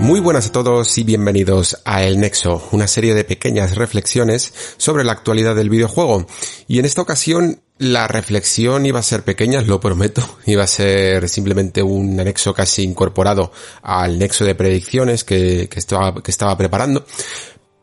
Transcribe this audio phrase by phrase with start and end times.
[0.00, 5.04] Muy buenas a todos y bienvenidos a El Nexo, una serie de pequeñas reflexiones sobre
[5.04, 6.26] la actualidad del videojuego.
[6.66, 11.28] Y en esta ocasión la reflexión iba a ser pequeña, lo prometo, iba a ser
[11.28, 17.04] simplemente un anexo casi incorporado al nexo de predicciones que, estaba, que estaba preparando,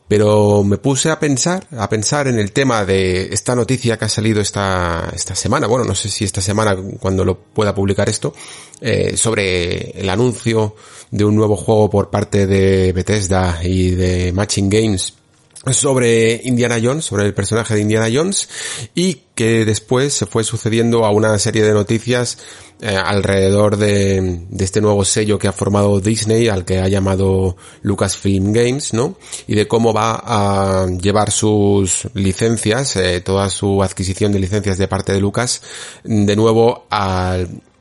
[0.07, 4.09] pero me puse a pensar, a pensar en el tema de esta noticia que ha
[4.09, 8.33] salido esta, esta semana, bueno, no sé si esta semana cuando lo pueda publicar esto,
[8.79, 10.75] eh, sobre el anuncio
[11.11, 15.13] de un nuevo juego por parte de Bethesda y de Matching Games
[15.73, 18.47] sobre Indiana Jones, sobre el personaje de Indiana Jones,
[18.95, 22.37] y que después se fue sucediendo a una serie de noticias
[22.81, 27.57] eh, alrededor de, de, este nuevo sello que ha formado Disney, al que ha llamado
[27.81, 29.17] Lucasfilm Games, ¿no?
[29.47, 34.87] Y de cómo va a llevar sus licencias, eh, toda su adquisición de licencias de
[34.87, 35.61] parte de Lucas,
[36.03, 37.39] de nuevo a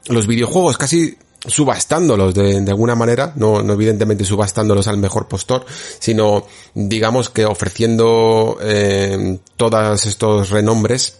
[0.08, 1.16] los videojuegos, casi
[1.46, 5.64] subastándolos de, alguna manera, no, no evidentemente subastándolos al mejor postor,
[5.98, 11.18] sino digamos que ofreciendo eh, todos estos renombres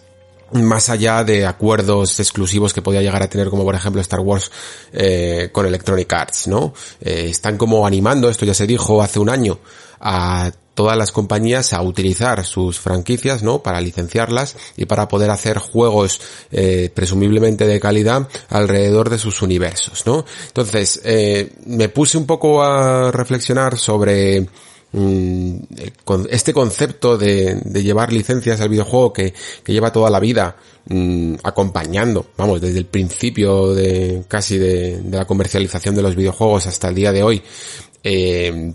[0.53, 4.51] más allá de acuerdos exclusivos que podía llegar a tener como por ejemplo Star Wars
[4.93, 6.73] eh, con Electronic Arts, ¿no?
[7.01, 9.59] Eh, están como animando, esto ya se dijo hace un año,
[10.01, 13.63] a todas las compañías a utilizar sus franquicias, ¿no?
[13.63, 16.21] Para licenciarlas y para poder hacer juegos
[16.53, 20.25] eh, presumiblemente de calidad alrededor de sus universos, ¿no?
[20.47, 24.47] Entonces, eh, me puse un poco a reflexionar sobre
[26.31, 29.35] este concepto de, llevar licencias al videojuego que,
[29.67, 30.57] lleva toda la vida
[30.87, 36.67] mm, acompañando, vamos, desde el principio de casi de, de, la comercialización de los videojuegos
[36.67, 37.43] hasta el día de hoy,
[38.03, 38.75] eh,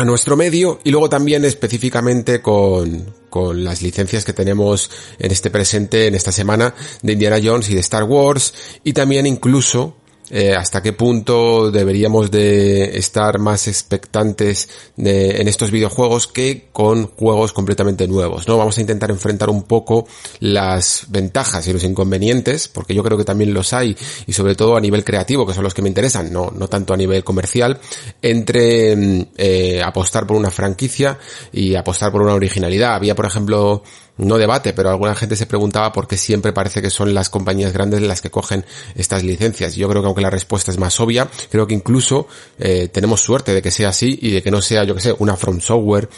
[0.00, 6.06] a nuestro medio y luego también específicamente con las licencias que tenemos en este presente,
[6.06, 9.96] en esta semana de Indiana Jones y de Star Wars y también incluso
[10.30, 17.52] eh, hasta qué punto deberíamos de estar más expectantes en estos videojuegos que con juegos
[17.52, 18.56] completamente nuevos, ¿no?
[18.56, 20.06] Vamos a intentar enfrentar un poco
[20.38, 23.96] las ventajas y los inconvenientes, porque yo creo que también los hay,
[24.26, 26.94] y sobre todo a nivel creativo, que son los que me interesan, no, no tanto
[26.94, 27.78] a nivel comercial,
[28.22, 31.18] entre mm, eh, apostar por una franquicia
[31.52, 32.94] y apostar por una originalidad.
[32.94, 33.82] Había, por ejemplo,
[34.20, 37.72] no debate, pero alguna gente se preguntaba por qué siempre parece que son las compañías
[37.72, 38.64] grandes las que cogen
[38.94, 39.74] estas licencias.
[39.74, 43.54] Yo creo que aunque la respuesta es más obvia, creo que incluso eh, tenemos suerte
[43.54, 46.08] de que sea así y de que no sea, yo que sé, una From Software,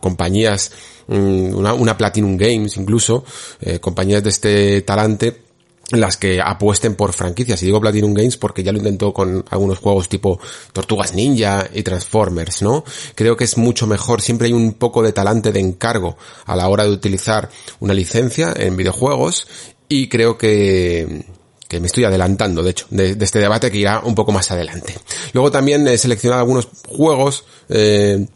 [0.00, 0.72] compañías,
[1.06, 3.24] mm, una, una, Platinum Games incluso,
[3.60, 5.49] eh, compañías de este talante
[5.90, 7.62] las que apuesten por franquicias.
[7.62, 10.40] Y digo Platinum Games porque ya lo intentó con algunos juegos tipo
[10.72, 12.84] Tortugas Ninja y Transformers, ¿no?
[13.14, 16.68] Creo que es mucho mejor, siempre hay un poco de talante de encargo a la
[16.68, 19.46] hora de utilizar una licencia en videojuegos
[19.88, 21.24] y creo que,
[21.66, 24.94] que me estoy adelantando, de hecho, de, este debate que irá un poco más adelante.
[25.32, 28.26] Luego también he seleccionado algunos juegos eh,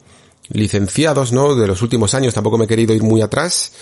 [0.49, 1.55] licenciados, ¿no?
[1.55, 3.73] De los últimos años, tampoco me he querido ir muy atrás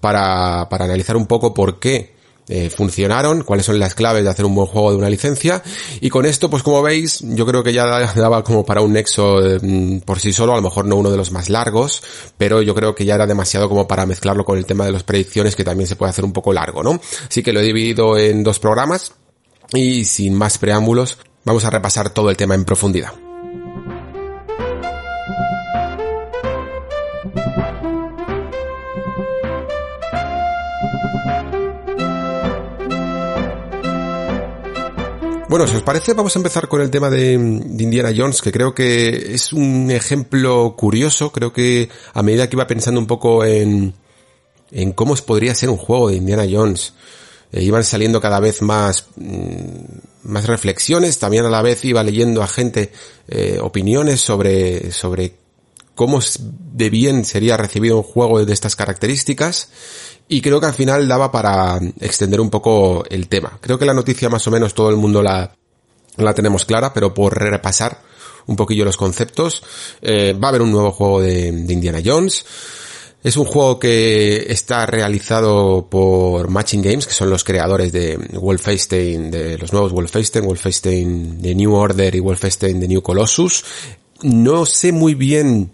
[0.00, 4.44] para, para analizar un poco por qué eh, funcionaron, cuáles son las claves de hacer
[4.44, 5.62] un buen juego de una licencia.
[6.00, 9.44] Y con esto, pues como veis, yo creo que ya daba como para un nexo
[9.44, 12.02] eh, por sí solo, a lo mejor no uno de los más largos,
[12.36, 15.04] pero yo creo que ya era demasiado como para mezclarlo con el tema de las
[15.04, 17.00] predicciones, que también se puede hacer un poco largo, ¿no?
[17.28, 19.12] Así que lo he dividido en dos programas
[19.72, 23.29] y sin más preámbulos, vamos a repasar todo el tema en profundidad.
[35.50, 38.72] Bueno, si os parece, vamos a empezar con el tema de, Indiana Jones, que creo
[38.72, 41.32] que es un ejemplo curioso.
[41.32, 43.92] Creo que a medida que iba pensando un poco en,
[44.70, 46.94] en cómo podría ser un juego de Indiana Jones,
[47.50, 51.18] eh, iban saliendo cada vez más, mm, más reflexiones.
[51.18, 52.92] También a la vez iba leyendo a gente
[53.26, 55.34] eh, opiniones sobre, sobre
[55.96, 59.68] cómo de bien sería recibido un juego de estas características.
[60.32, 63.58] Y creo que al final daba para extender un poco el tema.
[63.60, 65.52] Creo que la noticia más o menos todo el mundo la,
[66.18, 67.98] la tenemos clara, pero por repasar
[68.46, 69.60] un poquillo los conceptos,
[70.00, 72.44] eh, va a haber un nuevo juego de, Indiana Jones.
[73.24, 79.32] Es un juego que está realizado por Matching Games, que son los creadores de Wolfenstein,
[79.32, 83.64] de los nuevos Wolfenstein, Wolfenstein de New Order y Wolfenstein de New Colossus.
[84.22, 85.72] No sé muy bien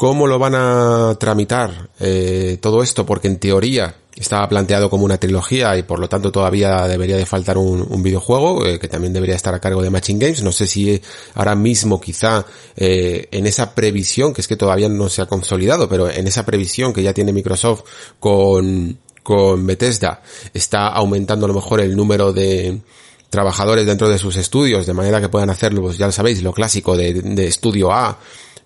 [0.00, 5.18] cómo lo van a tramitar eh, todo esto, porque en teoría estaba planteado como una
[5.18, 9.36] trilogía y por lo tanto todavía debería de faltar un, videojuego eh, que también debería
[9.36, 10.42] estar a cargo de Matching Games.
[10.42, 11.02] No sé si
[11.34, 15.86] ahora mismo quizá eh, en esa previsión, que es que todavía no se ha consolidado,
[15.86, 17.82] pero en esa previsión que ya tiene Microsoft
[18.18, 20.22] con, con Bethesda,
[20.54, 22.80] está aumentando a lo mejor el número de
[23.28, 26.54] trabajadores dentro de sus estudios, de manera que puedan hacerlo, pues ya lo sabéis, lo
[26.54, 28.18] clásico de, de estudio A,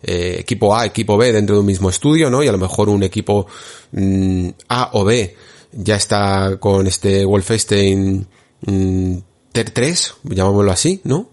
[0.07, 2.43] eh, equipo A, equipo B dentro de un mismo estudio, ¿no?
[2.43, 3.47] Y a lo mejor un equipo
[3.93, 5.35] mm, A o B
[5.73, 8.27] ya está con este Wolfenstein
[8.67, 9.17] mm,
[9.53, 11.31] Ter 3, llamámoslo así, ¿no?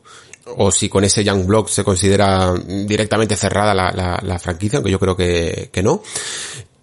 [0.58, 4.92] O si con ese Young Block se considera directamente cerrada la, la, la franquicia, aunque
[4.92, 6.04] yo creo que, que no.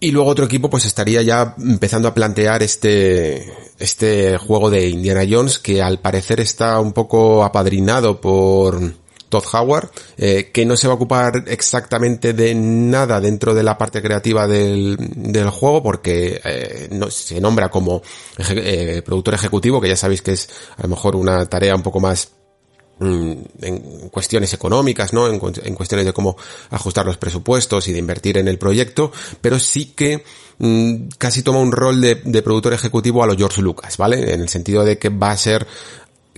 [0.01, 5.25] Y luego otro equipo pues estaría ya empezando a plantear este, este juego de Indiana
[5.29, 8.93] Jones que al parecer está un poco apadrinado por,
[9.29, 13.77] Todd Howard, eh, que no se va a ocupar exactamente de nada dentro de la
[13.77, 18.01] parte creativa del, del juego, porque eh, no, se nombra como
[18.49, 21.99] eh, productor ejecutivo, que ya sabéis que es a lo mejor una tarea un poco
[21.99, 22.31] más
[22.99, 25.27] mm, en cuestiones económicas, ¿no?
[25.27, 26.35] En, cuestiones de cómo
[26.71, 29.11] ajustar los presupuestos y de invertir en el proyecto,
[29.41, 30.23] pero sí que
[30.57, 34.33] mm, casi toma un rol de, de, productor ejecutivo a lo George Lucas, ¿vale?
[34.33, 35.67] En el sentido de que va a ser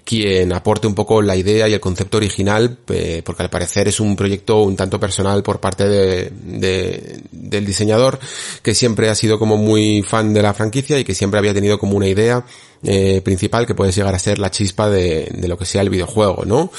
[0.03, 3.99] quien aporte un poco la idea y el concepto original, eh, porque al parecer es
[3.99, 8.19] un proyecto un tanto personal por parte de, de, del diseñador,
[8.61, 11.79] que siempre ha sido como muy fan de la franquicia y que siempre había tenido
[11.79, 12.43] como una idea
[12.83, 16.45] eh, principal que puede llegar a ser la chispa de lo que sea el videojuego,
[16.45, 16.71] ¿no?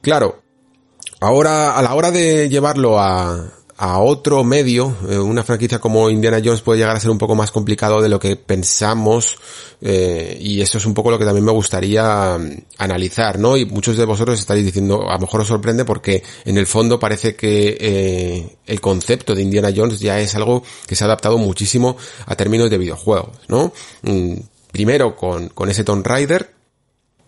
[0.00, 0.42] Claro,
[1.20, 6.40] ahora, a la hora de llevarlo a, a otro medio, eh, una franquicia como Indiana
[6.42, 9.36] Jones puede llegar a ser un poco más complicado de lo que pensamos
[9.82, 13.56] eh, y eso es un poco lo que también me gustaría mm, analizar, ¿no?
[13.56, 16.98] Y muchos de vosotros estaréis diciendo, a lo mejor os sorprende porque en el fondo
[16.98, 21.36] parece que eh, el concepto de Indiana Jones ya es algo que se ha adaptado
[21.36, 23.74] muchísimo a términos de videojuegos, ¿no?
[24.02, 24.36] Mm,
[24.72, 26.54] primero con, con ese Tomb Raider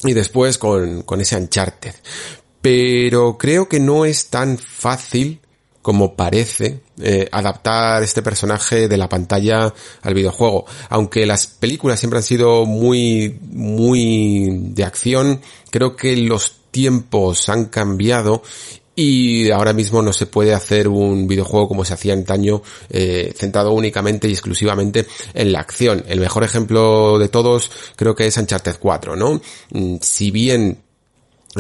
[0.03, 1.95] y después con, con ese Uncharted.
[2.63, 5.41] Pero creo que no es tan fácil
[5.89, 10.67] como parece eh, adaptar este personaje de la pantalla al videojuego.
[10.91, 15.41] Aunque las películas siempre han sido muy, muy de acción,
[15.71, 18.43] creo que los tiempos han cambiado
[18.95, 23.73] y ahora mismo no se puede hacer un videojuego como se hacía antaño eh, centrado
[23.73, 26.05] únicamente y exclusivamente en la acción.
[26.07, 29.41] El mejor ejemplo de todos creo que es Uncharted 4, ¿no?
[29.71, 30.83] Mm, si bien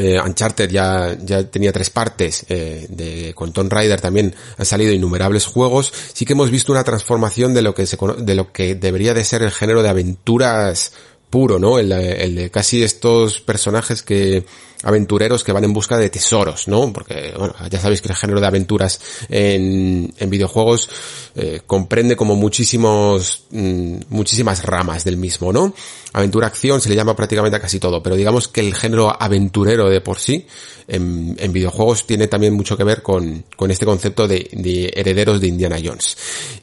[0.00, 4.92] eh, Uncharted ya, ya tenía tres partes, eh, de, con Tomb Raider también han salido
[4.92, 8.74] innumerables juegos, sí que hemos visto una transformación de lo que se, de lo que
[8.74, 10.92] debería de ser el género de aventuras
[11.30, 11.78] puro, ¿no?
[11.78, 14.44] El, el, de casi estos personajes que
[14.82, 16.92] aventureros que van en busca de tesoros, ¿no?
[16.92, 20.88] Porque, bueno, ya sabéis que el género de aventuras en, en videojuegos
[21.34, 25.74] eh, comprende como muchísimos, mmm, muchísimas ramas del mismo, ¿no?
[26.12, 29.88] Aventura acción se le llama prácticamente a casi todo, pero digamos que el género aventurero
[29.90, 30.46] de por sí
[30.86, 35.40] en, en videojuegos tiene también mucho que ver con, con este concepto de, de herederos
[35.40, 36.16] de Indiana Jones.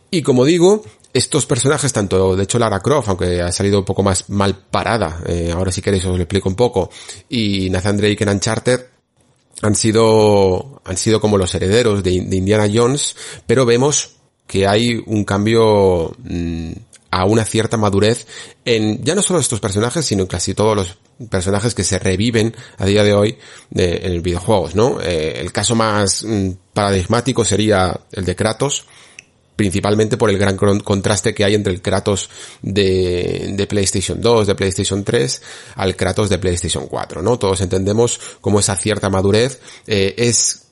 [0.10, 0.84] Y como digo,
[1.16, 5.22] estos personajes, tanto de hecho Lara Croft, aunque ha salido un poco más mal parada,
[5.26, 6.90] eh, ahora si queréis os lo explico un poco,
[7.30, 8.82] y Nathan Drake en Uncharted,
[9.62, 13.16] han sido, han sido como los herederos de, Indiana Jones,
[13.48, 16.74] pero vemos que hay un cambio mmm,
[17.12, 18.28] a una cierta madurez
[18.66, 20.98] en ya no solo estos personajes, sino en casi todos los
[21.30, 23.38] personajes que se reviven a día de hoy
[23.70, 25.00] de, en videojuegos, ¿no?
[25.00, 28.86] Eh, el caso más mmm, paradigmático sería el de Kratos,
[29.56, 32.30] principalmente por el gran contraste que hay entre el Kratos
[32.62, 35.42] de, de, PlayStation 2, de PlayStation 3,
[35.76, 37.40] al Kratos de PlayStation 4, ¿no?
[37.40, 40.65] Todos entendemos cómo esa cierta madurez eh, es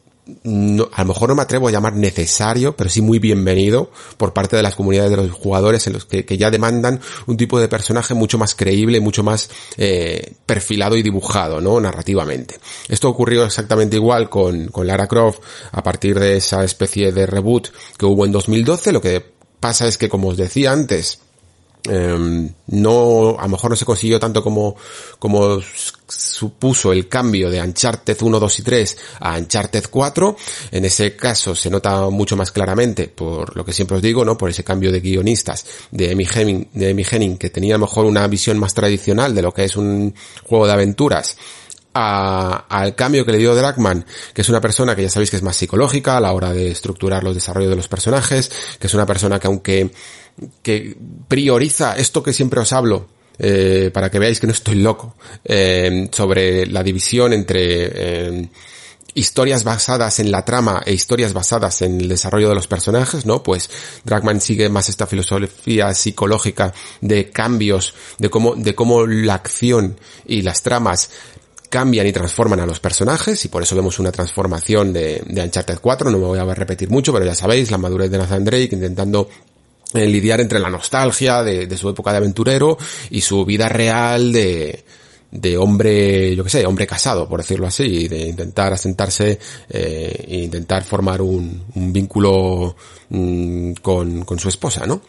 [0.43, 4.33] no, a lo mejor no me atrevo a llamar necesario, pero sí muy bienvenido por
[4.33, 7.67] parte de las comunidades de los jugadores en los que, ya demandan un tipo de
[7.67, 11.79] personaje mucho más creíble, mucho más eh, perfilado y dibujado, ¿no?
[11.79, 12.59] Narrativamente.
[12.87, 15.39] Esto ocurrió exactamente igual con, con Lara Croft
[15.71, 18.93] a partir de esa especie de reboot que hubo en 2012.
[18.93, 19.23] Lo que
[19.59, 21.19] pasa es que, como os decía antes,
[21.89, 24.75] eh, no, a lo mejor no se consiguió tanto como,
[25.19, 25.59] como
[26.07, 30.35] supuso el cambio de Uncharted 1, 2 y 3 a Uncharted 4.
[30.71, 34.37] En ese caso se nota mucho más claramente por lo que siempre os digo, ¿no?
[34.37, 38.05] Por ese cambio de guionistas de Amy Henning, de Henning que tenía a lo mejor
[38.05, 40.13] una visión más tradicional de lo que es un
[40.47, 41.37] juego de aventuras
[41.93, 45.43] al cambio que le dio Dragman, que es una persona que ya sabéis que es
[45.43, 49.05] más psicológica a la hora de estructurar los desarrollos de los personajes, que es una
[49.05, 49.91] persona que aunque
[50.61, 50.97] que
[51.27, 53.07] prioriza esto que siempre os hablo,
[53.37, 58.49] eh, para que veáis que no estoy loco, eh, sobre la división entre eh,
[59.15, 63.43] historias basadas en la trama e historias basadas en el desarrollo de los personajes, ¿no?
[63.43, 63.69] Pues
[64.03, 70.41] Dragman sigue más esta filosofía psicológica de cambios, de cómo, de cómo la acción y
[70.41, 71.09] las tramas
[71.73, 75.79] cambian y transforman a los personajes y por eso vemos una transformación de, de Uncharted
[75.81, 78.69] 4, no me voy a repetir mucho, pero ya sabéis, la madurez de Nathan Drake
[78.73, 79.27] intentando
[79.95, 82.77] eh, lidiar entre la nostalgia de, de su época de aventurero
[83.09, 84.83] y su vida real de,
[85.33, 90.37] de hombre, yo que sé, hombre casado, por decirlo así, de intentar asentarse eh, e
[90.37, 92.75] intentar formar un, un vínculo
[93.09, 95.01] mm, con, con, su esposa, ¿no?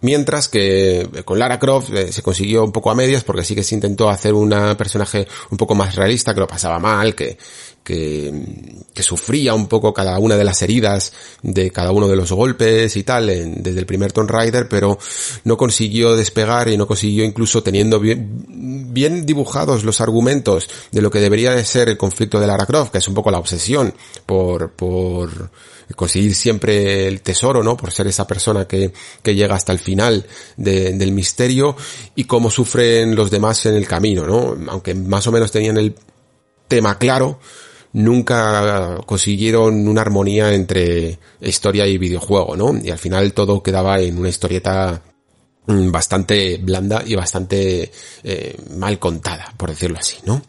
[0.00, 3.62] Mientras que con Lara Croft eh, se consiguió un poco a medias porque sí que
[3.62, 7.38] se intentó hacer una personaje un poco más realista, que lo pasaba mal, que,
[7.84, 8.32] que,
[8.94, 11.12] que, sufría un poco cada una de las heridas
[11.42, 14.98] de cada uno de los golpes y tal en, desde el primer Tomb Raider, pero
[15.44, 21.20] no consiguió despegar y no consiguió incluso teniendo bien, dibujados los argumentos de lo que
[21.20, 23.92] debería de ser el conflicto de Lara Croft, que es un poco la obsesión
[24.26, 25.50] por, por
[25.96, 27.76] conseguir siempre el tesoro, ¿no?
[27.76, 31.76] Por ser esa persona que, que llega hasta el final de, del misterio
[32.14, 34.56] y cómo sufren los demás en el camino, ¿no?
[34.70, 35.94] Aunque más o menos tenían el
[36.68, 37.38] tema claro,
[37.92, 42.78] nunca consiguieron una armonía entre historia y videojuego, ¿no?
[42.82, 45.02] Y al final todo quedaba en una historieta
[45.66, 47.90] mm, bastante blanda y bastante
[48.24, 50.42] eh, mal contada, por decirlo así, ¿no?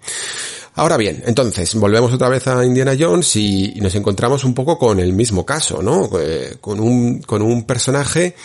[0.75, 4.99] Ahora bien, entonces, volvemos otra vez a Indiana Jones y, nos encontramos un poco con
[4.99, 6.09] el mismo caso, ¿no?
[6.19, 8.35] Eh, con un, con un personaje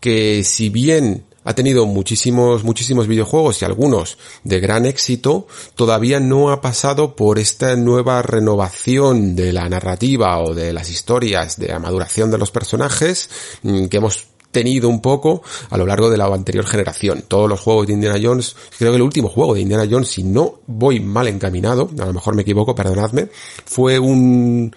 [0.00, 6.50] que si bien ha tenido muchísimos, muchísimos videojuegos y algunos de gran éxito, todavía no
[6.50, 11.78] ha pasado por esta nueva renovación de la narrativa o de las historias, de la
[11.78, 13.30] maduración de los personajes
[13.62, 17.24] mm, que hemos tenido un poco a lo largo de la anterior generación.
[17.26, 20.22] Todos los juegos de Indiana Jones, creo que el último juego de Indiana Jones, si
[20.22, 23.28] no voy mal encaminado, a lo mejor me equivoco, perdonadme,
[23.66, 24.74] fue un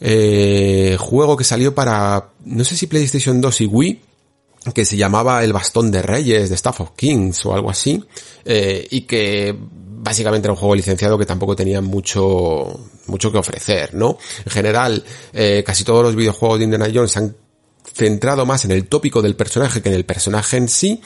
[0.00, 4.00] eh, juego que salió para, no sé si PlayStation 2 y Wii,
[4.74, 8.02] que se llamaba El Bastón de Reyes, de Staff of Kings o algo así,
[8.44, 9.56] eh, y que
[10.02, 14.18] básicamente era un juego licenciado que tampoco tenía mucho, mucho que ofrecer, ¿no?
[14.44, 17.36] En general, eh, casi todos los videojuegos de Indiana Jones han
[17.92, 21.00] centrado más en el tópico del personaje que en el personaje en sí,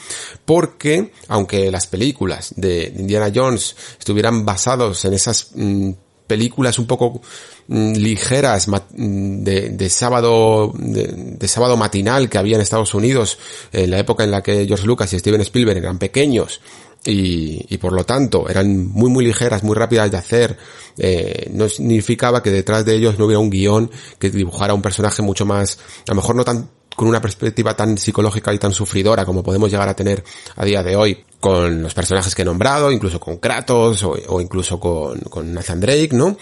[0.45, 5.91] porque aunque las películas de Indiana Jones estuvieran basados en esas mm,
[6.27, 7.21] películas un poco
[7.67, 13.39] mm, ligeras mm, de, de sábado de, sábado matinal que había en Estados Unidos
[13.71, 16.61] en la época en la que George Lucas y Steven Spielberg eran pequeños
[17.05, 20.57] y, y por lo tanto eran muy muy ligeras, muy rápidas de hacer,
[20.97, 25.21] eh, no significaba que detrás de ellos no hubiera un guion que dibujara un personaje
[25.21, 29.23] mucho más, a lo mejor no tan con una perspectiva tan psicológica y tan sufridora
[29.23, 30.23] como podemos llegar a tener
[30.55, 34.79] a día de hoy con los personajes que he nombrado, incluso con Kratos o, incluso
[34.79, 36.35] con, con, Nathan Drake, ¿no?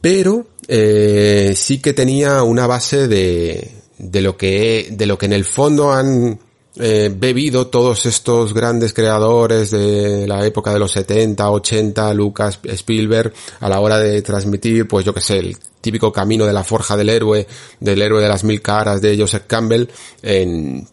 [0.00, 5.32] Pero eh, sí que tenía una base de, de lo que de lo que en
[5.32, 6.38] el fondo han
[6.76, 13.32] eh, bebido todos estos grandes creadores de la época de los 70, 80, Lucas, Spielberg,
[13.60, 16.96] a la hora de transmitir, pues yo que sé, el típico camino de la forja
[16.96, 17.46] del héroe,
[17.78, 19.86] del héroe de las mil caras de Joseph Campbell,
[20.22, 20.88] en,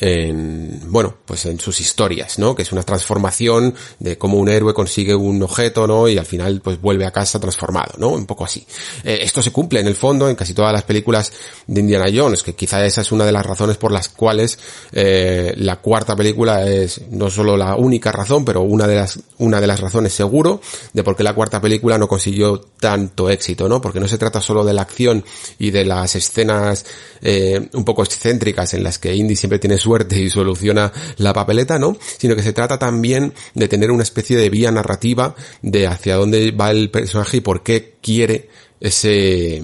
[0.00, 2.54] en, bueno, pues en sus historias, ¿no?
[2.54, 6.08] Que es una transformación de cómo un héroe consigue un objeto, ¿no?
[6.08, 8.08] Y al final, pues vuelve a casa transformado, ¿no?
[8.08, 8.66] Un poco así.
[9.04, 11.32] Eh, esto se cumple en el fondo en casi todas las películas
[11.66, 14.58] de Indiana Jones, que quizá esa es una de las razones por las cuales
[14.92, 19.60] eh, la cuarta película es no solo la única razón, pero una de las, una
[19.60, 20.60] de las razones seguro
[20.92, 23.80] de por qué la cuarta película no consiguió tanto éxito, ¿no?
[23.80, 25.24] Porque no se trata solo de la acción
[25.58, 26.84] y de las escenas
[27.22, 31.78] eh, un poco excéntricas en las que Indy siempre tiene suerte y soluciona la papeleta,
[31.78, 31.96] ¿no?
[32.18, 36.50] Sino que se trata también de tener una especie de vía narrativa de hacia dónde
[36.50, 38.48] va el personaje y por qué quiere
[38.80, 39.62] ese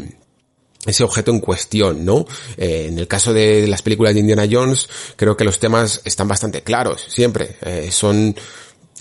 [0.87, 2.25] ese objeto en cuestión, ¿no?
[2.57, 6.29] Eh, en el caso de las películas de Indiana Jones, creo que los temas están
[6.29, 7.57] bastante claros, siempre.
[7.62, 8.35] Eh, son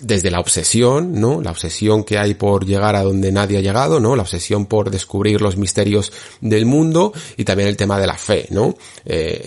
[0.02, 1.42] desde la obsesión, ¿no?
[1.42, 4.16] La obsesión que hay por llegar a donde nadie ha llegado, ¿no?
[4.16, 6.12] La obsesión por descubrir los misterios
[6.42, 8.76] del mundo y también el tema de la fe, ¿no?
[9.06, 9.46] Eh,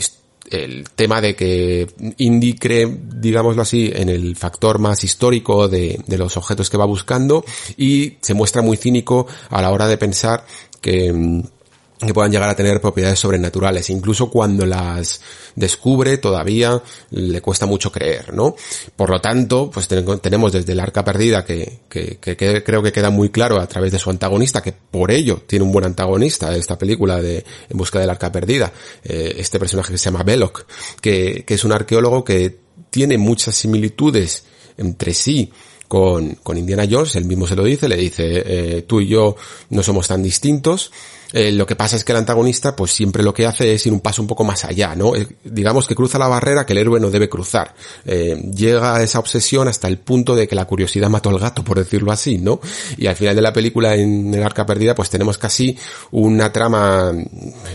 [0.54, 1.86] el tema de que
[2.18, 6.84] Indy cree, digámoslo así, en el factor más histórico de, de, los objetos que va
[6.84, 7.44] buscando
[7.76, 10.44] y se muestra muy cínico a la hora de pensar
[10.80, 11.42] que
[12.06, 13.90] que puedan llegar a tener propiedades sobrenaturales.
[13.90, 15.20] Incluso cuando las
[15.54, 18.54] descubre todavía le cuesta mucho creer, ¿no?
[18.96, 23.10] Por lo tanto, pues tenemos desde el arca perdida que, que, que, creo que queda
[23.10, 26.78] muy claro a través de su antagonista, que por ello tiene un buen antagonista esta
[26.78, 28.72] película de En busca del arca perdida,
[29.04, 30.66] eh, este personaje que se llama Belloc,
[31.00, 32.58] que, que es un arqueólogo que
[32.90, 34.44] tiene muchas similitudes
[34.76, 35.50] entre sí
[35.92, 39.36] con, con Indiana Jones, él mismo se lo dice, le dice, eh, tú y yo
[39.68, 40.90] no somos tan distintos,
[41.32, 43.92] eh, lo que pasa es que el antagonista, pues siempre lo que hace es ir
[43.92, 45.16] un paso un poco más allá, ¿no?
[45.16, 47.74] Eh, digamos que cruza la barrera que el héroe no debe cruzar.
[48.04, 51.64] Eh, llega a esa obsesión hasta el punto de que la curiosidad mató al gato,
[51.64, 52.60] por decirlo así, ¿no?
[52.98, 55.76] Y al final de la película, en el arca perdida, pues tenemos casi
[56.10, 57.12] una trama,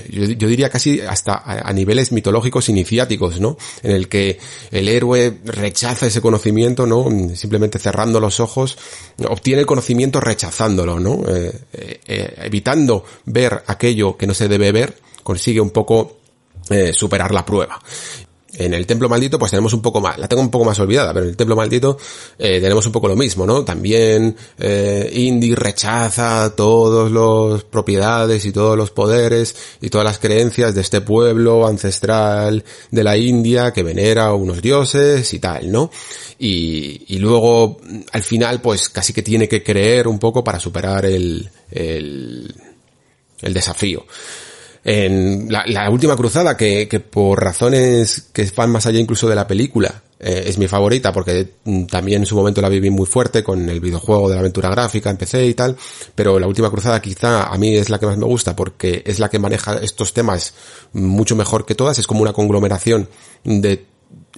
[0.09, 3.57] yo, diría casi hasta a, niveles mitológicos iniciáticos, ¿no?
[3.81, 4.39] En el que
[4.71, 7.07] el héroe rechaza ese conocimiento, ¿no?
[7.35, 8.77] Simplemente cerrando los ojos,
[9.27, 11.23] obtiene el conocimiento rechazándolo, ¿no?
[12.07, 16.17] evitando ver aquello que no se debe ver, consigue un poco
[16.69, 17.79] eh, superar la prueba.
[18.57, 21.13] En el templo maldito pues tenemos un poco más, la tengo un poco más olvidada,
[21.13, 21.97] pero en el templo maldito
[22.39, 23.63] eh, tenemos un poco lo mismo, ¿no?
[23.63, 30.73] También eh, Indy rechaza todos los propiedades y todos los poderes y todas las creencias
[30.73, 35.91] de este pueblo ancestral de la India que venera a unos dioses y tal, ¿no?
[36.39, 37.79] Y, y luego
[38.11, 42.55] al final pues casi que tiene que creer un poco para superar el, el
[43.41, 44.05] el desafío.
[44.83, 49.45] En la, última cruzada, que, que, por razones que van más allá incluso de la
[49.45, 53.43] película, eh, es mi favorita porque mm, también en su momento la viví muy fuerte
[53.43, 55.77] con el videojuego de la aventura gráfica, empecé y tal,
[56.15, 59.19] pero la última cruzada quizá a mí es la que más me gusta porque es
[59.19, 60.55] la que maneja estos temas
[60.93, 63.09] mucho mejor que todas, es como una conglomeración
[63.43, 63.85] de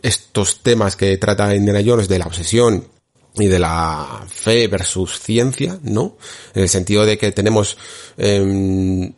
[0.01, 2.85] estos temas que trata Indiana Jones, de la obsesión,
[3.41, 6.17] y de la fe versus ciencia, ¿no?
[6.53, 7.77] En el sentido de que tenemos
[8.17, 9.13] em,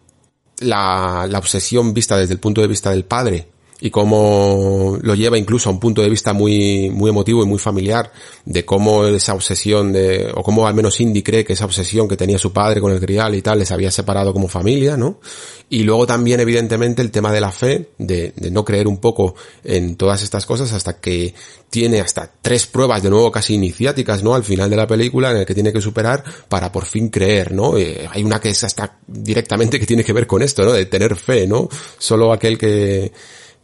[0.60, 3.48] la, la obsesión vista desde el punto de vista del padre
[3.82, 7.58] y cómo lo lleva incluso a un punto de vista muy, muy emotivo y muy
[7.58, 8.12] familiar
[8.46, 12.16] de cómo esa obsesión de, o cómo al menos Indy cree que esa obsesión que
[12.16, 15.20] tenía su padre con el grial y tal les había separado como familia, ¿no?
[15.68, 19.96] Y luego también evidentemente el tema de la fe, de, no creer un poco en
[19.96, 21.34] todas estas cosas hasta que
[21.70, 24.36] tiene hasta tres pruebas de nuevo casi iniciáticas, ¿no?
[24.36, 27.52] Al final de la película en el que tiene que superar para por fin creer,
[27.52, 27.78] ¿no?
[27.78, 30.74] Eh, hay una que es hasta directamente que tiene que ver con esto, ¿no?
[30.74, 31.68] De tener fe, ¿no?
[31.98, 33.12] Solo aquel que,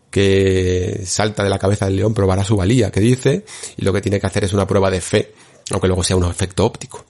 [0.10, 4.02] que salta de la cabeza del león probará su valía, que dice, y lo que
[4.02, 5.34] tiene que hacer es una prueba de fe,
[5.72, 7.06] aunque luego sea un efecto óptico.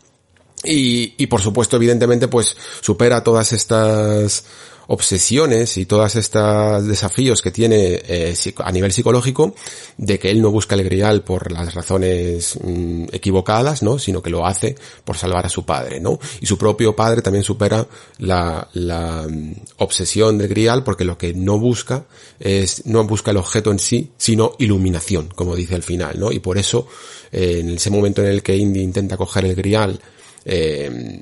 [0.63, 4.45] Y, y por supuesto, evidentemente, pues supera todas estas
[4.87, 9.53] obsesiones y todas estos desafíos que tiene eh, a nivel psicológico
[9.97, 13.99] de que él no busca el grial por las razones mm, equivocadas, ¿no?
[13.99, 16.19] Sino que lo hace por salvar a su padre, ¿no?
[16.39, 17.85] Y su propio padre también supera
[18.19, 22.05] la, la mm, obsesión del grial porque lo que no busca
[22.39, 26.31] es, no busca el objeto en sí, sino iluminación, como dice al final, ¿no?
[26.31, 26.87] Y por eso,
[27.31, 29.99] eh, en ese momento en el que Indy intenta coger el grial,
[30.45, 31.21] eh,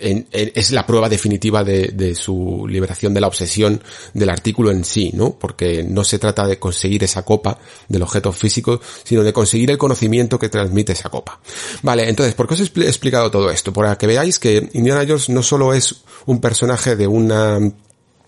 [0.00, 3.82] es la prueba definitiva de, su liberación de la obsesión
[4.14, 5.38] del artículo en sí, ¿no?
[5.38, 7.58] Porque no se trata de conseguir esa copa
[7.88, 11.40] del objeto físico, sino de conseguir el conocimiento que transmite esa copa.
[11.82, 13.72] Vale, entonces, ¿por qué os he explicado todo esto?
[13.72, 17.58] Para que veáis que Indiana Jones no solo es un personaje de una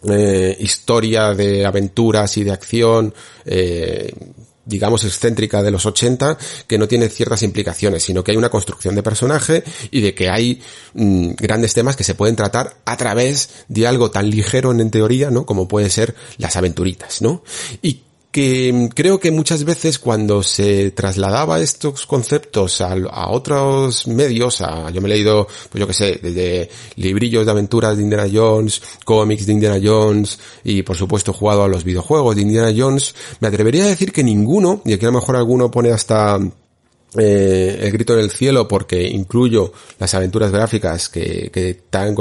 [0.08, 4.12] eh, historia de aventuras y de acción eh,
[4.72, 8.94] digamos, excéntrica de los 80 que no tiene ciertas implicaciones, sino que hay una construcción
[8.94, 10.60] de personaje y de que hay
[10.94, 15.30] mm, grandes temas que se pueden tratar a través de algo tan ligero en, teoría,
[15.30, 15.46] ¿no?
[15.46, 17.42] Como puede ser las aventuritas, ¿no?
[18.32, 22.96] Que creo que muchas veces cuando se trasladaba estos conceptos a,
[23.30, 27.96] otros medios, a, yo me he leído, pues yo que sé, desde librillos de aventuras
[27.96, 32.42] de Indiana Jones, cómics de Indiana Jones y por supuesto jugado a los videojuegos de
[32.42, 35.90] Indiana Jones, me atrevería a decir que ninguno, y aquí a lo mejor alguno pone
[35.90, 36.40] hasta
[37.18, 42.14] eh, el grito del cielo porque incluyo las aventuras gráficas que, que tan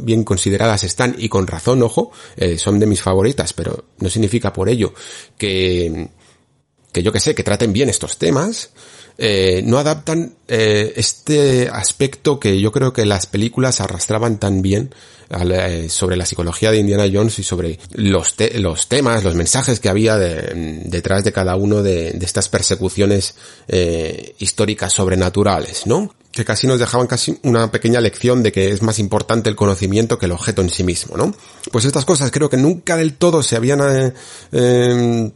[0.00, 4.52] bien consideradas están y con razón, ojo, eh, son de mis favoritas, pero no significa
[4.52, 4.92] por ello
[5.38, 6.08] que,
[6.92, 8.70] que yo que sé, que traten bien estos temas,
[9.18, 14.94] eh, no adaptan eh, este aspecto que yo creo que las películas arrastraban tan bien
[15.30, 19.88] eh, sobre la psicología de Indiana Jones y sobre los, los temas, los mensajes que
[19.88, 23.34] había detrás de cada uno de, estas persecuciones
[23.66, 26.14] eh, históricas sobrenaturales, ¿no?
[26.30, 30.18] que casi nos dejaban casi una pequeña lección de que es más importante el conocimiento
[30.18, 31.32] que el objeto en sí mismo, ¿no?
[31.70, 34.12] Pues estas cosas creo que nunca del todo se habían eh,
[34.50, 35.30] em,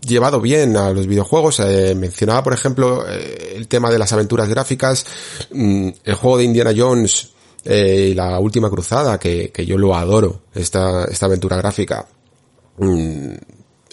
[0.00, 1.60] llevado bien a los videojuegos.
[1.96, 5.06] mencionaba, por ejemplo, el tema de las aventuras gráficas.
[5.52, 7.30] Mm, el juego de Indiana Jones
[7.64, 12.06] eh, La Última Cruzada, que, que yo lo adoro, esta, esta aventura gráfica.
[12.78, 13.32] Mm,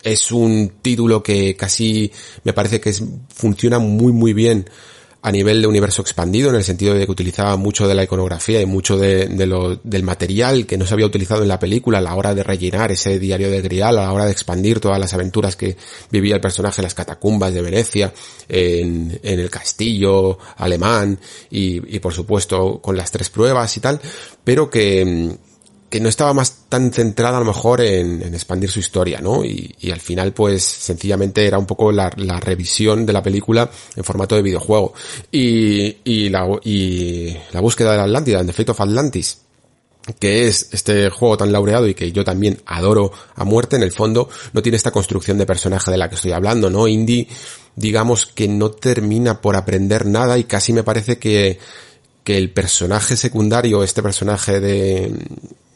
[0.04, 2.12] es un título que casi
[2.44, 3.02] me parece que es,
[3.34, 4.70] funciona muy muy bien
[5.26, 8.62] a nivel de universo expandido, en el sentido de que utilizaba mucho de la iconografía
[8.62, 12.02] y mucho de, lo, del material que no se había utilizado en la película a
[12.02, 15.14] la hora de rellenar ese diario de Grial, a la hora de expandir todas las
[15.14, 15.78] aventuras que
[16.12, 18.14] vivía el personaje en las catacumbas de Venecia,
[18.50, 21.18] en, en el castillo alemán
[21.50, 24.02] y, y por supuesto con las tres pruebas y tal,
[24.44, 25.38] pero que,
[25.94, 29.46] que no estaba más tan centrada a lo mejor en, expandir su historia, ¿no?
[29.46, 34.34] Y, al final pues sencillamente era un poco la, revisión de la película en formato
[34.34, 34.96] de videojuego.
[35.32, 39.38] Y, la, y búsqueda de la Atlántida, The Fate of Atlantis,
[40.20, 43.92] que es este juego tan laureado y que yo también adoro a muerte, en el
[43.92, 46.88] fondo no tiene esta construcción de personaje de la que estoy hablando, ¿no?
[46.88, 47.28] Indie,
[47.76, 51.60] digamos que no termina por aprender nada y casi me parece que
[52.24, 55.12] que el personaje secundario, este personaje de,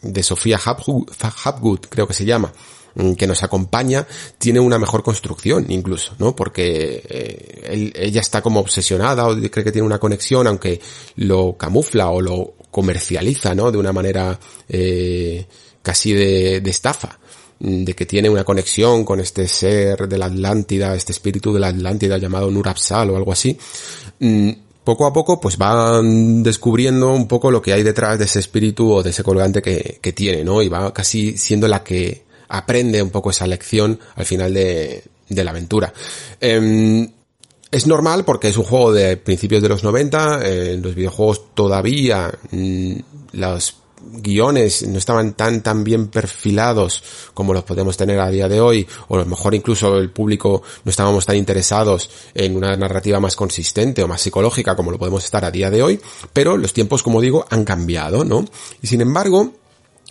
[0.02, 2.52] de Sofía Hapgood, creo que se llama,
[2.96, 4.06] mm, que nos acompaña,
[4.38, 6.36] tiene una mejor construcción incluso, ¿no?
[6.36, 10.80] Porque eh, ella está como obsesionada o cree que tiene una conexión, aunque
[11.16, 13.72] lo camufla o lo comercializa, ¿no?
[13.72, 15.46] De una manera eh,
[15.82, 17.18] casi de, de estafa
[17.60, 21.60] mm, de que tiene una conexión con este ser de la Atlántida, este espíritu de
[21.60, 23.58] la Atlántida llamado Nurapsal o algo así,
[24.20, 24.52] mm,
[24.88, 28.89] poco a poco pues van descubriendo un poco lo que hay detrás de ese espíritu
[28.89, 30.62] o de ese colgante que, que tiene, ¿no?
[30.62, 35.43] Y va casi siendo la que aprende un poco esa lección al final de, de
[35.43, 35.93] la aventura.
[36.39, 37.06] Eh,
[37.69, 42.32] es normal porque es un juego de principios de los 90, eh, los videojuegos todavía
[42.52, 42.93] mm,
[43.34, 48.62] los guiones no estaban tan tan bien perfilados como los podemos tener a día de
[48.62, 53.20] hoy o a lo mejor incluso el público no estábamos tan interesados en una narrativa
[53.20, 56.00] más consistente o más psicológica como lo podemos estar a día de hoy
[56.34, 58.46] pero los tiempos como digo han cambiado no
[58.82, 59.54] y sin embargo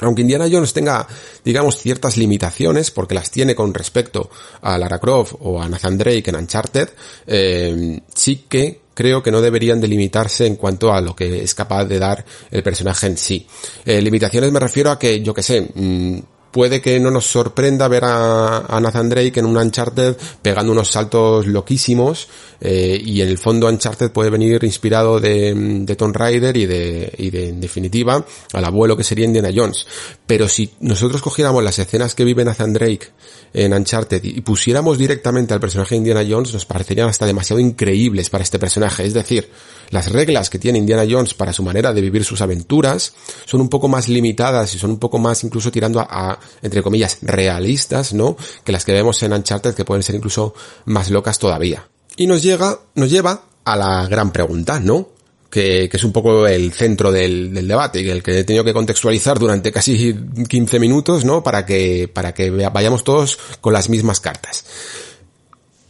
[0.01, 1.07] aunque Indiana Jones tenga,
[1.43, 4.29] digamos, ciertas limitaciones, porque las tiene con respecto
[4.61, 6.91] a Lara Croft o a Nathan Drake en Uncharted,
[7.27, 11.85] eh, sí que creo que no deberían delimitarse en cuanto a lo que es capaz
[11.85, 13.47] de dar el personaje en sí.
[13.85, 16.19] Eh, limitaciones me refiero a que, yo que sé, mm,
[16.51, 21.47] puede que no nos sorprenda ver a, Nathan Drake en un Uncharted pegando unos saltos
[21.47, 22.29] loquísimos
[22.63, 27.13] eh, y en el fondo Uncharted puede venir inspirado de, de Tomb Raider y de,
[27.19, 29.87] y de, en definitiva, al abuelo que sería Indiana Jones.
[30.27, 33.09] Pero si nosotros cogiéramos las escenas que vive Nathan Drake
[33.57, 38.29] en Uncharted y pusiéramos directamente al personaje de Indiana Jones, nos parecerían hasta demasiado increíbles
[38.29, 39.07] para este personaje.
[39.07, 39.51] Es decir,
[39.89, 43.15] las reglas que tiene Indiana Jones para su manera de vivir sus aventuras
[43.47, 47.19] son un poco más limitadas y son un poco más incluso tirando a, entre comillas,
[47.23, 48.37] realistas, ¿no?
[48.63, 50.53] Que las que vemos en Uncharted que pueden ser incluso
[50.85, 51.89] más locas todavía.
[52.19, 55.16] Y nos llega, nos lleva a la gran pregunta, ¿no?
[55.51, 58.65] Que, que, es un poco el centro del, del debate y el que he tenido
[58.65, 60.15] que contextualizar durante casi
[60.49, 61.43] 15 minutos, ¿no?
[61.43, 64.65] Para que, para que vayamos todos con las mismas cartas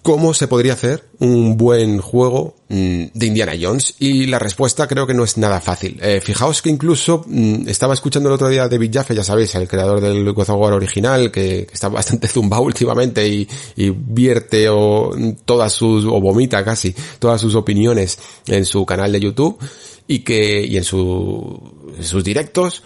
[0.07, 5.05] cómo se podría hacer un buen juego mm, de Indiana Jones y la respuesta creo
[5.05, 5.99] que no es nada fácil.
[6.01, 9.53] Eh, fijaos que incluso mm, estaba escuchando el otro día a David Jaffe, ya sabéis,
[9.57, 15.11] el creador del God War original, que, está bastante zumbado últimamente y, vierte o
[15.45, 18.16] todas sus, o vomita casi, todas sus opiniones
[18.47, 19.59] en su canal de YouTube
[20.07, 22.85] y que, y en, su, en sus directos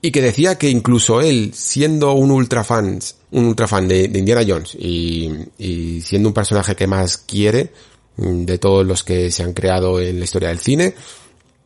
[0.00, 3.00] y que decía que incluso él, siendo un ultra fan,
[3.34, 7.72] un ultra fan de, Indiana Jones y, y, siendo un personaje que más quiere
[8.16, 10.94] mm, de todos los que se han creado en la historia del cine,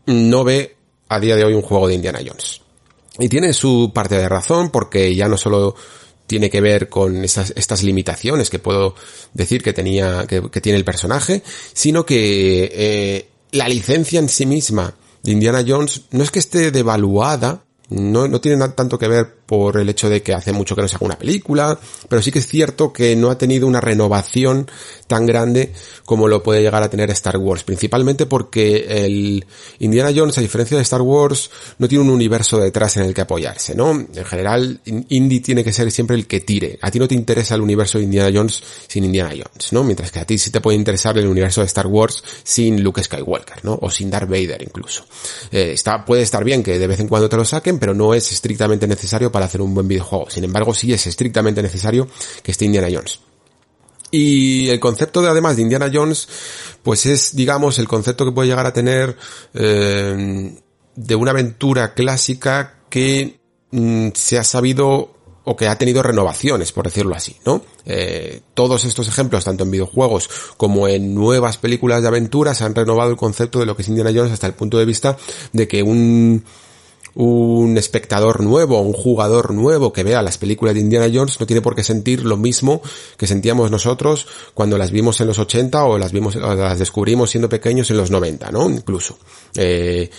[0.07, 0.77] no ve
[1.09, 2.63] a día de hoy un juego de Indiana Jones.
[3.19, 5.75] Y tiene su parte de razón porque ya no solo
[6.27, 8.95] tiene que ver con estas, estas limitaciones que puedo
[9.33, 14.47] decir que tenía, que, que tiene el personaje, sino que eh, la licencia en sí
[14.47, 19.38] misma de Indiana Jones no es que esté devaluada, no, no tiene tanto que ver
[19.49, 22.31] por el hecho de que hace mucho que no se haga una película, pero sí
[22.31, 24.71] que es cierto que no ha tenido una renovación
[25.07, 25.73] tan grande
[26.05, 29.47] como lo puede llegar a tener Star Wars, principalmente porque el
[29.79, 33.23] Indiana Jones, a diferencia de Star Wars, no tiene un universo detrás en el que
[33.23, 33.91] apoyarse, ¿no?
[33.93, 36.79] En general, Indy tiene que ser siempre el que tire.
[36.83, 39.83] A ti no te interesa el universo de Indiana Jones sin Indiana Jones, ¿no?
[39.83, 43.03] Mientras que a ti sí te puede interesar el universo de Star Wars sin Luke
[43.03, 43.79] Skywalker, ¿no?
[43.81, 45.07] O sin Darth Vader incluso.
[45.51, 48.13] Eh, está, puede estar bien que de vez en cuando te lo saquen, pero no
[48.13, 50.31] es estrictamente necesario para hacer un buen videojuego.
[50.31, 52.09] Sin embargo, sí es estrictamente necesario
[52.43, 53.21] que esté Indiana Jones.
[54.11, 56.29] Y el concepto de además de Indiana Jones,
[56.83, 59.17] pues es, digamos, el concepto que puede llegar a tener
[59.55, 60.57] eh,
[60.97, 63.39] de una aventura clásica que
[63.71, 65.15] mm, se ha sabido
[65.51, 67.63] o que ha tenido renovaciones, por decirlo así, ¿no?
[67.87, 73.11] Eh, todos estos ejemplos, tanto en videojuegos como en nuevas películas de aventuras, han renovado
[73.11, 75.17] el concepto de lo que es Indiana Jones hasta el punto de vista
[75.55, 76.45] de que un
[77.15, 81.63] un espectador nuevo, un jugador nuevo que vea las películas de Indiana Jones no tiene
[81.63, 82.83] por qué sentir lo mismo
[83.17, 87.31] que sentíamos nosotros cuando las vimos en los 80 o las vimos, o las descubrimos
[87.31, 88.69] siendo pequeños en los 90, ¿no?
[88.71, 89.19] Incluso.
[89.55, 90.11] Eh,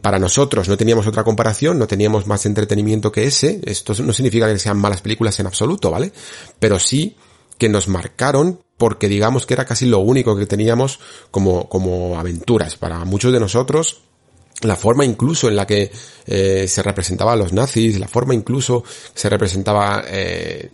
[0.00, 3.60] para nosotros no teníamos otra comparación, no teníamos más entretenimiento que ese.
[3.64, 6.12] Esto no significa que sean malas películas en absoluto, ¿vale?
[6.58, 7.16] Pero sí
[7.58, 10.98] que nos marcaron porque digamos que era casi lo único que teníamos
[11.30, 12.76] como, como aventuras.
[12.76, 14.02] Para muchos de nosotros,
[14.62, 15.90] la forma incluso en la que
[16.26, 20.70] eh, se representaba a los nazis, la forma incluso se representaba eh,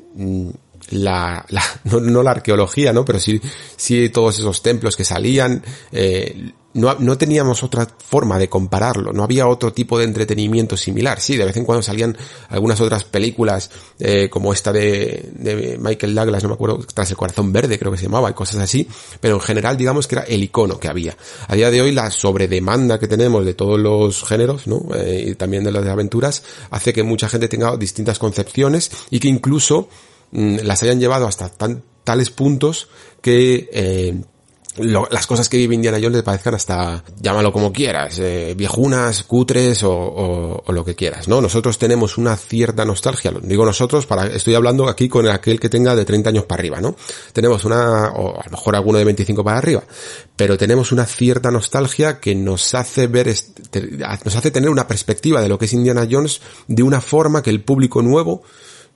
[0.90, 3.04] la, la no, no, la arqueología, ¿no?
[3.04, 3.40] Pero sí,
[3.76, 9.22] sí todos esos templos que salían, eh, no, no teníamos otra forma de compararlo, no
[9.22, 11.20] había otro tipo de entretenimiento similar.
[11.20, 12.16] Sí, de vez en cuando salían
[12.48, 17.16] algunas otras películas, eh, como esta de, de Michael Douglas, no me acuerdo, tras el
[17.16, 18.88] corazón verde creo que se llamaba, y cosas así,
[19.20, 21.16] pero en general digamos que era el icono que había.
[21.46, 24.82] A día de hoy la sobredemanda que tenemos de todos los géneros, ¿no?
[24.94, 29.20] Eh, y también de las de aventuras, hace que mucha gente tenga distintas concepciones y
[29.20, 29.88] que incluso
[30.30, 32.88] mm, las hayan llevado hasta tan, tales puntos
[33.20, 34.22] que eh,
[34.78, 39.82] las cosas que vive Indiana Jones le parezcan hasta, llámalo como quieras, eh, viejunas, cutres
[39.82, 41.40] o, o, o, lo que quieras, ¿no?
[41.40, 45.94] Nosotros tenemos una cierta nostalgia, digo nosotros, para, estoy hablando aquí con aquel que tenga
[45.94, 46.96] de 30 años para arriba, ¿no?
[47.32, 49.82] Tenemos una, o a lo mejor alguno de 25 para arriba,
[50.36, 53.34] pero tenemos una cierta nostalgia que nos hace ver,
[54.24, 57.50] nos hace tener una perspectiva de lo que es Indiana Jones de una forma que
[57.50, 58.42] el público nuevo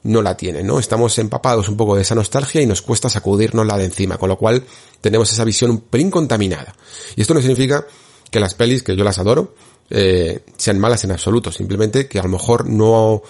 [0.05, 0.79] no la tiene, ¿no?
[0.79, 4.29] Estamos empapados un poco de esa nostalgia y nos cuesta sacudirnos la de encima, con
[4.29, 4.65] lo cual
[5.01, 6.75] tenemos esa visión un pelín contaminada.
[7.17, 7.87] Y esto no significa
[8.31, 9.55] que las pelis, que yo las adoro,
[9.91, 13.23] eh, sean malas en absoluto, simplemente que a lo mejor no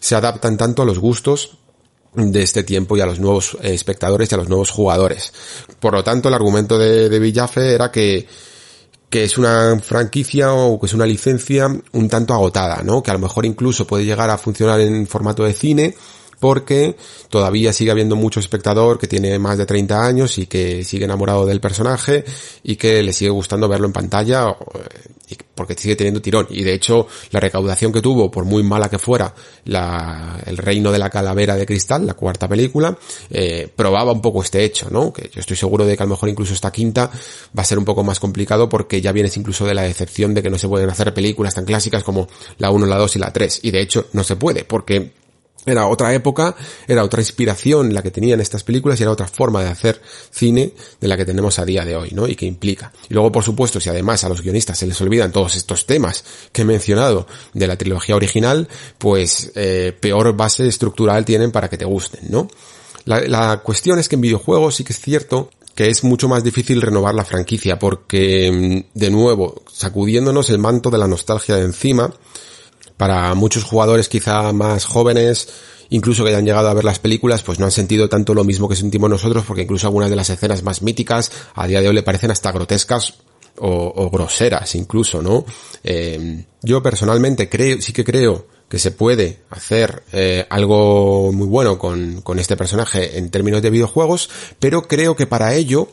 [0.00, 1.58] se adaptan tanto a los gustos
[2.14, 5.32] de este tiempo y a los nuevos eh, espectadores y a los nuevos jugadores.
[5.80, 8.26] Por lo tanto, el argumento de, de Villafe era que
[9.12, 13.02] que es una franquicia o que es una licencia un tanto agotada, ¿no?
[13.02, 15.94] Que a lo mejor incluso puede llegar a funcionar en formato de cine,
[16.42, 16.96] porque
[17.30, 21.46] todavía sigue habiendo mucho espectador que tiene más de 30 años y que sigue enamorado
[21.46, 22.24] del personaje
[22.64, 26.48] y que le sigue gustando verlo en pantalla eh, porque sigue teniendo tirón.
[26.50, 29.32] Y de hecho, la recaudación que tuvo, por muy mala que fuera,
[29.66, 32.98] la, el reino de la calavera de cristal, la cuarta película,
[33.30, 35.12] eh, probaba un poco este hecho, ¿no?
[35.12, 37.08] Que yo estoy seguro de que a lo mejor incluso esta quinta
[37.56, 40.42] va a ser un poco más complicado porque ya vienes incluso de la decepción de
[40.42, 42.26] que no se pueden hacer películas tan clásicas como
[42.58, 43.60] la 1, la 2 y la 3.
[43.62, 45.22] Y de hecho, no se puede porque
[45.64, 46.56] era otra época,
[46.88, 50.72] era otra inspiración la que tenían estas películas y era otra forma de hacer cine
[51.00, 52.26] de la que tenemos a día de hoy, ¿no?
[52.26, 52.92] Y que implica.
[53.08, 56.24] Y luego, por supuesto, si además a los guionistas se les olvidan todos estos temas
[56.50, 61.78] que he mencionado de la trilogía original, pues eh, peor base estructural tienen para que
[61.78, 62.48] te gusten, ¿no?
[63.04, 66.44] La, la cuestión es que en videojuegos sí que es cierto que es mucho más
[66.44, 71.64] difícil renovar la franquicia porque, mm, de nuevo, sacudiéndonos el manto de la nostalgia de
[71.64, 72.12] encima,
[73.02, 75.48] para muchos jugadores quizá más jóvenes,
[75.90, 78.68] incluso que hayan llegado a ver las películas, pues no han sentido tanto lo mismo
[78.68, 81.96] que sentimos nosotros, porque incluso algunas de las escenas más míticas a día de hoy
[81.96, 83.14] le parecen hasta grotescas
[83.58, 85.44] o, groseras incluso, ¿no?
[85.82, 91.80] Eh, yo personalmente creo, sí que creo que se puede hacer eh, algo muy bueno
[91.80, 95.88] con, con este personaje en términos de videojuegos, pero creo que para ello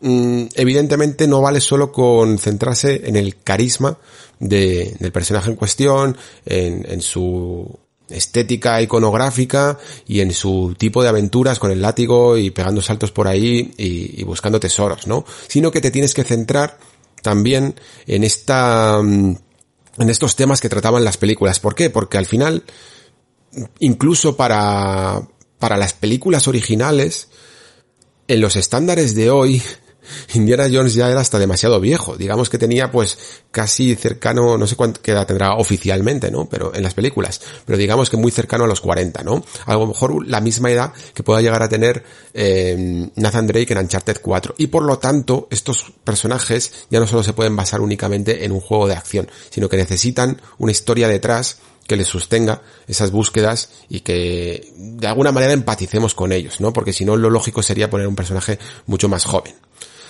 [0.00, 3.98] evidentemente no vale solo con centrarse en el carisma
[4.38, 11.08] de, del personaje en cuestión, en, en, su estética iconográfica y en su tipo de
[11.08, 15.24] aventuras con el látigo y pegando saltos por ahí y, y buscando tesoros, ¿no?
[15.48, 16.78] Sino que te tienes que centrar
[17.22, 17.74] también
[18.06, 19.36] en esta, mm,
[19.98, 21.60] en estos temas que trataban las películas.
[21.60, 21.90] ¿Por qué?
[21.90, 22.62] Porque al final,
[23.80, 25.22] incluso para,
[25.58, 27.28] para las películas originales,
[28.28, 29.62] en los estándares de hoy,
[30.34, 32.16] Indiana Jones ya era hasta demasiado viejo.
[32.16, 33.18] Digamos que tenía pues
[33.50, 36.48] casi cercano, no sé cuánto edad tendrá oficialmente, ¿no?
[36.48, 37.40] Pero en las películas.
[37.64, 39.44] Pero digamos que muy cercano a los 40, ¿no?
[39.66, 43.78] A lo mejor la misma edad que pueda llegar a tener eh, Nathan Drake en
[43.78, 44.54] Uncharted 4.
[44.58, 48.60] Y por lo tanto, estos personajes ya no solo se pueden basar únicamente en un
[48.60, 54.00] juego de acción, sino que necesitan una historia detrás que les sostenga esas búsquedas y
[54.00, 56.72] que de alguna manera empaticemos con ellos, ¿no?
[56.72, 59.54] Porque si no, lo lógico sería poner un personaje mucho más joven.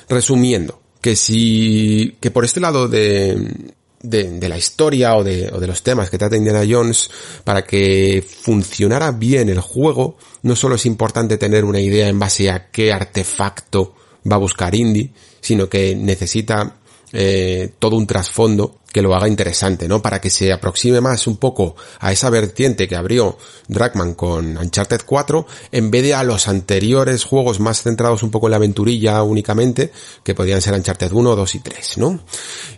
[0.09, 5.61] Resumiendo, que si, que por este lado de, de, de, la historia o de, o
[5.61, 7.11] de los temas que trata Indiana Jones,
[7.45, 12.51] para que funcionara bien el juego, no solo es importante tener una idea en base
[12.51, 13.95] a qué artefacto
[14.31, 16.78] va a buscar Indy, sino que necesita
[17.13, 20.01] eh, todo un trasfondo que lo haga interesante, ¿no?
[20.01, 23.37] Para que se aproxime más un poco a esa vertiente que abrió
[23.69, 28.47] Dragman con Uncharted 4, en vez de a los anteriores juegos más centrados un poco
[28.47, 29.93] en la aventurilla únicamente,
[30.23, 32.21] que podían ser Uncharted 1, 2 y 3, ¿no?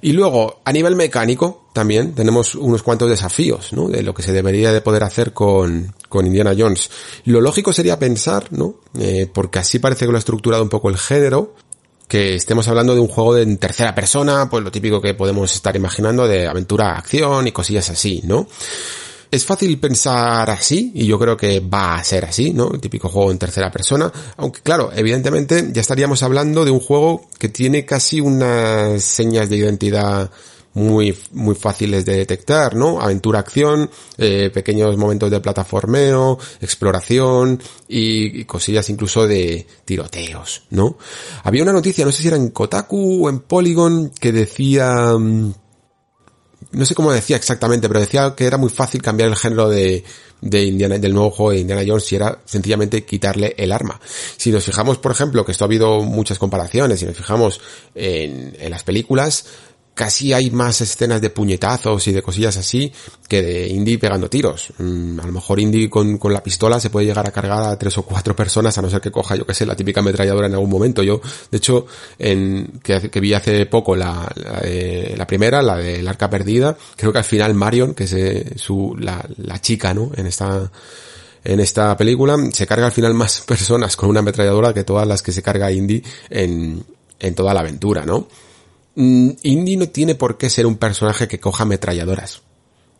[0.02, 3.88] Y luego, a nivel mecánico, también tenemos unos cuantos desafíos, ¿no?
[3.88, 6.90] De lo que se debería de poder hacer con, con Indiana Jones.
[7.24, 8.74] Lo lógico sería pensar, ¿no?
[8.98, 11.54] Eh, porque así parece que lo ha estructurado un poco el género,
[12.10, 15.76] que estemos hablando de un juego en tercera persona, pues lo típico que podemos estar
[15.76, 18.48] imaginando de aventura, acción y cosillas así, ¿no?
[19.30, 22.72] Es fácil pensar así, y yo creo que va a ser así, ¿no?
[22.74, 24.12] El típico juego en tercera persona.
[24.38, 29.58] Aunque claro, evidentemente ya estaríamos hablando de un juego que tiene casi unas señas de
[29.58, 30.32] identidad
[30.74, 33.00] muy, muy fáciles de detectar, ¿no?
[33.00, 40.96] Aventura, acción, eh, pequeños momentos de plataformeo, exploración y, cosillas incluso de tiroteos, ¿no?
[41.42, 45.54] Había una noticia, no sé si era en Kotaku o en Polygon, que decía, mm,
[46.72, 50.04] no sé cómo decía exactamente, pero decía que era muy fácil cambiar el género de,
[50.40, 54.00] de Indiana, del nuevo juego de Indiana Jones si era sencillamente quitarle el arma.
[54.36, 57.60] Si nos fijamos, por ejemplo, que esto ha habido muchas comparaciones, si nos fijamos
[57.94, 59.46] en, en las películas,
[60.00, 62.90] casi hay más escenas de puñetazos y de cosillas así
[63.28, 64.72] que de Indy pegando tiros.
[64.78, 67.78] Mm, a lo mejor Indy con, con, la pistola se puede llegar a cargar a
[67.78, 70.46] tres o cuatro personas a no ser que coja, yo que sé, la típica ametralladora
[70.46, 71.02] en algún momento.
[71.02, 71.84] Yo, de hecho,
[72.18, 74.62] en, que, vi hace poco la, la,
[75.18, 78.96] la, primera, la del arca perdida, creo que al final Marion, que es eh, su,
[78.98, 80.12] la, la chica, ¿no?
[80.16, 80.72] En esta,
[81.44, 85.20] en esta película, se carga al final más personas con una ametralladora que todas las
[85.20, 86.82] que se carga Indy en,
[87.18, 88.28] en toda la aventura, ¿no?
[88.94, 92.42] Mm, Indy no tiene por qué ser un personaje que coja ametralladoras,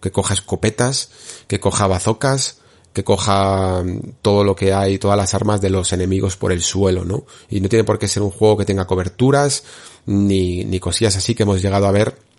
[0.01, 1.11] que coja escopetas,
[1.47, 2.61] que coja bazocas,
[2.93, 6.63] que coja mm, todo lo que hay, todas las armas de los enemigos por el
[6.63, 7.25] suelo, ¿no?
[7.49, 9.65] Y no tiene por qué ser un juego que tenga coberturas,
[10.07, 12.30] ni, ni cosillas así que hemos llegado a ver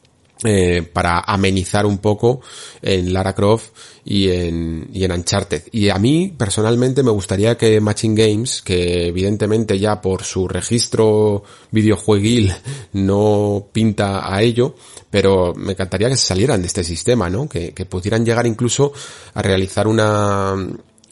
[0.44, 2.42] eh, para amenizar un poco
[2.82, 3.70] en Lara Croft
[4.04, 5.64] y en, y en Uncharted.
[5.72, 11.44] Y a mí, personalmente, me gustaría que Matching Games, que evidentemente ya por su registro
[11.70, 12.54] videojueguil
[12.94, 14.74] no pinta a ello,
[15.12, 17.48] pero me encantaría que se salieran de este sistema, ¿no?
[17.48, 18.94] Que, que pudieran llegar incluso
[19.36, 20.56] a realizar una,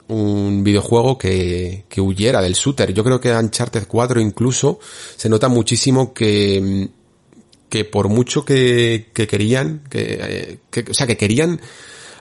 [0.07, 2.93] un videojuego que, que huyera del shooter.
[2.93, 4.79] Yo creo que Uncharted 4 incluso
[5.15, 6.89] se nota muchísimo que
[7.69, 11.61] que por mucho que, que querían, que, que, o sea, que querían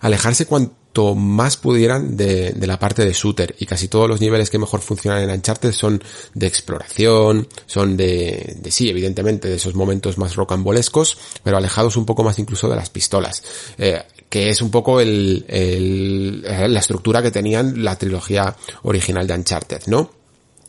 [0.01, 4.51] alejarse cuanto más pudieran de, de, la parte de shooter y casi todos los niveles
[4.51, 6.03] que mejor funcionan en Uncharted son
[6.35, 12.05] de exploración, son de, de sí, evidentemente, de esos momentos más rocambolescos, pero alejados un
[12.07, 13.43] poco más incluso de las pistolas,
[13.79, 19.35] eh, que es un poco el, el, la estructura que tenían la trilogía original de
[19.35, 20.18] Uncharted, ¿no?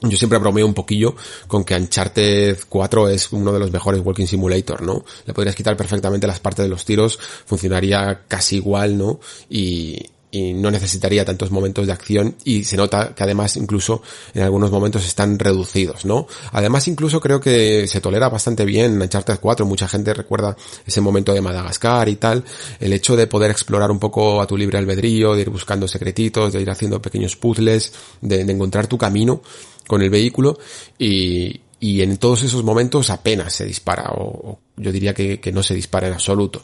[0.02, 1.16] Yo siempre bromeo un poquillo
[1.48, 5.04] con que Uncharted 4 es uno de los mejores Walking Simulator, ¿no?
[5.26, 9.20] Le podrías quitar perfectamente las partes de los tiros, funcionaría casi igual, ¿no?
[9.50, 9.98] Y,
[10.32, 14.02] y no necesitaría tantos momentos de acción y se nota que además incluso
[14.34, 16.28] en algunos momentos están reducidos, ¿no?
[16.52, 21.02] Además incluso creo que se tolera bastante bien en Uncharted 4, mucha gente recuerda ese
[21.02, 22.44] momento de Madagascar y tal,
[22.80, 26.54] el hecho de poder explorar un poco a tu libre albedrío, de ir buscando secretitos,
[26.54, 29.42] de ir haciendo pequeños puzzles, de, encontrar tu camino,
[29.88, 30.60] con el vehículo
[31.00, 35.64] y, y en todos esos momentos apenas se dispara o, yo diría que, que, no
[35.64, 36.62] se dispara en absoluto.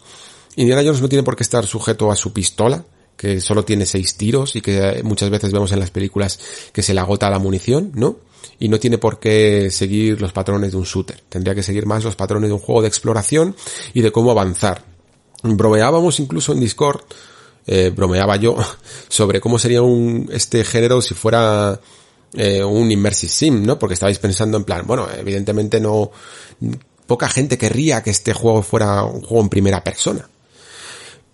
[0.56, 2.86] Indiana Jones no tiene por qué estar sujeto a su pistola,
[3.18, 6.40] que solo tiene seis tiros y que muchas veces vemos en las películas
[6.72, 8.18] que se le agota la munición, ¿no?
[8.60, 11.22] Y no tiene por qué seguir los patrones de un shooter.
[11.30, 13.56] Tendría que seguir más los patrones de un juego de exploración
[13.94, 14.84] y de cómo avanzar.
[15.44, 17.02] Bromeábamos incluso en Discord,
[17.68, 18.56] eh, bromeaba yo,
[19.08, 21.80] sobre cómo sería un, este género si fuera
[22.34, 23.80] eh, un immersive sim, ¿no?
[23.80, 26.12] Porque estabais pensando en plan, bueno, evidentemente no,
[27.08, 30.28] poca gente querría que este juego fuera un juego en primera persona.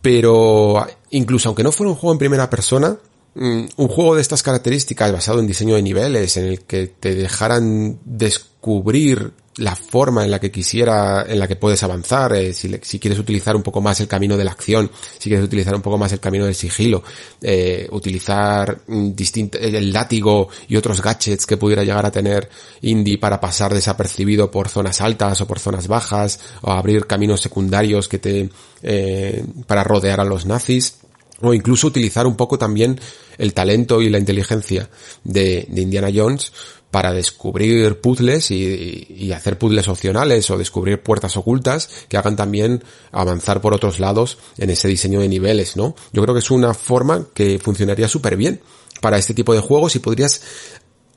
[0.01, 2.97] Pero incluso aunque no fuera un juego en primera persona,
[3.35, 7.15] mm, un juego de estas características basado en diseño de niveles, en el que te
[7.15, 12.99] dejaran descubrir la forma en la que quisiera, en la que puedes avanzar, eh, si,
[12.99, 15.97] quieres utilizar un poco más el camino de la acción, si quieres utilizar un poco
[15.97, 17.03] más el camino del sigilo,
[17.41, 22.49] eh, utilizar distinto, el látigo y otros gadgets que pudiera llegar a tener
[22.81, 28.07] Indie para pasar desapercibido por zonas altas o por zonas bajas, o abrir caminos secundarios
[28.07, 28.49] que te,
[28.81, 31.00] eh, para rodear a los nazis,
[31.41, 32.99] o incluso utilizar un poco también
[33.37, 34.89] el talento y la inteligencia
[35.23, 36.53] de, Indiana Jones
[36.91, 42.83] para descubrir puzzles y, y, hacer puzzles opcionales o descubrir puertas ocultas que hagan también
[43.11, 45.95] avanzar por otros lados en ese diseño de niveles, ¿no?
[46.11, 48.61] Yo creo que es una forma que funcionaría súper bien
[48.99, 50.41] para este tipo de juegos y podrías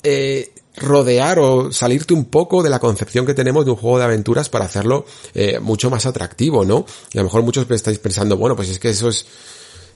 [0.02, 4.04] eh, rodear o salirte un poco de la concepción que tenemos de un juego de
[4.04, 6.84] aventuras para hacerlo eh, mucho más atractivo, ¿no?
[7.12, 9.26] Y a lo mejor muchos estáis pensando, bueno, pues es que eso es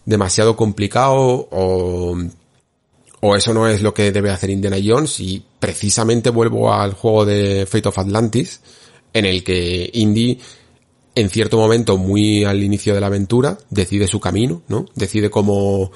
[0.09, 2.17] demasiado complicado o
[3.21, 7.27] o eso no es lo que debe hacer Indiana Jones y precisamente vuelvo al juego
[7.27, 8.61] de Fate of Atlantis
[9.13, 10.39] en el que Indy
[11.19, 14.87] en cierto momento, muy al inicio de la aventura, decide su camino, ¿no?
[14.95, 15.91] Decide cómo,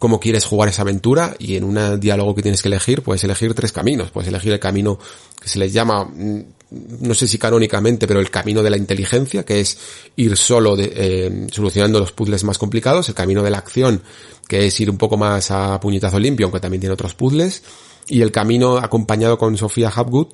[0.00, 3.54] cómo quieres jugar esa aventura y en un diálogo que tienes que elegir, puedes elegir
[3.54, 4.10] tres caminos.
[4.10, 4.98] Puedes elegir el camino
[5.40, 6.40] que se les llama, mm,
[6.70, 9.78] no sé si canónicamente, pero el camino de la inteligencia, que es
[10.16, 13.08] ir solo de, eh, solucionando los puzzles más complicados.
[13.08, 14.02] El camino de la acción,
[14.48, 17.62] que es ir un poco más a puñetazo limpio, aunque también tiene otros puzzles.
[18.08, 20.28] Y el camino acompañado con Sofía Hapgood,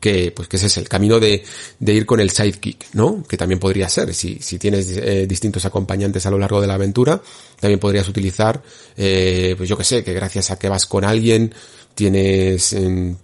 [0.00, 1.44] que, pues que ese es el camino de,
[1.78, 3.22] de ir con el sidekick, ¿no?
[3.28, 6.74] Que también podría ser, si, si tienes eh, distintos acompañantes a lo largo de la
[6.74, 7.20] aventura,
[7.60, 8.62] también podrías utilizar,
[8.96, 11.54] eh, pues yo que sé, que gracias a que vas con alguien,
[11.94, 12.76] tienes,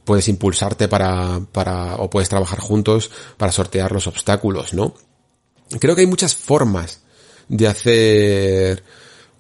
[0.04, 4.94] puedes impulsarte para, para, o puedes trabajar juntos para sortear los obstáculos, ¿no?
[5.80, 7.00] Creo que hay muchas formas
[7.48, 8.82] de hacer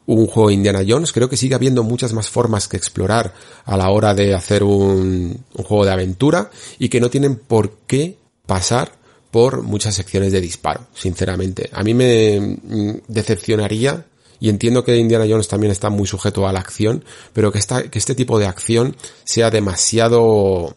[0.06, 1.12] un juego Indiana Jones.
[1.12, 5.44] Creo que sigue habiendo muchas más formas que explorar a la hora de hacer un,
[5.54, 8.92] un juego de aventura y que no tienen por qué pasar
[9.30, 11.68] por muchas secciones de disparo, sinceramente.
[11.72, 14.06] A mí me mm, decepcionaría
[14.40, 17.90] y entiendo que Indiana Jones también está muy sujeto a la acción, pero que, esta,
[17.90, 20.76] que este tipo de acción sea demasiado,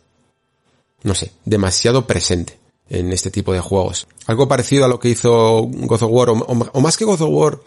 [1.04, 4.08] no sé, demasiado presente en este tipo de juegos.
[4.26, 7.30] Algo parecido a lo que hizo God of War, o, o más que God of
[7.32, 7.60] War,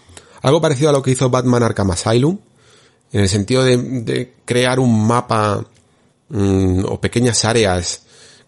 [0.43, 2.38] algo parecido a lo que hizo Batman Arkham Asylum,
[3.12, 5.64] en el sentido de, crear un mapa
[6.28, 8.01] mm, o pequeñas áreas,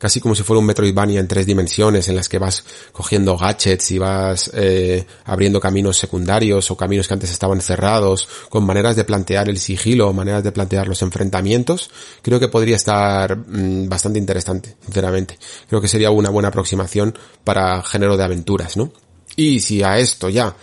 [0.04, 3.90] casi como si fuera un Metroidvania en tres dimensiones, en las que vas cogiendo gadgets
[3.90, 9.04] y vas eh, abriendo caminos secundarios o caminos que antes estaban cerrados, con maneras de
[9.04, 11.88] plantear el sigilo, maneras de plantear los enfrentamientos,
[12.20, 15.38] creo que podría estar mm, bastante interesante, sinceramente.
[15.70, 18.92] Creo que sería una buena aproximación para género de aventuras, ¿no?
[19.36, 20.54] Y si a esto ya,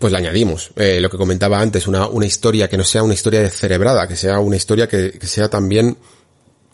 [0.00, 3.14] pues le añadimos eh, lo que comentaba antes, una, una historia que no sea una
[3.14, 5.96] historia descerebrada, que sea una historia que, que sea también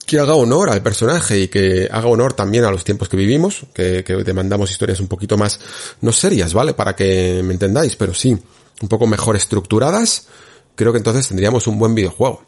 [0.07, 3.67] que haga honor al personaje y que haga honor también a los tiempos que vivimos,
[3.75, 5.61] que, que demandamos historias un poquito más,
[6.01, 6.75] no serias, ¿vale?
[6.75, 8.39] Para que me entendáis, pero sí,
[8.81, 10.29] un poco mejor estructuradas,
[10.75, 12.45] creo que entonces tendríamos un buen videojuego.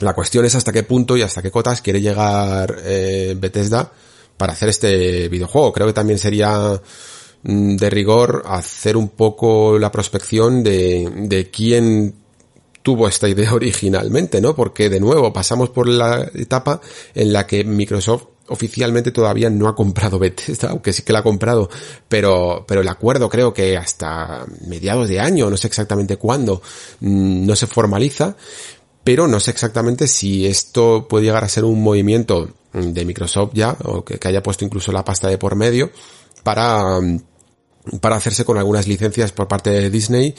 [0.00, 3.92] La cuestión es hasta qué punto y hasta qué cotas quiere llegar eh, Bethesda
[4.36, 5.72] para hacer este videojuego.
[5.72, 6.80] Creo que también sería
[7.42, 12.14] Mm, de rigor hacer un poco la prospección de, de quién
[12.82, 14.54] tuvo esta idea originalmente, ¿no?
[14.54, 16.80] Porque de nuevo pasamos por la etapa
[17.14, 21.22] en la que Microsoft oficialmente todavía no ha comprado Bethesda, aunque sí que la ha
[21.22, 21.70] comprado,
[22.08, 26.60] pero, pero el acuerdo creo que hasta mediados de año, no sé exactamente cuándo,
[26.98, 28.36] mm, no se formaliza,
[29.04, 33.76] pero no sé exactamente si esto puede llegar a ser un movimiento de Microsoft ya,
[33.84, 35.90] o que, que haya puesto incluso la pasta de por medio,
[36.42, 37.20] para, mm,
[38.00, 40.34] para hacerse con algunas licencias por parte de Disney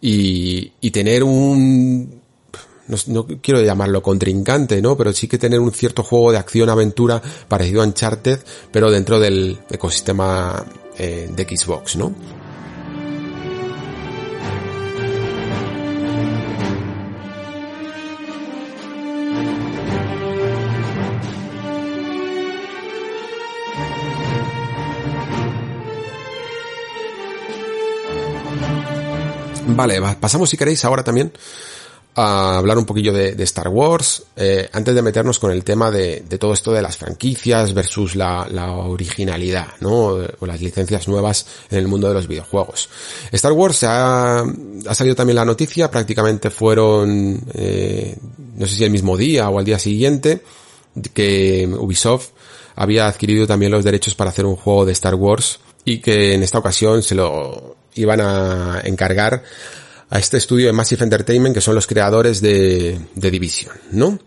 [0.00, 2.22] y, y tener un
[2.88, 4.96] no, no, quiero llamarlo contrincante, ¿no?
[4.96, 8.38] Pero sí que tener un cierto juego de acción-aventura parecido a Uncharted,
[8.70, 10.64] pero dentro del ecosistema
[10.98, 12.14] eh, de Xbox, ¿no?
[29.66, 31.32] Vale, pasamos si queréis ahora también
[32.18, 36.22] a hablar un poquillo de, Star Wars, eh, antes de meternos con el tema de,
[36.40, 40.16] todo esto de las franquicias versus la, originalidad, ¿no?
[40.38, 42.88] O las licencias nuevas en el mundo de los videojuegos.
[43.32, 48.16] Star Wars ha, ha salido también la noticia, prácticamente fueron, eh,
[48.56, 50.40] no sé si el mismo día o al día siguiente,
[51.12, 52.30] que Ubisoft
[52.76, 56.42] había adquirido también los derechos para hacer un juego de Star Wars y que en
[56.42, 59.42] esta ocasión se lo iban a encargar
[60.08, 64.18] a este estudio de Massive Entertainment que son los creadores de, de Division, ¿no?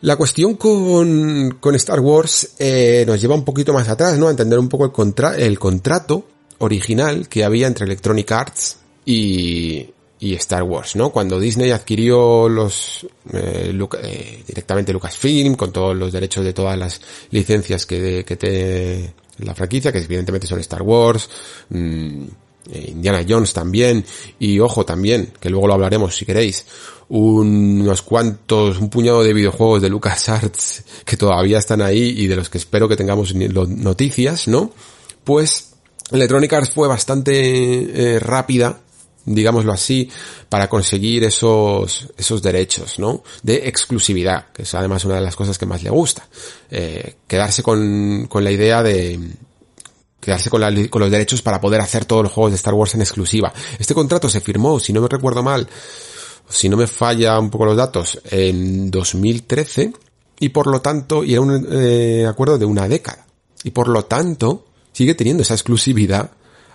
[0.00, 4.28] La cuestión con, con Star Wars eh, nos lleva un poquito más atrás, ¿no?
[4.28, 6.24] A entender un poco el, contra el contrato
[6.58, 9.90] original que había entre Electronic Arts y,
[10.20, 11.10] y Star Wars, ¿no?
[11.10, 17.00] Cuando Disney adquirió los eh, eh, directamente Lucasfilm con todos los derechos de todas las
[17.30, 21.28] licencias que, que te la franquicia, que evidentemente son Star Wars,
[21.70, 22.24] mmm,
[22.72, 24.04] Indiana Jones también,
[24.38, 26.66] y ojo también, que luego lo hablaremos si queréis,
[27.08, 32.50] unos cuantos, un puñado de videojuegos de LucasArts que todavía están ahí y de los
[32.50, 34.70] que espero que tengamos noticias, ¿no?
[35.24, 35.72] Pues
[36.10, 38.80] Electronic Arts fue bastante eh, rápida
[39.34, 40.10] digámoslo así,
[40.48, 43.22] para conseguir esos, esos derechos, ¿no?
[43.42, 46.26] De exclusividad, que es además una de las cosas que más le gusta.
[46.70, 49.20] Eh, quedarse con, con la idea de,
[50.20, 53.52] quedarse con, los derechos para poder hacer todos los juegos de Star Wars en exclusiva.
[53.78, 55.68] Este contrato se firmó, si no me recuerdo mal,
[56.48, 59.92] si no me falla un poco los datos, en 2013
[60.40, 63.26] y por lo tanto, y era un eh, acuerdo de una década.
[63.64, 66.30] Y por lo tanto, sigue teniendo esa exclusividad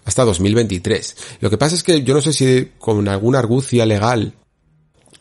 [0.06, 1.16] hasta 2023.
[1.40, 4.34] Lo que pasa es que yo no sé si con alguna argucia legal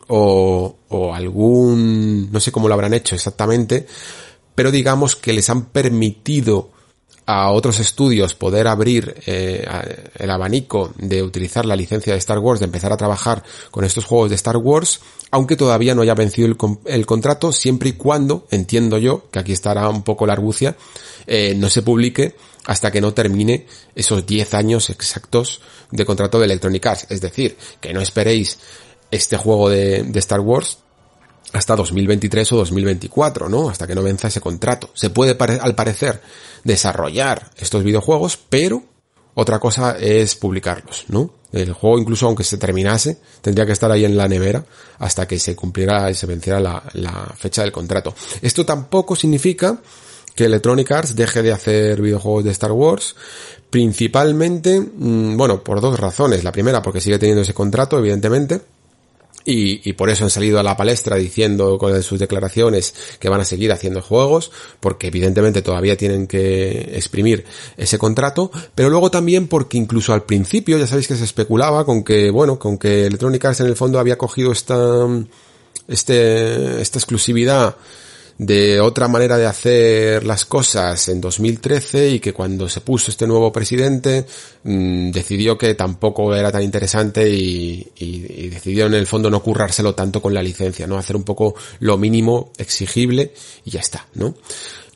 [0.07, 3.87] o, o algún, no sé cómo lo habrán hecho exactamente,
[4.55, 6.72] pero digamos que les han permitido
[7.25, 9.65] a otros estudios poder abrir eh,
[10.15, 14.05] el abanico de utilizar la licencia de Star Wars, de empezar a trabajar con estos
[14.05, 14.99] juegos de Star Wars,
[15.31, 19.53] aunque todavía no haya vencido el, el contrato, siempre y cuando, entiendo yo, que aquí
[19.53, 20.75] estará un poco la argucia,
[21.25, 23.65] eh, no se publique hasta que no termine
[23.95, 25.61] esos 10 años exactos
[25.91, 27.07] de contrato de Electronic Arts.
[27.09, 28.59] Es decir, que no esperéis
[29.11, 30.79] este juego de, de Star Wars
[31.53, 33.69] hasta 2023 o 2024, ¿no?
[33.69, 34.89] Hasta que no venza ese contrato.
[34.93, 36.21] Se puede, al parecer,
[36.63, 38.83] desarrollar estos videojuegos, pero
[39.35, 41.31] otra cosa es publicarlos, ¿no?
[41.51, 44.65] El juego, incluso aunque se terminase, tendría que estar ahí en la nevera
[44.97, 48.15] hasta que se cumpliera y se venciera la, la fecha del contrato.
[48.41, 49.79] Esto tampoco significa
[50.35, 53.15] que Electronic Arts deje de hacer videojuegos de Star Wars,
[53.69, 56.43] principalmente, mm, bueno, por dos razones.
[56.43, 58.61] La primera, porque sigue teniendo ese contrato, evidentemente,
[59.45, 63.41] y, y, por eso han salido a la palestra diciendo con sus declaraciones que van
[63.41, 67.45] a seguir haciendo juegos, porque evidentemente todavía tienen que exprimir
[67.77, 72.03] ese contrato, pero luego también porque incluso al principio ya sabéis que se especulaba con
[72.03, 75.07] que, bueno, con que Electronic Arts en el fondo había cogido esta,
[75.87, 77.75] este, esta exclusividad
[78.37, 83.27] de otra manera de hacer las cosas en 2013 y que cuando se puso este
[83.27, 84.25] nuevo presidente
[84.63, 90.21] mmm, decidió que tampoco era tan interesante y, decidió en el fondo no currárselo tanto
[90.21, 93.33] con la licencia, no hacer un poco lo mínimo exigible
[93.65, 94.35] y ya está, ¿no?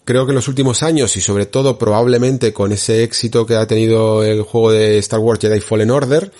[0.03, 3.67] Creo que en los últimos años y sobre todo probablemente con ese éxito que ha
[3.67, 6.31] tenido el juego de Star Wars Jedi Fallen Order,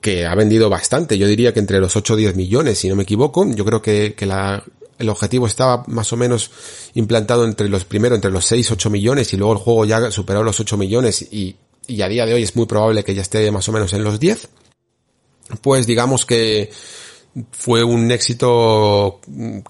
[0.00, 2.96] que ha vendido bastante, yo diría que entre los 8 o 10 millones, si no
[2.96, 4.62] me equivoco, yo creo que, que la
[4.98, 6.50] el objetivo estaba más o menos
[6.94, 10.42] implantado entre los primeros, entre los 6, 8 millones y luego el juego ya superó
[10.42, 13.50] los 8 millones y, y a día de hoy es muy probable que ya esté
[13.50, 14.48] más o menos en los 10.
[15.60, 16.70] Pues digamos que
[17.52, 19.20] fue un éxito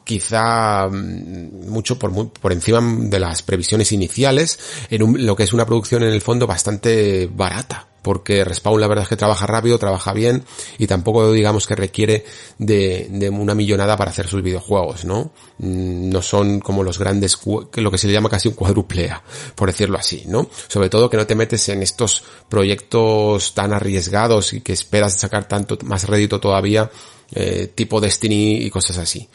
[0.05, 4.59] quizá mucho por, por encima de las previsiones iniciales
[4.89, 8.87] en un, lo que es una producción en el fondo bastante barata porque Respawn la
[8.87, 10.45] verdad es que trabaja rápido, trabaja bien
[10.79, 12.25] y tampoco digamos que requiere
[12.57, 15.33] de, de una millonada para hacer sus videojuegos, ¿no?
[15.59, 19.25] Mm, no son como los grandes, lo que se le llama casi un cuadruplea,
[19.57, 20.49] por decirlo así, ¿no?
[20.69, 25.49] Sobre todo que no te metes en estos proyectos tan arriesgados y que esperas sacar
[25.49, 26.89] tanto más rédito todavía,
[27.33, 29.29] eh, tipo Destiny y cosas así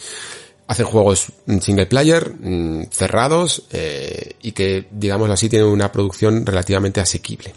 [0.65, 1.27] hacen juegos
[1.59, 7.53] single player, mm, cerrados, eh, y que, digamos así, tienen una producción relativamente asequible.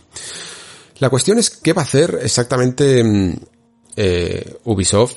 [1.04, 3.36] La cuestión es qué va a hacer exactamente mm,
[3.94, 5.16] eh, Ubisoft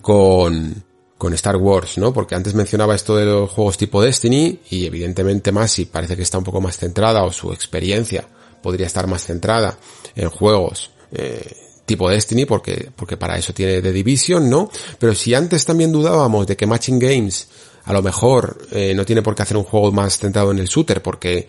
[0.00, 0.82] con,
[1.18, 2.14] con Star Wars, ¿no?
[2.14, 6.38] Porque antes mencionaba esto de los juegos tipo Destiny y evidentemente más parece que está
[6.38, 8.26] un poco más centrada o su experiencia
[8.62, 9.76] podría estar más centrada
[10.16, 14.70] en juegos eh, tipo Destiny porque, porque para eso tiene The Division, ¿no?
[14.98, 17.48] Pero si antes también dudábamos de que Matching Games
[17.84, 20.68] a lo mejor eh, no tiene por qué hacer un juego más centrado en el
[20.68, 21.48] shooter porque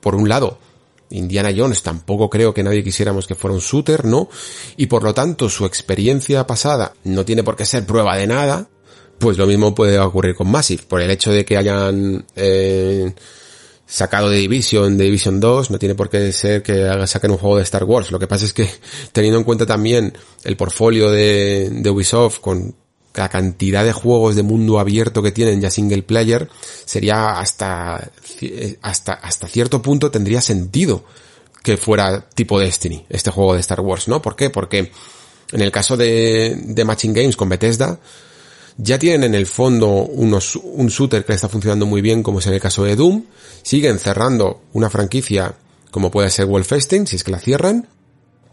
[0.00, 0.69] por un lado
[1.10, 4.28] Indiana Jones tampoco creo que nadie quisiéramos que fuera un shooter, ¿no?
[4.76, 8.68] Y por lo tanto su experiencia pasada no tiene por qué ser prueba de nada,
[9.18, 13.12] pues lo mismo puede ocurrir con Massive, por el hecho de que hayan eh,
[13.86, 17.56] sacado de Division, de Division 2, no tiene por qué ser que saquen un juego
[17.56, 18.10] de Star Wars.
[18.12, 18.68] Lo que pasa es que
[19.12, 22.74] teniendo en cuenta también el portfolio de, de Ubisoft con
[23.14, 26.48] la cantidad de juegos de mundo abierto que tienen ya single player
[26.84, 28.10] sería hasta
[28.82, 31.04] hasta hasta cierto punto tendría sentido
[31.62, 34.50] que fuera tipo Destiny este juego de Star Wars no ¿por qué?
[34.50, 34.92] porque
[35.52, 37.98] en el caso de, de Matching Games con Bethesda
[38.82, 42.46] ya tienen en el fondo unos, un shooter que está funcionando muy bien como es
[42.46, 43.24] en el caso de Doom.
[43.62, 45.54] Siguen cerrando una franquicia
[45.90, 47.88] como puede ser Wolfenstein si es que la cierran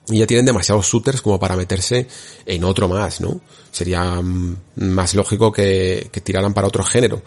[0.09, 2.07] y ya tienen demasiados shooters como para meterse
[2.45, 3.41] en otro más, ¿no?
[3.71, 7.21] Sería mm, más lógico que, que tiraran para otro género.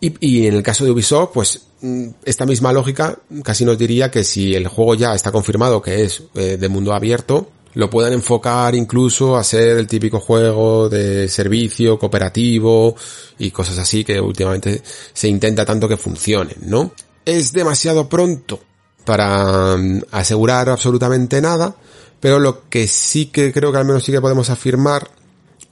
[0.00, 4.10] Y, y, en el caso de Ubisoft, pues mm, esta misma lógica casi nos diría
[4.10, 8.12] que si el juego ya está confirmado que es eh, de mundo abierto, lo puedan
[8.12, 12.94] enfocar incluso a ser el típico juego de servicio cooperativo
[13.38, 14.82] y cosas así que últimamente
[15.12, 16.92] se intenta tanto que funcionen, ¿no?
[17.24, 18.60] Es demasiado pronto
[19.04, 21.76] para mm, asegurar absolutamente nada,
[22.22, 25.10] pero lo que sí que creo que al menos sí que podemos afirmar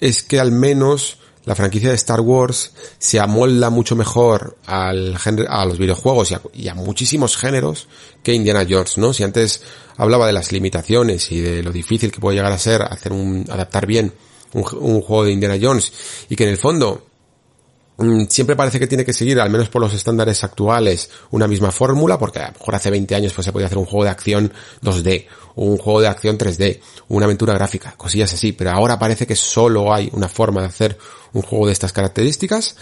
[0.00, 5.16] es que al menos la franquicia de Star Wars se amolda mucho mejor al
[5.48, 7.86] a los videojuegos y a, muchísimos géneros
[8.24, 9.12] que Indiana Jones, ¿no?
[9.12, 9.62] Si antes
[9.96, 13.46] hablaba de las limitaciones y de lo difícil que puede llegar a ser hacer un,
[13.48, 14.12] adaptar bien
[14.52, 15.92] un, juego de Indiana Jones
[16.28, 17.06] y que en el fondo
[18.28, 22.18] siempre parece que tiene que seguir, al menos por los estándares actuales, una misma fórmula,
[22.18, 24.52] porque a lo mejor hace 20 años pues se podía hacer un juego de acción
[24.82, 25.26] 2D,
[25.56, 29.92] un juego de acción 3D, una aventura gráfica, cosillas así, pero ahora parece que solo
[29.92, 30.98] hay una forma de hacer
[31.32, 32.76] un juego de estas características.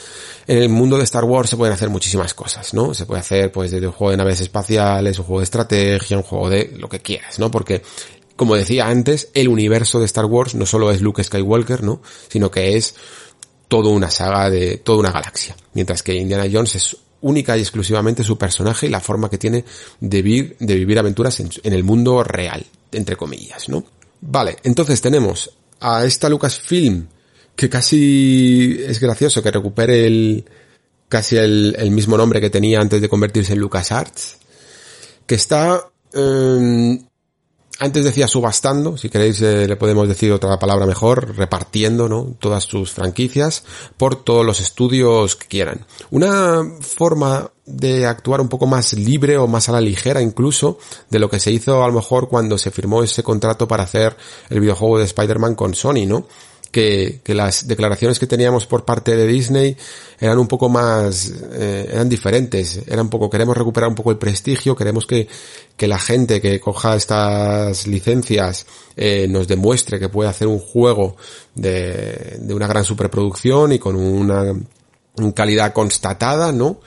[0.47, 2.95] En el mundo de Star Wars se pueden hacer muchísimas cosas, ¿no?
[2.95, 6.23] Se puede hacer pues desde un juego de naves espaciales, un juego de estrategia, un
[6.23, 7.51] juego de lo que quieras, ¿no?
[7.51, 7.83] Porque
[8.37, 12.01] como decía antes, el universo de Star Wars no solo es Luke Skywalker, ¿no?
[12.29, 12.95] Sino que es
[13.69, 15.57] toda una saga de toda una galaxia.
[15.75, 19.65] Mientras que Indiana Jones es única y exclusivamente su personaje y la forma que tiene
[20.01, 23.85] de vivir, de vivir aventuras en, el mundo real, entre comillas, ¿no?
[24.21, 25.51] Vale, entonces tenemos
[25.81, 27.07] a esta Lucasfilm
[27.55, 30.45] que casi es gracioso que recupere el
[31.09, 34.37] casi el, mismo nombre que tenía antes de convertirse en LucasArts,
[35.27, 37.01] que está eh,
[37.79, 42.35] antes decía subastando, si queréis eh, le podemos decir otra palabra mejor, repartiendo, ¿no?
[42.39, 43.65] Todas sus franquicias
[43.97, 45.87] por todos los estudios que quieran.
[46.11, 50.79] Una forma de actuar un poco más libre o más a la ligera incluso
[51.11, 54.17] de lo que se hizo a lo mejor cuando se firmó ese contrato para hacer
[54.49, 56.27] el videojuego de Spider-Man con Sony, ¿no?
[56.71, 59.77] Que, que, las declaraciones que teníamos por parte de Disney
[60.21, 64.19] eran un poco más, eh, eran diferentes, eran un poco, queremos recuperar un poco el
[64.19, 65.29] prestigio, queremos que,
[65.77, 68.67] que la gente que coja estas licencias
[68.97, 71.17] eh, nos demuestre que puede hacer un juego
[71.55, 74.55] de, de una gran superproducción y con una
[75.35, 76.81] calidad constatada, ¿no?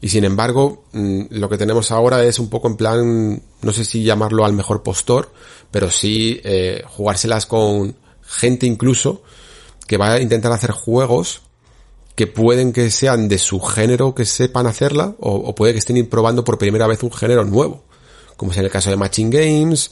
[0.00, 3.84] Y sin embargo, mm, lo que tenemos ahora es un poco en plan, no sé
[3.84, 5.32] si llamarlo al mejor postor,
[5.70, 7.96] pero sí eh, jugárselas con
[8.26, 9.22] gente incluso
[9.86, 11.42] que va a intentar hacer juegos
[12.14, 16.44] que pueden que sean de su género que sepan hacerla o, puede que estén probando
[16.44, 17.84] por primera vez un género nuevo,
[18.36, 19.90] como es en el caso de Matching Games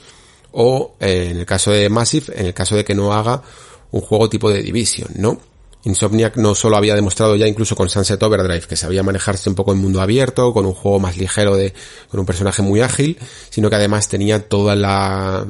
[0.52, 3.42] o eh, en el caso de Massive, en el caso de que no haga
[3.90, 5.38] un juego tipo de Division, ¿no?
[5.84, 9.72] Insomniac no solo había demostrado ya incluso con Sunset Overdrive que sabía manejarse un poco
[9.72, 11.74] en mundo abierto, con un juego más ligero de,
[12.08, 13.18] con un personaje muy ágil,
[13.50, 15.46] sino que además tenía toda la,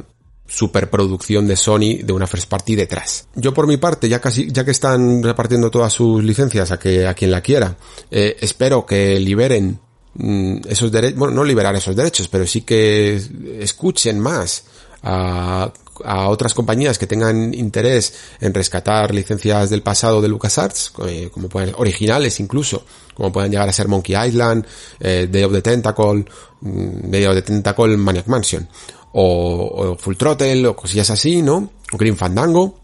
[0.54, 3.26] superproducción de Sony de una first party detrás.
[3.34, 7.06] Yo por mi parte, ya casi, ya que están repartiendo todas sus licencias a que
[7.06, 7.76] a quien la quiera,
[8.10, 9.80] eh, espero que liberen
[10.14, 13.20] mm, esos derechos, bueno, no liberar esos derechos, pero sí que
[13.60, 14.64] escuchen más
[15.02, 15.72] a,
[16.04, 21.48] a otras compañías que tengan interés en rescatar licencias del pasado de LucasArts, eh, como
[21.48, 22.84] pueden, originales incluso,
[23.14, 24.64] como pueden llegar a ser Monkey Island,
[25.00, 26.24] eh, Day of the Tentacle,
[26.60, 28.68] mm, Day of the Tentacle Maniac Mansion,
[29.14, 31.70] o, Full Throttle o cosillas así, ¿no?
[31.92, 32.80] O Green Fandango.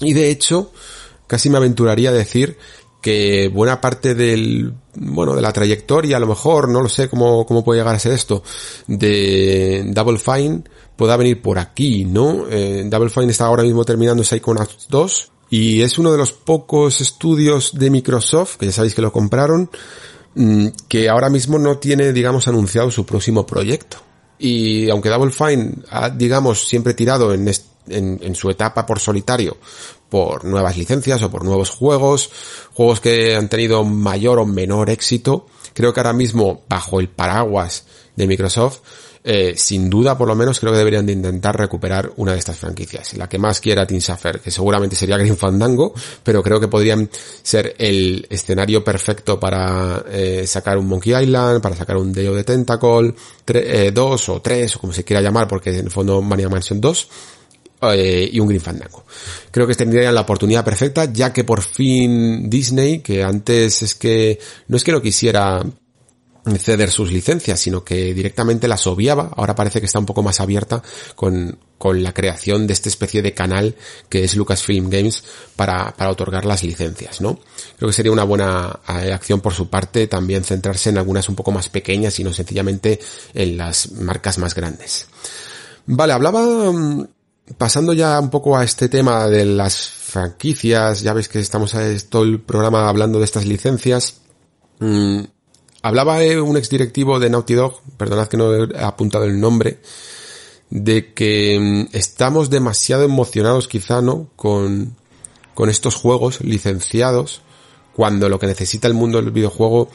[0.00, 0.72] Y de hecho,
[1.26, 2.56] casi me aventuraría a decir
[3.00, 7.44] que buena parte del, bueno, de la trayectoria, a lo mejor, no lo sé cómo,
[7.44, 8.44] cómo puede llegar a ser esto,
[8.86, 10.62] de Double Fine
[10.96, 12.46] pueda venir por aquí, ¿no?
[12.48, 17.00] Eh, Double Fine está ahora mismo terminando Psychonauts 2 y es uno de los pocos
[17.00, 19.68] estudios de Microsoft, que ya sabéis que lo compraron,
[20.36, 24.11] mm, que ahora mismo no tiene, digamos, anunciado su próximo proyecto.
[24.44, 27.48] Y aunque Double Fine ha, digamos, siempre tirado en,
[27.88, 29.56] en, su etapa por solitario
[30.08, 32.28] por nuevas licencias o por nuevos juegos,
[32.74, 37.86] juegos que han tenido mayor o menor éxito, creo que ahora mismo, bajo el paraguas
[38.16, 38.80] de Microsoft,
[39.24, 42.58] eh, sin duda por lo menos creo que deberían de intentar recuperar una de estas
[42.58, 43.14] franquicias.
[43.14, 47.08] La que más quiera Tim Schafer, que seguramente sería Green Fandango, pero creo que podrían
[47.42, 52.36] ser el escenario perfecto para eh, sacar un Monkey Island, para sacar un Day of
[52.36, 53.14] the Tentacle
[53.92, 57.08] 2 o 3 o como se quiera llamar, porque en el fondo Mania Mansion 2
[57.82, 59.04] eh, y un Green Fandango.
[59.50, 64.38] Creo que tendrían la oportunidad perfecta, ya que por fin Disney, que antes es que
[64.68, 65.64] no es que no quisiera
[66.58, 69.30] ceder sus licencias, sino que directamente las obviaba.
[69.36, 70.82] Ahora parece que está un poco más abierta
[71.14, 73.76] con, con la creación de esta especie de canal
[74.08, 75.22] que es Lucasfilm Games
[75.56, 77.38] para, para otorgar las licencias, ¿no?
[77.76, 81.36] Creo que sería una buena eh, acción por su parte también centrarse en algunas un
[81.36, 82.98] poco más pequeñas y no sencillamente
[83.34, 85.06] en las marcas más grandes.
[85.86, 87.06] Vale, hablaba, mm,
[87.56, 91.82] pasando ya un poco a este tema de las franquicias, ya veis que estamos a
[92.08, 94.16] todo el programa hablando de estas licencias,
[95.82, 99.80] Hablaba un exdirectivo de Naughty Dog, perdonad que no he apuntado el nombre,
[100.70, 104.28] de que mm, estamos demasiado emocionados quizá, ¿no?
[104.36, 104.96] Con,
[105.54, 107.42] con estos juegos licenciados,
[107.94, 109.88] cuando lo que necesita el mundo del videojuego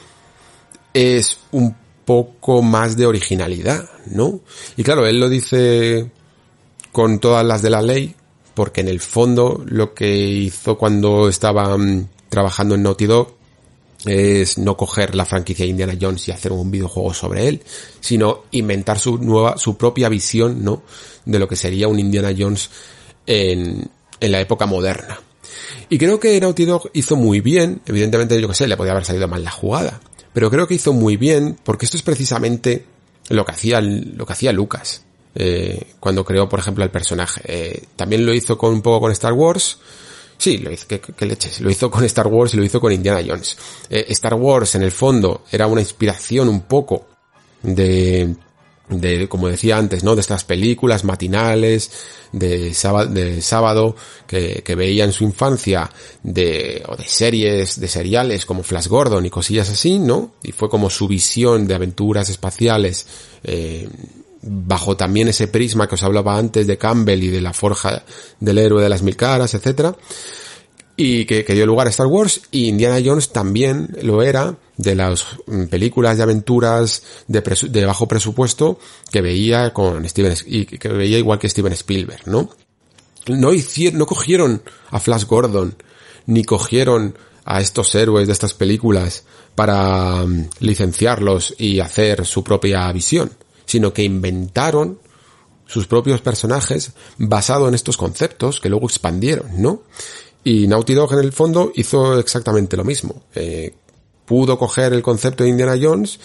[0.93, 4.41] es un poco más de originalidad, ¿no?
[4.75, 6.11] Y claro, él lo dice
[6.91, 8.13] con todas las de la ley,
[8.53, 13.36] porque en el fondo lo que hizo cuando estaba mm, trabajando en Naughty Dog
[14.05, 17.63] es no coger la franquicia Indiana Jones y hacer un videojuego sobre él,
[17.99, 20.83] sino inventar su nueva, su propia visión, ¿no?
[21.25, 22.69] De lo que sería un Indiana Jones
[23.25, 23.89] en,
[24.19, 25.19] en la época moderna.
[25.89, 29.05] Y creo que Naughty Dog hizo muy bien, evidentemente yo que sé, le podía haber
[29.05, 29.99] salido mal la jugada,
[30.33, 32.85] pero creo que hizo muy bien porque esto es precisamente
[33.29, 35.03] lo que hacía, lo que hacía Lucas.
[35.39, 37.41] Eh, cuando creó, por ejemplo, el personaje.
[37.45, 39.77] Eh, también lo hizo con un poco con Star Wars.
[40.37, 41.61] Sí, lo hizo, que, leches.
[41.61, 43.57] Lo hizo con Star Wars y lo hizo con Indiana Jones.
[43.89, 47.07] Eh, Star Wars, en el fondo, era una inspiración un poco
[47.63, 48.35] de,
[48.89, 50.15] de, como decía antes, ¿no?
[50.15, 51.91] De estas películas matinales
[52.31, 53.95] de sábado, de sábado
[54.27, 55.89] que, que veía en su infancia
[56.23, 60.33] de, o de series, de seriales como Flash Gordon y cosillas así, ¿no?
[60.43, 63.07] Y fue como su visión de aventuras espaciales,
[63.43, 63.89] eh,
[64.41, 68.03] bajo también ese prisma que os hablaba antes de Campbell y de la forja
[68.39, 69.95] del héroe de las mil caras, etcétera
[70.99, 75.25] y que, dio lugar a Star Wars y Indiana Jones también lo era de las
[75.45, 78.79] mm, películas de aventuras de, bajo presupuesto
[79.11, 82.49] que veía con Steven y que veía igual que Steven Spielberg, ¿no?
[83.27, 85.75] No hicieron, no cogieron a Flash Gordon
[86.25, 87.15] ni cogieron
[87.45, 89.23] a estos héroes de estas películas
[89.53, 93.31] para mm, licenciarlos y hacer su propia visión,
[93.67, 94.99] sino que inventaron
[95.67, 99.83] sus propios personajes basado en estos conceptos que luego expandieron, ¿no?
[100.43, 103.23] Y Naughty Dog en el fondo hizo exactamente lo mismo.
[103.35, 103.75] Eh,
[104.25, 106.19] pudo coger el concepto de Indiana Jones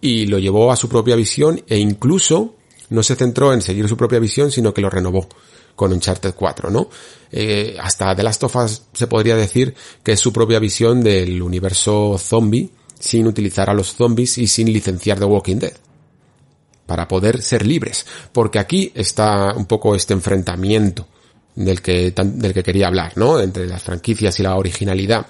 [0.00, 2.54] y lo llevó a su propia visión e incluso
[2.90, 5.28] no se centró en seguir su propia visión, sino que lo renovó
[5.74, 6.88] con Uncharted 4, ¿no?
[7.30, 11.42] Eh, hasta The Last of Us se podría decir que es su propia visión del
[11.42, 15.87] universo zombie, sin utilizar a los zombies y sin licenciar The Walking Dead.
[16.88, 18.04] Para poder ser libres.
[18.32, 21.06] Porque aquí está un poco este enfrentamiento
[21.54, 23.38] del que, del que quería hablar, ¿no?
[23.38, 25.26] Entre las franquicias y la originalidad.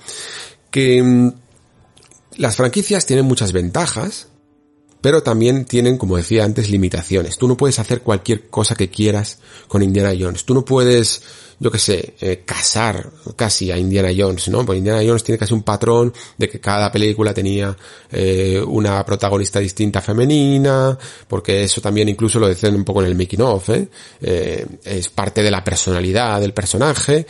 [0.70, 1.32] Que mm,
[2.36, 4.28] las franquicias tienen muchas ventajas,
[5.00, 7.38] pero también tienen, como decía antes, limitaciones.
[7.38, 10.44] Tú no puedes hacer cualquier cosa que quieras con Indiana Jones.
[10.44, 11.22] Tú no puedes
[11.60, 14.64] yo qué sé, eh, casar casi a Indiana Jones, ¿no?
[14.64, 17.76] Porque Indiana Jones tiene casi un patrón de que cada película tenía
[18.12, 20.96] eh, una protagonista distinta femenina,
[21.26, 23.88] porque eso también incluso lo dicen un poco en el making of, ¿eh?
[24.20, 24.66] ¿eh?
[24.84, 27.26] Es parte de la personalidad del personaje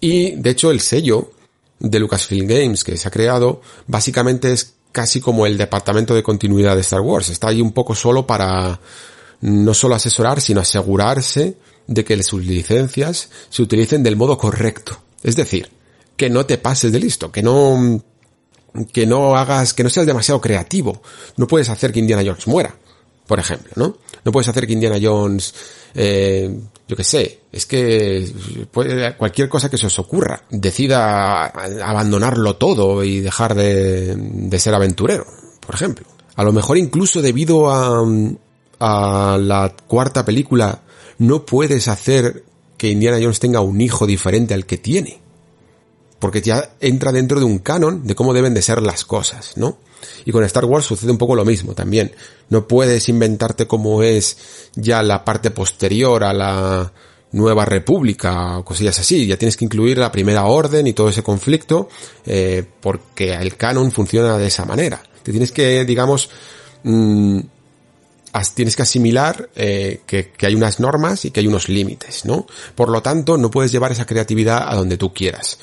[0.00, 1.32] y de hecho el sello
[1.80, 6.76] de Lucasfilm Games que se ha creado básicamente es casi como el departamento de continuidad
[6.76, 7.28] de Star Wars.
[7.28, 8.80] Está ahí un poco solo para
[9.40, 11.56] no solo asesorar, sino asegurarse
[11.86, 14.98] de que sus licencias se utilicen del modo correcto.
[15.22, 15.70] Es decir,
[16.16, 18.02] que no te pases de listo, que no,
[18.92, 21.02] que no hagas, que no seas demasiado creativo.
[21.36, 22.74] No puedes hacer que Indiana Jones muera,
[23.26, 23.98] por ejemplo, ¿no?
[24.24, 25.54] No puedes hacer que Indiana Jones,
[25.94, 26.58] eh,
[26.88, 28.32] yo qué sé, es que
[29.18, 35.26] cualquier cosa que se os ocurra, decida abandonarlo todo y dejar de, de ser aventurero,
[35.60, 36.06] por ejemplo.
[36.36, 38.04] A lo mejor incluso debido a,
[38.80, 40.82] a la cuarta película
[41.26, 42.44] no puedes hacer
[42.76, 45.20] que Indiana Jones tenga un hijo diferente al que tiene.
[46.18, 49.78] Porque ya entra dentro de un canon de cómo deben de ser las cosas, ¿no?
[50.24, 52.12] Y con Star Wars sucede un poco lo mismo también.
[52.48, 54.36] No puedes inventarte cómo es
[54.74, 56.92] ya la parte posterior a la
[57.32, 59.26] nueva república o cosillas así.
[59.26, 61.88] Ya tienes que incluir la primera orden y todo ese conflicto
[62.24, 65.02] eh, porque el canon funciona de esa manera.
[65.22, 66.30] Te tienes que, digamos,
[66.84, 67.40] mm,
[68.54, 72.46] tienes que asimilar eh, que, hay unas normas y que hay unos límites, ¿no?
[72.74, 75.58] Por lo tanto, no puedes llevar esa creatividad a donde tú quieras.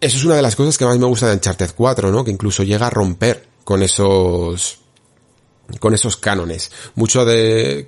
[0.00, 2.24] Eso es una de las cosas que más me gusta de Uncharted 4, ¿no?
[2.24, 4.80] Que incluso llega a romper con esos
[5.80, 6.70] con esos cánones.
[6.94, 7.86] Mucho de,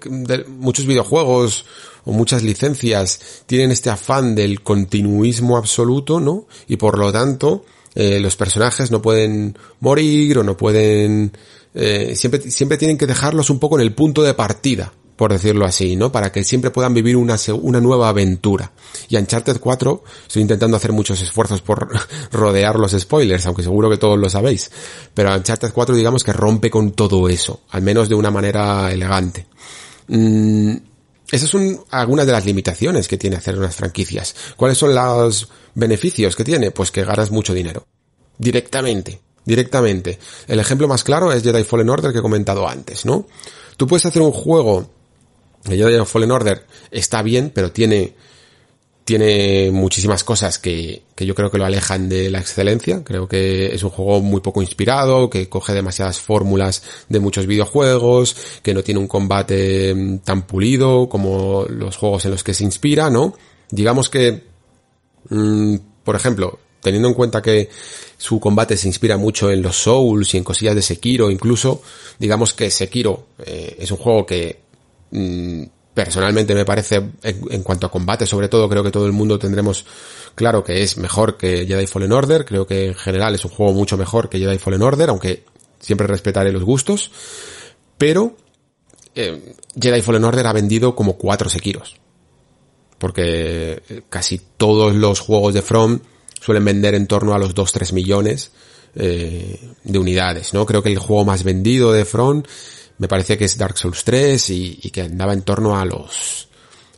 [0.48, 1.66] muchos videojuegos
[2.04, 6.46] o muchas licencias tienen este afán del continuismo absoluto, ¿no?
[6.68, 11.32] Y por lo tanto, eh, los personajes no pueden morir o no pueden
[11.78, 15.66] eh, siempre, siempre tienen que dejarlos un poco en el punto de partida, por decirlo
[15.66, 16.10] así, ¿no?
[16.10, 18.72] Para que siempre puedan vivir una, una nueva aventura.
[19.10, 21.86] Y Uncharted 4, estoy intentando hacer muchos esfuerzos por
[22.32, 24.70] rodear los spoilers, aunque seguro que todos lo sabéis.
[25.12, 29.46] Pero Uncharted 4 digamos que rompe con todo eso, al menos de una manera elegante.
[30.08, 30.76] Mm,
[31.30, 34.34] esas son algunas de las limitaciones que tiene hacer unas franquicias.
[34.56, 36.70] ¿Cuáles son los beneficios que tiene?
[36.70, 37.84] Pues que ganas mucho dinero.
[38.38, 40.18] Directamente directamente.
[40.46, 43.26] El ejemplo más claro es Jedi Fallen Order que he comentado antes, ¿no?
[43.78, 44.90] Tú puedes hacer un juego,
[45.64, 48.14] Jedi Fallen Order está bien, pero tiene,
[49.04, 53.04] tiene muchísimas cosas que, que yo creo que lo alejan de la excelencia.
[53.04, 58.36] Creo que es un juego muy poco inspirado, que coge demasiadas fórmulas de muchos videojuegos,
[58.62, 62.64] que no tiene un combate mm, tan pulido como los juegos en los que se
[62.64, 63.34] inspira, ¿no?
[63.70, 64.42] Digamos que,
[65.28, 67.68] mm, por ejemplo, teniendo en cuenta que
[68.16, 71.82] su combate se inspira mucho en los Souls y en cosillas de Sekiro, incluso
[72.16, 74.60] digamos que Sekiro eh, es un juego que
[75.10, 79.36] mm, personalmente me parece, en, cuanto a combate sobre todo, creo que todo el mundo
[79.36, 79.84] tendremos
[80.36, 83.72] claro que es mejor que Jedi Fallen Order, creo que en general es un juego
[83.72, 85.42] mucho mejor que Jedi Fallen Order, aunque
[85.80, 87.10] siempre respetaré los gustos,
[87.98, 88.36] pero
[89.16, 91.96] eh, Jedi Fallen Order ha vendido como cuatro Sekiros,
[92.98, 95.98] porque eh, casi todos los juegos de From
[96.40, 98.52] suelen vender en torno a los 2-3 millones
[98.94, 100.64] eh, de unidades, ¿no?
[100.64, 102.42] Creo que el juego más vendido de From
[102.98, 106.48] me parece que es Dark Souls 3 y, que andaba en torno a los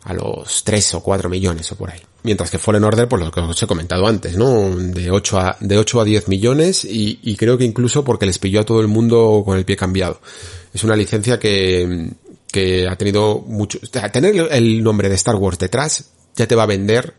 [0.05, 2.01] a los 3 o 4 millones o por ahí.
[2.23, 4.77] Mientras que Fallen Order, pues lo que os he comentado antes, ¿no?
[4.77, 8.39] De 8 a, de 8 a 10 millones y, y creo que incluso porque les
[8.39, 10.21] pilló a todo el mundo con el pie cambiado.
[10.73, 12.11] Es una licencia que,
[12.51, 13.81] que ha tenido mucho,
[14.13, 17.15] tener el nombre de Star Wars detrás ya te va a vender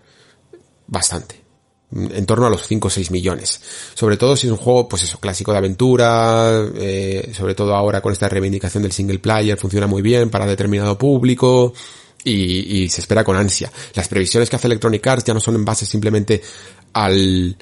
[0.88, 1.49] bastante
[1.92, 3.60] en torno a los 5 o 6 millones.
[3.94, 8.02] Sobre todo si es un juego, pues eso, clásico de aventura, eh, sobre todo ahora
[8.02, 11.74] con esta reivindicación del single player, funciona muy bien para determinado público
[12.24, 13.72] y, se espera con ansia.
[13.96, 16.42] Las previsiones que hace Electronic Arts ya no son en base simplemente
[16.94, 17.58] al,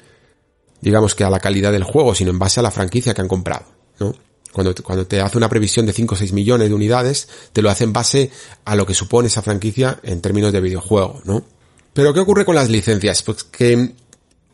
[0.80, 3.28] digamos que a la calidad del juego, sino en base a la franquicia que han
[3.28, 3.66] comprado,
[3.98, 4.14] ¿no?
[4.52, 7.70] Cuando, cuando te hace una previsión de 5 o 6 millones de unidades, te lo
[7.70, 8.30] hace en base
[8.64, 11.44] a lo que supone esa franquicia en términos de videojuego, ¿no?
[11.92, 13.22] Pero ¿qué ocurre con las licencias?
[13.22, 13.94] Pues que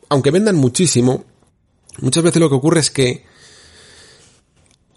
[0.09, 1.25] aunque vendan muchísimo,
[2.01, 3.25] muchas veces lo que ocurre es que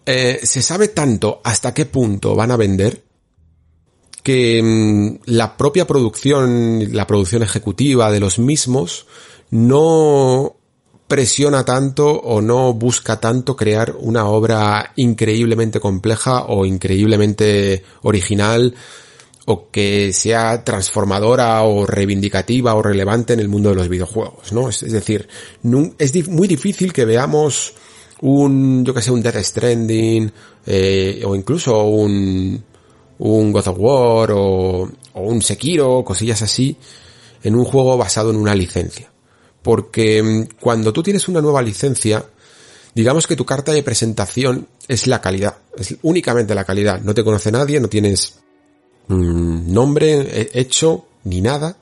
[0.06, 3.04] eh, se sabe tanto hasta qué punto van a vender
[4.24, 9.06] que mm, la propia producción, la producción ejecutiva de los mismos
[9.50, 10.58] no
[11.08, 18.76] presiona tanto o no busca tanto crear una obra increíblemente compleja o increíblemente original
[19.50, 24.68] o que sea transformadora o reivindicativa o relevante en el mundo de los videojuegos, ¿no?
[24.68, 25.30] Es, decir,
[25.98, 27.74] es muy difícil que veamos
[28.20, 30.30] un, yo que sé, un Death Stranding,
[30.66, 32.62] eh, o incluso un,
[33.20, 36.76] un God of War, o, o un Sekiro, cosillas así,
[37.42, 39.10] en un juego basado en una licencia.
[39.62, 42.26] Porque mm, cuando tú tienes una nueva licencia,
[42.94, 47.00] digamos que tu carta de presentación es la calidad, es únicamente la calidad.
[47.00, 48.42] No te conoce nadie, no tienes
[49.08, 51.78] Mm, nombre hecho ni nada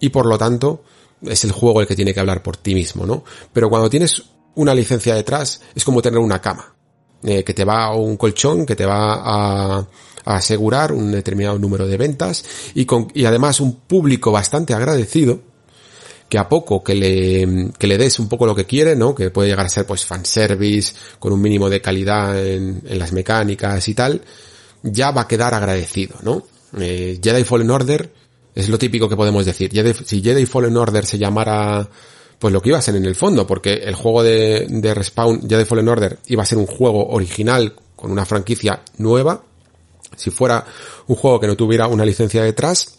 [0.00, 0.82] y por lo tanto
[1.22, 3.24] es el juego el que tiene que hablar por ti mismo, ¿no?
[3.52, 4.22] Pero cuando tienes
[4.56, 6.74] una licencia detrás es como tener una cama,
[7.22, 9.86] eh, que te va a un colchón, que te va a,
[10.24, 12.44] asegurar un determinado número de ventas
[12.74, 15.38] y, con, y además un público bastante agradecido
[16.28, 19.14] que a poco que le, que le des un poco lo que quiere, ¿no?
[19.14, 23.86] Que puede llegar a ser pues fanservice, con un mínimo de calidad en las mecánicas
[23.86, 24.20] y tal,
[24.82, 26.42] ya va a quedar agradecido, ¿no?
[26.76, 28.12] Eh, Jedi Fallen Order
[28.54, 29.70] es lo típico que podemos decir.
[30.04, 31.88] si Jedi Fallen Order se llamara
[32.38, 35.48] pues lo que iba a ser en el fondo, porque el juego de, de Respawn,
[35.48, 39.42] Jedi Fallen Order, iba a ser un juego original con una franquicia nueva.
[40.16, 40.64] Si fuera
[41.06, 42.98] un juego que no tuviera una licencia detrás,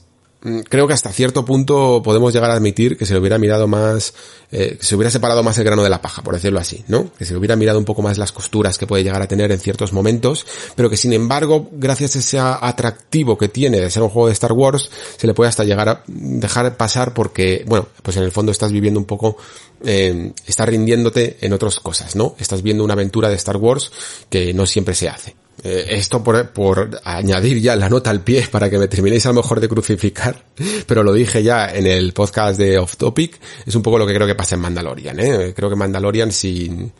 [0.69, 4.13] creo que hasta cierto punto podemos llegar a admitir que se le hubiera mirado más,
[4.51, 7.11] eh, se hubiera separado más el grano de la paja, por decirlo así, ¿no?
[7.17, 9.51] Que se le hubiera mirado un poco más las costuras que puede llegar a tener
[9.51, 14.03] en ciertos momentos, pero que sin embargo, gracias a ese atractivo que tiene de ser
[14.03, 17.87] un juego de Star Wars, se le puede hasta llegar a dejar pasar porque, bueno,
[18.03, 19.37] pues en el fondo estás viviendo un poco,
[19.83, 22.35] eh, estás rindiéndote en otras cosas, ¿no?
[22.39, 23.91] Estás viendo una aventura de Star Wars
[24.29, 25.46] que no siempre se hace.
[25.63, 29.35] Eh, esto por, añadir ya la nota al pie para que me terminéis a lo
[29.35, 30.43] mejor de crucificar,
[30.85, 34.13] pero lo dije ya en el podcast de Off Topic, es un poco lo que
[34.13, 35.53] creo que pasa en Mandalorian, ¿eh?
[35.55, 36.91] Creo que Mandalorian si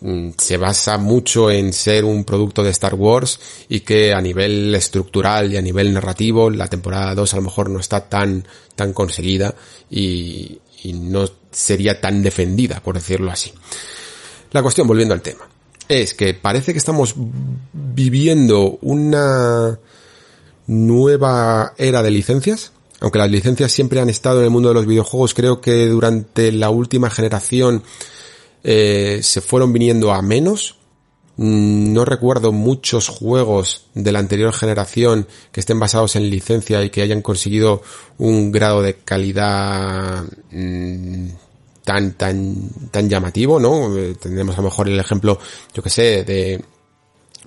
[0.00, 4.74] mm, se basa mucho en ser un producto de Star Wars y que a nivel
[4.74, 8.92] estructural y a nivel narrativo la temporada 2 a lo mejor no está tan, tan
[8.92, 9.54] conseguida
[9.88, 10.60] y
[10.94, 13.52] no sería tan defendida, por decirlo así.
[14.50, 15.48] La cuestión, volviendo al tema
[15.88, 17.14] es que parece que estamos
[17.72, 19.78] viviendo una
[20.66, 22.72] nueva era de licencias.
[23.00, 26.52] Aunque las licencias siempre han estado en el mundo de los videojuegos, creo que durante
[26.52, 27.82] la última generación
[28.64, 30.76] eh, se fueron viniendo a menos.
[31.36, 36.90] Mm, no recuerdo muchos juegos de la anterior generación que estén basados en licencia y
[36.90, 37.82] que hayan conseguido
[38.18, 41.28] un grado de calidad mm,
[41.88, 43.96] tan, tan, tan llamativo, ¿no?
[43.96, 45.38] Eh, tendremos a lo mejor el ejemplo,
[45.72, 46.62] yo que sé, de,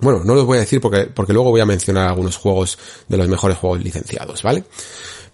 [0.00, 2.76] bueno, no lo voy a decir porque, porque luego voy a mencionar algunos juegos
[3.06, 4.64] de los mejores juegos licenciados, ¿vale?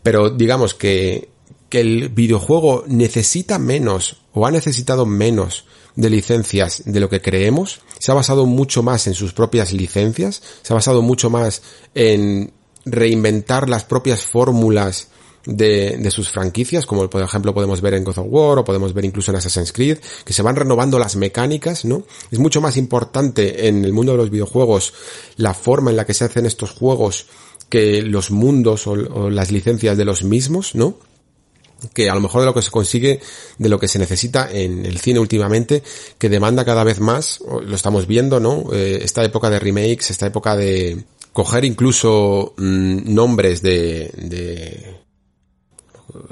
[0.02, 1.30] Pero digamos que,
[1.70, 5.64] que el videojuego necesita menos o ha necesitado menos
[5.96, 10.42] de licencias de lo que creemos, se ha basado mucho más en sus propias licencias,
[10.60, 11.62] se ha basado mucho más
[11.94, 12.52] en
[12.84, 15.08] reinventar las propias fórmulas
[15.44, 18.92] de, de, sus franquicias, como por ejemplo podemos ver en God of War o podemos
[18.92, 22.04] ver incluso en Assassin's Creed, que se van renovando las mecánicas, ¿no?
[22.30, 24.92] Es mucho más importante en el mundo de los videojuegos
[25.36, 27.26] la forma en la que se hacen estos juegos
[27.68, 30.98] que los mundos o, las licencias de los mismos, ¿no?
[31.94, 33.20] que a lo mejor de lo que se consigue,
[33.56, 35.84] de lo que se necesita en el cine últimamente,
[36.18, 38.72] que demanda cada vez más, lo estamos viendo, ¿no?
[38.72, 44.97] Eh, esta época de remakes, esta época de coger incluso mm, nombres de, de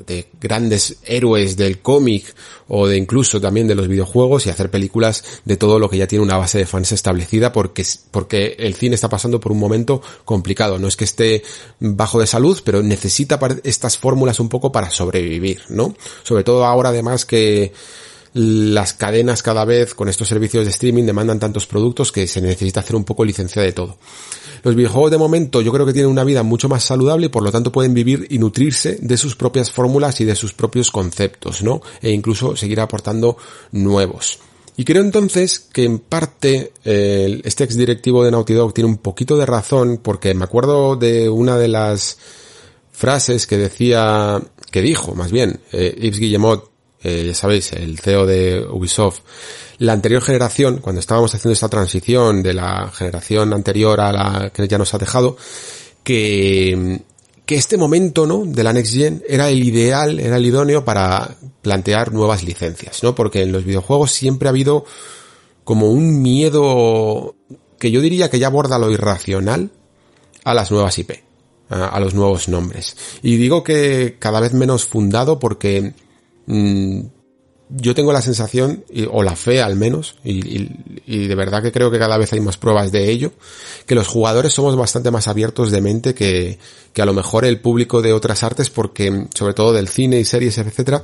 [0.07, 2.35] de grandes héroes del cómic
[2.69, 6.07] o de incluso también de los videojuegos y hacer películas de todo lo que ya
[6.07, 10.03] tiene una base de fans establecida porque, porque el cine está pasando por un momento
[10.25, 10.79] complicado.
[10.79, 11.43] No es que esté
[11.79, 15.95] bajo de salud, pero necesita estas fórmulas un poco para sobrevivir, ¿no?
[16.23, 17.73] Sobre todo ahora además que
[18.37, 22.81] las cadenas cada vez con estos servicios de streaming demandan tantos productos que se necesita
[22.81, 23.97] hacer un poco licencia de todo.
[24.63, 27.43] Los videojuegos de momento yo creo que tienen una vida mucho más saludable y por
[27.43, 31.63] lo tanto pueden vivir y nutrirse de sus propias fórmulas y de sus propios conceptos,
[31.63, 31.81] ¿no?
[32.03, 33.39] E incluso seguir aportando
[33.73, 34.39] nuevos.
[34.77, 38.99] Y creo entonces que en parte eh, este ex directivo de Naughty Dog tiene un
[38.99, 42.19] poquito de razón porque me acuerdo de una de las
[42.93, 46.76] frases que decía, que dijo más bien, eh, Yves Guillemot,
[47.09, 49.21] eh, ya sabéis, el CEO de Ubisoft,
[49.79, 54.67] la anterior generación, cuando estábamos haciendo esta transición de la generación anterior a la que
[54.67, 55.37] ya nos ha dejado,
[56.03, 57.03] que,
[57.45, 58.45] que este momento, ¿no?
[58.45, 63.15] De la Next Gen era el ideal, era el idóneo para plantear nuevas licencias, ¿no?
[63.15, 64.85] Porque en los videojuegos siempre ha habido
[65.63, 67.37] como un miedo
[67.79, 69.71] que yo diría que ya aborda lo irracional
[70.43, 71.13] a las nuevas IP,
[71.69, 72.97] a, los nuevos nombres.
[73.23, 75.95] Y digo que cada vez menos fundado porque
[76.47, 77.01] mm,
[77.69, 81.99] yo tengo la sensación, o la fe al menos, y, de verdad que creo que
[81.99, 83.33] cada vez hay más pruebas de ello,
[83.87, 86.59] que los jugadores somos bastante más abiertos de mente que,
[86.93, 90.25] que a lo mejor el público de otras artes, porque, sobre todo del cine y
[90.25, 91.03] series, etcétera,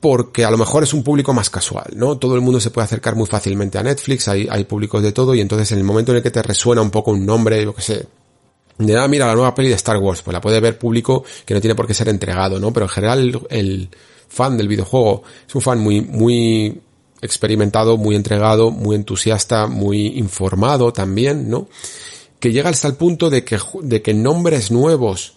[0.00, 2.18] porque a lo mejor es un público más casual, ¿no?
[2.18, 5.34] Todo el mundo se puede acercar muy fácilmente a Netflix, hay, hay públicos de todo,
[5.34, 7.74] y entonces en el momento en el que te resuena un poco un nombre, yo
[7.74, 8.06] que sé,
[8.76, 11.54] de ah, mira, la nueva peli de Star Wars, pues la puede ver público que
[11.54, 12.74] no tiene por qué ser entregado, ¿no?
[12.74, 13.88] Pero en general el
[14.28, 16.80] fan del videojuego, es un fan muy, muy
[17.22, 21.68] experimentado, muy entregado, muy entusiasta, muy informado también, ¿no?
[22.38, 25.36] Que llega hasta el punto de que, de que nombres nuevos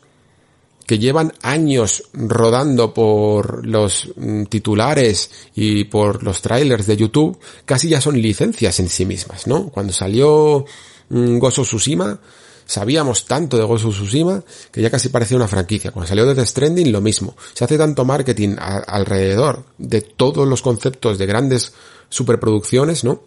[0.89, 7.89] que llevan años rodando por los mm, titulares y por los trailers de YouTube, casi
[7.89, 9.69] ya son licencias en sí mismas, ¿no?
[9.69, 10.65] Cuando salió
[11.09, 12.19] mm, Gozo Tsushima,
[12.69, 15.89] sabíamos tanto de Ghost of Tsushima que ya casi parecía una franquicia.
[15.89, 17.35] Cuando salió Death Stranding, lo mismo.
[17.53, 21.73] Se hace tanto marketing alrededor de todos los conceptos de grandes
[22.09, 23.23] superproducciones, ¿no?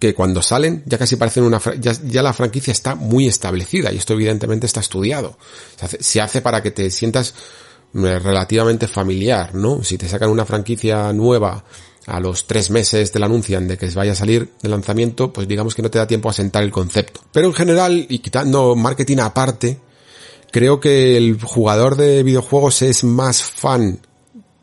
[0.00, 3.98] Que cuando salen ya casi parecen una, ya, ya la franquicia está muy establecida y
[3.98, 5.36] esto evidentemente está estudiado.
[5.78, 7.34] Se hace, se hace para que te sientas
[7.94, 9.84] eh, relativamente familiar, ¿no?
[9.84, 11.62] Si te sacan una franquicia nueva
[12.06, 15.48] a los tres meses te la anuncian de que vaya a salir de lanzamiento, pues
[15.48, 17.20] digamos que no te da tiempo a sentar el concepto.
[17.32, 19.80] Pero en general, y quitando marketing aparte,
[20.52, 24.00] creo que el jugador de videojuegos es más fan,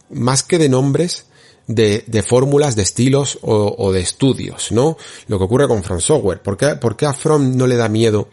[0.09, 1.27] más que de nombres,
[1.67, 4.97] de, de fórmulas, de estilos o, de estudios, ¿no?
[5.27, 6.41] Lo que ocurre con From Software.
[6.41, 8.29] ¿Por qué, ¿Por qué a From no le da miedo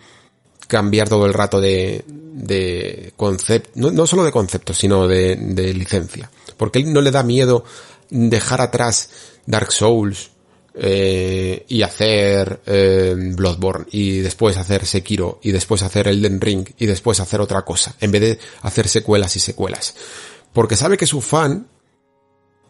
[0.68, 5.74] cambiar todo el rato de, de concepto, no, no solo de concepto, sino de, de
[5.74, 6.30] licencia?
[6.56, 7.64] ¿Por qué no le da miedo
[8.10, 9.10] dejar atrás
[9.46, 10.30] Dark Souls
[10.74, 16.86] eh, y hacer eh, Bloodborne y después hacer Sekiro y después hacer Elden Ring y
[16.86, 19.94] después hacer otra cosa en vez de hacer secuelas y secuelas.
[20.52, 21.68] Porque sabe que su fan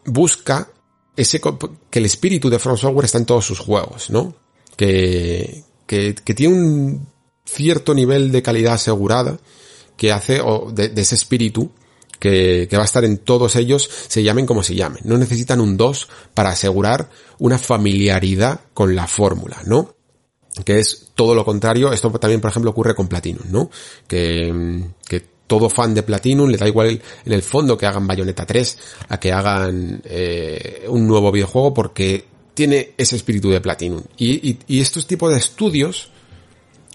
[0.05, 0.69] busca
[1.15, 1.41] ese
[1.89, 4.33] que el espíritu de From Software está en todos sus juegos no
[4.77, 7.07] que, que, que tiene un
[7.45, 9.37] cierto nivel de calidad asegurada
[9.97, 10.41] que hace
[10.73, 11.71] de ese espíritu
[12.21, 15.01] que, va a estar en todos ellos, se llamen como se llamen.
[15.05, 17.09] No necesitan un 2 para asegurar
[17.39, 19.95] una familiaridad con la fórmula, ¿no?
[20.63, 21.91] Que es todo lo contrario.
[21.91, 23.71] Esto también, por ejemplo, ocurre con Platinum, ¿no?
[24.07, 28.45] Que, que todo fan de Platinum le da igual en el fondo que hagan Bayonetta
[28.45, 28.77] 3
[29.09, 34.03] a que hagan eh, un nuevo videojuego porque tiene ese espíritu de Platinum.
[34.17, 36.11] Y, y, y estos tipos de estudios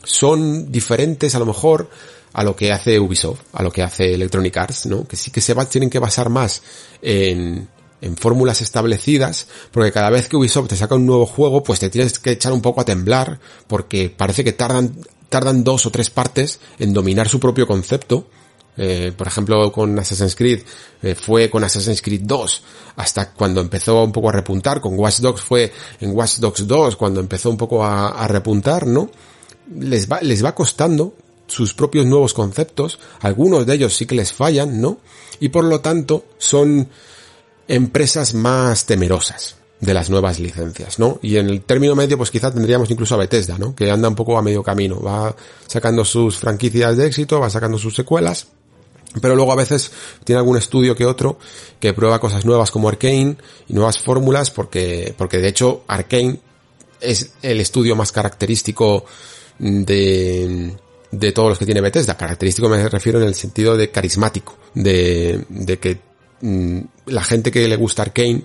[0.04, 1.90] son diferentes a lo mejor
[2.36, 5.08] a lo que hace Ubisoft, a lo que hace Electronic Arts, ¿no?
[5.08, 6.60] Que sí que se va, tienen que basar más
[7.00, 7.66] en,
[8.02, 11.88] en fórmulas establecidas, porque cada vez que Ubisoft te saca un nuevo juego, pues te
[11.88, 14.94] tienes que echar un poco a temblar, porque parece que tardan,
[15.30, 18.28] tardan dos o tres partes en dominar su propio concepto.
[18.76, 20.60] Eh, por ejemplo, con Assassin's Creed
[21.00, 22.62] eh, fue con Assassin's Creed 2
[22.96, 24.82] hasta cuando empezó un poco a repuntar.
[24.82, 25.72] Con Watch Dogs fue
[26.02, 29.10] en Watch Dogs 2 cuando empezó un poco a, a repuntar, ¿no?
[29.80, 31.14] Les va, les va costando
[31.46, 34.98] sus propios nuevos conceptos, algunos de ellos sí que les fallan, ¿no?
[35.40, 36.88] Y por lo tanto son
[37.68, 39.56] empresas más temerosas.
[39.78, 41.18] de las nuevas licencias, ¿no?
[41.20, 43.74] Y en el término medio, pues quizá tendríamos incluso a Bethesda, ¿no?
[43.74, 45.36] Que anda un poco a medio camino, va
[45.66, 48.46] sacando sus franquicias de éxito, va sacando sus secuelas,
[49.20, 49.90] pero luego a veces
[50.24, 51.38] tiene algún estudio que otro
[51.80, 53.36] que prueba cosas nuevas como Arkane
[53.68, 56.40] y nuevas fórmulas porque, porque de hecho Arkane
[57.00, 59.04] es el estudio más característico
[59.58, 60.74] de,
[61.18, 62.16] de todos los que tiene Bethesda.
[62.16, 65.98] Característico me refiero en el sentido de carismático, de, de que
[66.40, 68.44] mm, la gente que le gusta Arkane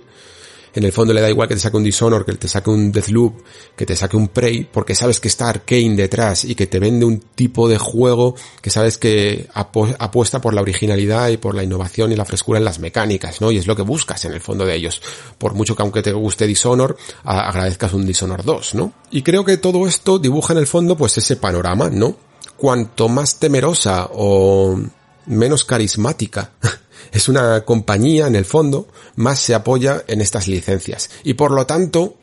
[0.73, 2.93] en el fondo le da igual que te saque un Dishonor, que te saque un
[2.93, 3.41] Deathloop,
[3.75, 7.03] que te saque un Prey, porque sabes que está Arkane detrás y que te vende
[7.03, 12.13] un tipo de juego que sabes que apuesta por la originalidad y por la innovación
[12.13, 13.51] y la frescura en las mecánicas, ¿no?
[13.51, 15.01] Y es lo que buscas en el fondo de ellos.
[15.37, 18.93] Por mucho que aunque te guste Dishonor, agradezcas un Dishonor 2, ¿no?
[19.11, 22.30] Y creo que todo esto dibuja en el fondo pues ese panorama, ¿no?
[22.61, 24.79] Cuanto más temerosa o
[25.25, 26.51] menos carismática
[27.11, 31.09] es una compañía en el fondo, más se apoya en estas licencias.
[31.23, 32.17] Y por lo tanto,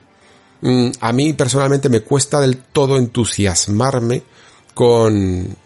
[0.61, 4.23] mm, a mí personalmente me cuesta del todo entusiasmarme
[4.75, 5.57] con,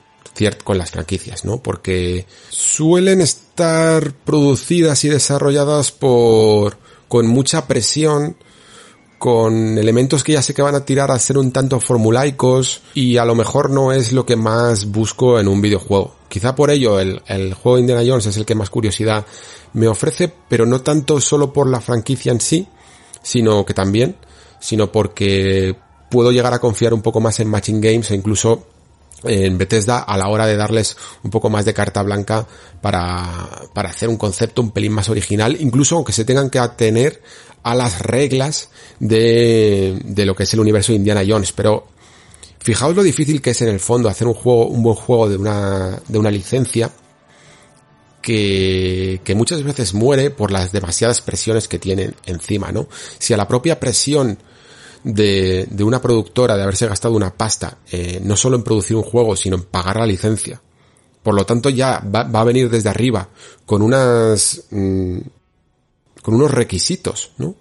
[0.64, 1.62] con las franquicias, ¿no?
[1.62, 8.38] Porque suelen estar producidas y desarrolladas por, con mucha presión,
[9.22, 13.18] con elementos que ya sé que van a tirar a ser un tanto formulaicos y
[13.18, 16.16] a lo mejor no es lo que más busco en un videojuego.
[16.28, 19.24] Quizá por ello el, el juego Indiana Jones es el que más curiosidad
[19.74, 22.66] me ofrece, pero no tanto solo por la franquicia en sí,
[23.22, 24.16] sino que también,
[24.58, 25.76] sino porque
[26.10, 28.66] puedo llegar a confiar un poco más en Matching Games e incluso
[29.24, 32.46] en Bethesda a la hora de darles un poco más de carta blanca
[32.80, 37.22] para, para hacer un concepto un pelín más original, incluso aunque se tengan que atener
[37.62, 41.86] a las reglas de, de lo que es el universo de Indiana Jones, pero
[42.58, 45.36] fijaos lo difícil que es en el fondo hacer un juego, un buen juego de
[45.36, 46.90] una, de una licencia
[48.20, 52.88] que, que muchas veces muere por las demasiadas presiones que tienen encima, ¿no?
[53.18, 54.38] Si a la propia presión
[55.04, 59.02] de, de una productora de haberse gastado una pasta, eh, no solo en producir un
[59.02, 60.60] juego, sino en pagar la licencia,
[61.22, 63.28] por lo tanto ya va, va a venir desde arriba
[63.66, 65.18] con unas, mm,
[66.22, 67.54] con unos requisitos, ¿no?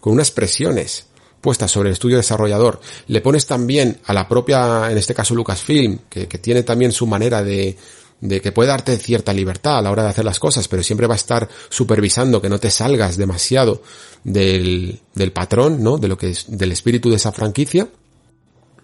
[0.00, 1.06] Con unas presiones
[1.40, 2.80] puestas sobre el estudio desarrollador.
[3.06, 7.06] Le pones también a la propia, en este caso Lucasfilm, que, que tiene también su
[7.06, 7.76] manera de,
[8.24, 11.06] de que puede darte cierta libertad a la hora de hacer las cosas, pero siempre
[11.06, 13.82] va a estar supervisando que no te salgas demasiado
[14.24, 15.98] del, del patrón, ¿no?
[15.98, 17.86] De lo que es, del espíritu de esa franquicia.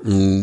[0.03, 0.43] Mm,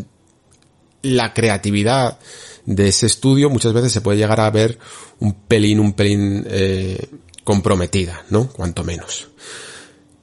[1.04, 2.18] la creatividad
[2.66, 4.80] de ese estudio muchas veces se puede llegar a ver
[5.20, 7.08] un pelín, un pelín eh,
[7.44, 8.50] comprometida, ¿no?
[8.50, 9.28] Cuanto menos.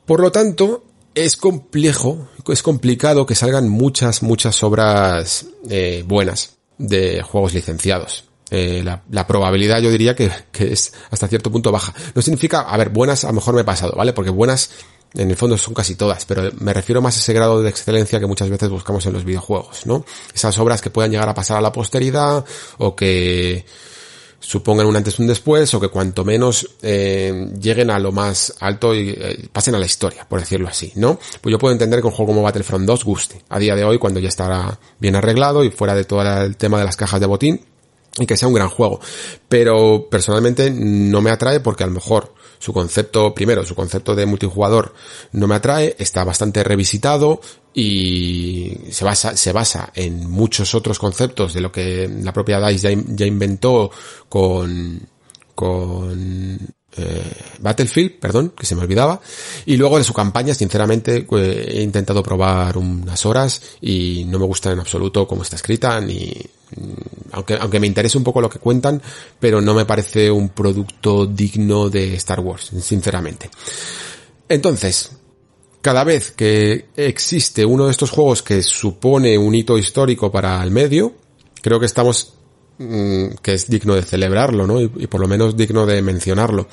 [0.05, 7.23] Por lo tanto, es complejo, es complicado que salgan muchas, muchas obras eh, buenas de
[7.23, 8.25] juegos licenciados.
[8.51, 11.95] Eh, la, la, probabilidad yo diría que, es hasta cierto punto baja.
[12.15, 14.13] No significa, a ver, buenas a lo mejor me he pasado, ¿vale?
[14.13, 14.71] Porque buenas
[15.15, 18.19] en el fondo son casi todas, pero me refiero más a ese grado de excelencia
[18.19, 20.05] que muchas veces buscamos en los videojuegos, ¿no?
[20.35, 22.45] Esas obras que puedan llegar a pasar a la posteridad
[22.79, 23.65] o que
[24.41, 28.55] supongan un antes y un después o que cuanto menos eh, lleguen a lo más
[28.61, 31.19] alto y eh, pasen a la historia, por decirlo así, ¿no?
[31.41, 33.99] Pues yo puedo entender que un juego como Battlefront 2 guste a día de hoy
[33.99, 37.27] cuando ya estará bien arreglado y fuera de todo el tema de las cajas de
[37.27, 37.65] botín
[38.19, 39.01] y que sea un gran juego.
[39.49, 44.27] Pero personalmente no me atrae porque a lo mejor su concepto, primero, su concepto de
[44.27, 44.95] multijugador
[45.33, 47.41] no me atrae, está bastante revisitado
[47.75, 52.97] y se basa, se basa en muchos otros conceptos de lo que la propia DICE
[52.97, 53.91] ya, ya inventó
[54.29, 55.09] con,
[55.55, 56.59] con
[56.97, 57.23] eh,
[57.61, 59.21] Battlefield, perdón, que se me olvidaba.
[59.67, 64.47] Y luego de su campaña, sinceramente, eh, he intentado probar unas horas y no me
[64.47, 66.33] gusta en absoluto cómo está escrita, ni,
[66.77, 66.93] mm,
[67.33, 69.01] aunque, aunque me interese un poco lo que cuentan,
[69.39, 73.51] pero no me parece un producto digno de Star Wars, sinceramente.
[74.49, 75.11] Entonces,
[75.81, 80.71] cada vez que existe uno de estos juegos que supone un hito histórico para el
[80.71, 81.15] medio,
[81.61, 82.35] creo que estamos
[82.79, 84.81] que es digno de celebrarlo, ¿no?
[84.81, 86.67] Y, por lo menos digno de mencionarlo.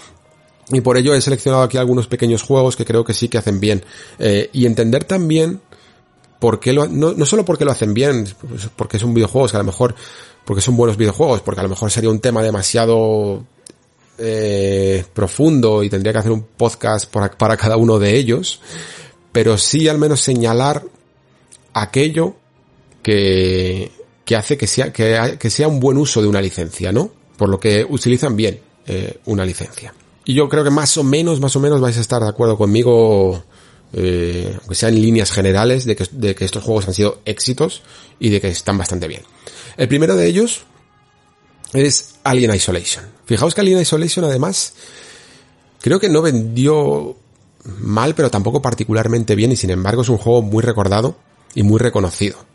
[0.69, 3.59] Y por ello he seleccionado aquí algunos pequeños juegos que creo que sí que hacen
[3.59, 3.83] bien.
[4.19, 5.61] Eh, y entender también
[6.39, 9.57] por qué lo, no, no solo porque lo hacen bien, pues, porque son videojuegos, que
[9.57, 9.93] a lo mejor,
[10.45, 13.45] porque son buenos videojuegos, porque a lo mejor sería un tema demasiado
[14.17, 18.61] eh, profundo y tendría que hacer un podcast para cada uno de ellos,
[19.31, 20.83] pero sí al menos señalar
[21.73, 22.35] aquello
[23.03, 23.91] que,
[24.31, 27.11] que hace que sea, que, sea un buen uso de una licencia, ¿no?
[27.35, 29.93] Por lo que utilizan bien eh, una licencia.
[30.23, 32.57] Y yo creo que más o menos, más o menos vais a estar de acuerdo
[32.57, 33.43] conmigo,
[33.91, 37.81] eh, aunque sea en líneas generales, de de que estos juegos han sido éxitos
[38.21, 39.23] y de que están bastante bien.
[39.75, 40.61] El primero de ellos
[41.73, 43.03] es Alien Isolation.
[43.25, 44.75] Fijaos que Alien Isolation además
[45.81, 47.17] creo que no vendió
[47.81, 51.17] mal, pero tampoco particularmente bien, y sin embargo es un juego muy recordado
[51.53, 52.49] y muy reconocido.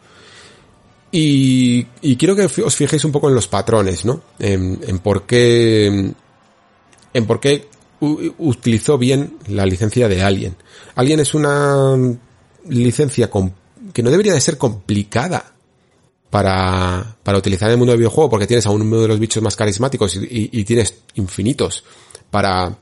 [1.11, 1.85] Y,
[2.17, 4.23] quiero que os fijéis un poco en los patrones, ¿no?
[4.39, 6.13] En, por qué,
[7.15, 7.69] en por qué
[8.01, 10.57] utilizó bien la licencia de Alien.
[10.95, 11.97] Alien es una
[12.69, 13.31] licencia
[13.93, 15.53] que no debería de ser complicada
[16.31, 19.43] para, para utilizar en el mundo del videojuego porque tienes a uno de los bichos
[19.43, 21.85] más carismáticos y, tienes infinitos
[22.31, 22.77] para,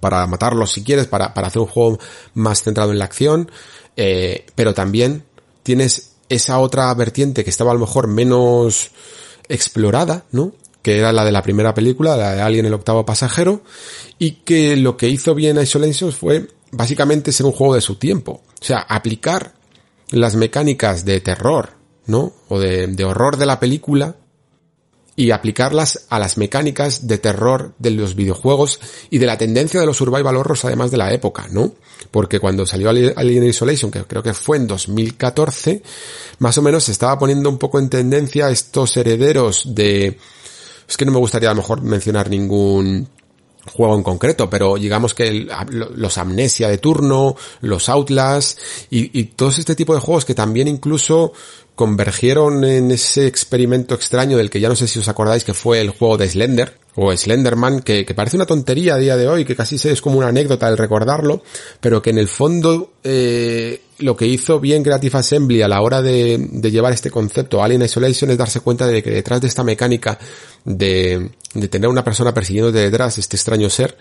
[0.00, 1.98] para matarlos si quieres, para, para hacer un juego
[2.34, 3.50] más centrado en la acción,
[3.96, 5.24] eh, pero también
[5.62, 8.90] tienes esa otra vertiente que estaba a lo mejor menos
[9.48, 10.52] explorada, ¿no?
[10.82, 13.62] Que era la de la primera película, la de Alien el octavo pasajero,
[14.18, 18.42] y que lo que hizo bien Isolation fue básicamente ser un juego de su tiempo.
[18.60, 19.54] O sea, aplicar
[20.10, 21.70] las mecánicas de terror,
[22.06, 22.32] ¿no?
[22.48, 24.16] O de, de horror de la película
[25.18, 28.78] y aplicarlas a las mecánicas de terror de los videojuegos
[29.10, 31.72] y de la tendencia de los survival horrors además de la época, ¿no?
[32.10, 35.82] Porque cuando salió Alien Isolation, que creo que fue en 2014,
[36.38, 40.18] más o menos se estaba poniendo un poco en tendencia estos herederos de...
[40.88, 43.08] Es que no me gustaría a lo mejor mencionar ningún
[43.68, 48.58] juego en concreto, pero digamos que los Amnesia de turno, los Outlast
[48.90, 51.32] y, y todos este tipo de juegos que también incluso
[51.74, 55.80] convergieron en ese experimento extraño del que ya no sé si os acordáis que fue
[55.80, 59.44] el juego de Slender o Slenderman, que, que parece una tontería a día de hoy,
[59.44, 61.44] que casi es como una anécdota el recordarlo,
[61.80, 66.02] pero que en el fondo eh, lo que hizo bien Creative Assembly a la hora
[66.02, 69.62] de, de, llevar este concepto Alien Isolation es darse cuenta de que detrás de esta
[69.62, 70.18] mecánica
[70.64, 73.96] de, de tener una persona persiguiendo detrás, este extraño ser,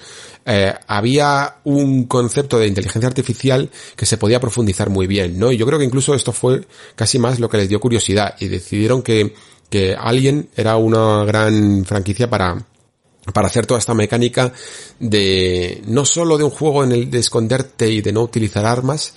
[0.47, 5.51] eh, había un concepto de inteligencia artificial que se podía profundizar muy bien, ¿no?
[5.51, 6.65] Y yo creo que incluso esto fue
[6.95, 9.35] casi más lo que les dio curiosidad y decidieron que,
[9.69, 12.65] que Alien era una gran franquicia para,
[13.33, 14.53] para hacer toda esta mecánica
[14.99, 19.13] de no solo de un juego en el de esconderte y de no utilizar armas,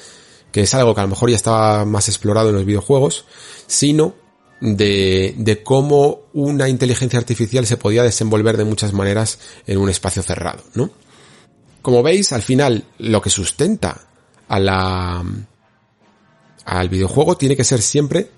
[0.53, 3.25] que es algo que a lo mejor ya estaba más explorado en los videojuegos,
[3.67, 4.15] sino
[4.61, 10.23] de, de cómo una inteligencia artificial se podía desenvolver de muchas maneras en un espacio
[10.23, 10.91] cerrado, ¿no?
[11.83, 14.09] Como veis, al final, lo que sustenta
[14.49, 15.25] a la,
[16.65, 18.29] al videojuego tiene que ser siempre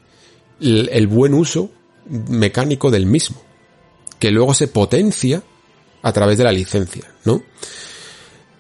[0.61, 1.71] el buen uso
[2.07, 3.43] mecánico del mismo,
[4.21, 5.43] que luego se potencia
[6.03, 7.43] a través de la licencia, ¿no?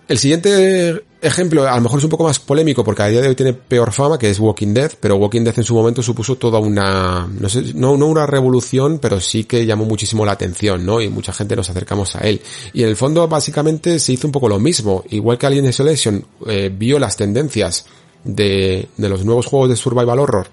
[0.09, 3.29] El siguiente ejemplo a lo mejor es un poco más polémico porque a día de
[3.29, 6.37] hoy tiene peor fama que es Walking Dead, pero Walking Dead en su momento supuso
[6.37, 11.01] toda una, no sé, no, una revolución, pero sí que llamó muchísimo la atención, ¿no?
[11.01, 12.43] Y mucha gente nos acercamos a él.
[12.73, 16.25] Y en el fondo básicamente se hizo un poco lo mismo, igual que Alien Isolation
[16.47, 17.87] eh, vio las tendencias
[18.25, 20.49] de, de los nuevos juegos de survival horror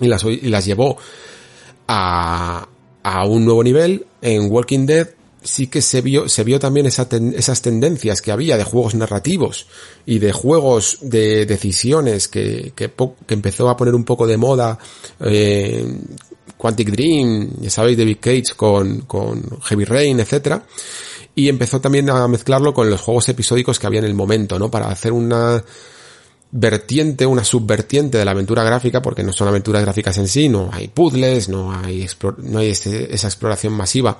[0.00, 0.96] y las, y las llevó
[1.88, 2.68] a,
[3.02, 5.08] a un nuevo nivel, en Walking Dead
[5.42, 9.66] sí que se vio, se vio también esas tendencias que había de juegos narrativos
[10.06, 12.90] y de juegos de decisiones que, que,
[13.28, 14.78] empezó a poner un poco de moda
[15.20, 15.84] eh,
[16.56, 20.64] Quantic Dream, ya sabéis, David Cage con, con Heavy Rain, etcétera
[21.34, 24.70] y empezó también a mezclarlo con los juegos episódicos que había en el momento, ¿no?
[24.70, 25.64] Para hacer una
[26.50, 30.68] vertiente, una subvertiente de la aventura gráfica, porque no son aventuras gráficas en sí, no
[30.70, 32.06] hay puzzles, no hay,
[32.38, 34.18] no hay esa exploración masiva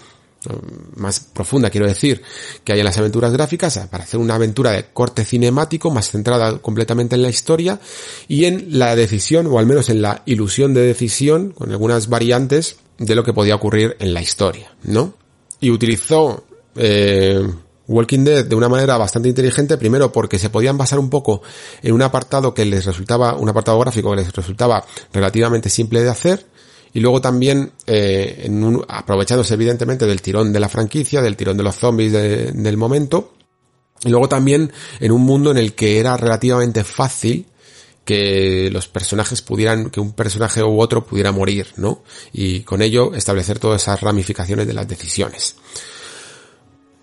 [0.97, 2.23] más profunda, quiero decir,
[2.65, 6.59] que hay en las aventuras gráficas, para hacer una aventura de corte cinemático más centrada
[6.59, 7.81] completamente en la historia
[8.29, 12.77] y en la decisión, o al menos en la ilusión de decisión, con algunas variantes
[12.99, 15.15] de lo que podía ocurrir en la historia, ¿no?
[15.61, 16.45] Y utilizó
[16.77, 17.47] eh,
[17.89, 21.43] Walking Dead de una manera bastante inteligente, primero porque se podían basar un poco
[21.83, 26.09] en un apartado que les resultaba, un apartado gráfico que les resultaba relativamente simple de
[26.09, 26.47] hacer,
[26.95, 28.49] y luego también eh,
[28.89, 33.35] aprovechándose evidentemente del tirón de la franquicia, del tirón de los zombies del momento,
[34.05, 37.47] y luego también en un mundo en el que era relativamente fácil
[38.05, 42.03] que los personajes pudieran, que un personaje u otro pudiera morir, ¿no?
[42.33, 45.57] Y con ello establecer todas esas ramificaciones de las decisiones.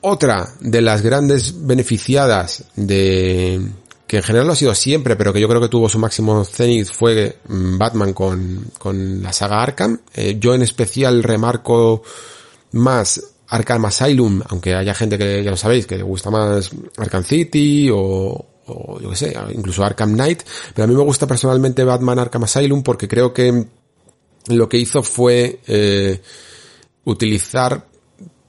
[0.01, 3.61] Otra de las grandes beneficiadas de,
[4.09, 6.43] que en general lo ha sido siempre, pero que yo creo que tuvo su máximo
[6.43, 9.99] cenit fue mm, Batman con, con la saga Arkham.
[10.15, 12.01] Eh, yo en especial remarco
[12.71, 17.23] más Arkham Asylum, aunque haya gente que ya lo sabéis, que le gusta más Arkham
[17.23, 20.41] City o, o yo qué sé, incluso Arkham Knight,
[20.73, 23.67] pero a mí me gusta personalmente Batman Arkham Asylum porque creo que
[24.47, 26.19] lo que hizo fue eh,
[27.03, 27.85] utilizar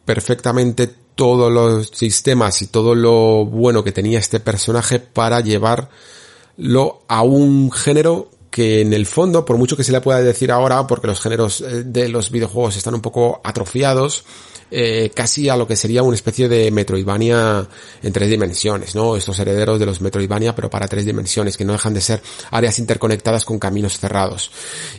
[0.06, 7.22] perfectamente todos los sistemas y todo lo bueno que tenía este personaje para llevarlo a
[7.22, 11.06] un género que en el fondo, por mucho que se le pueda decir ahora, porque
[11.06, 14.24] los géneros eh, de los videojuegos están un poco atrofiados,
[14.72, 17.66] eh, casi a lo que sería una especie de Metroidvania
[18.02, 19.16] en tres dimensiones, ¿no?
[19.16, 22.78] Estos herederos de los Metroidvania, pero para tres dimensiones, que no dejan de ser áreas
[22.78, 24.50] interconectadas con caminos cerrados.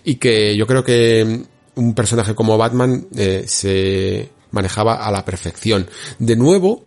[0.04, 1.44] Y que yo creo que
[1.76, 5.90] un personaje como Batman eh, se manejaba a la perfección.
[6.20, 6.86] De nuevo,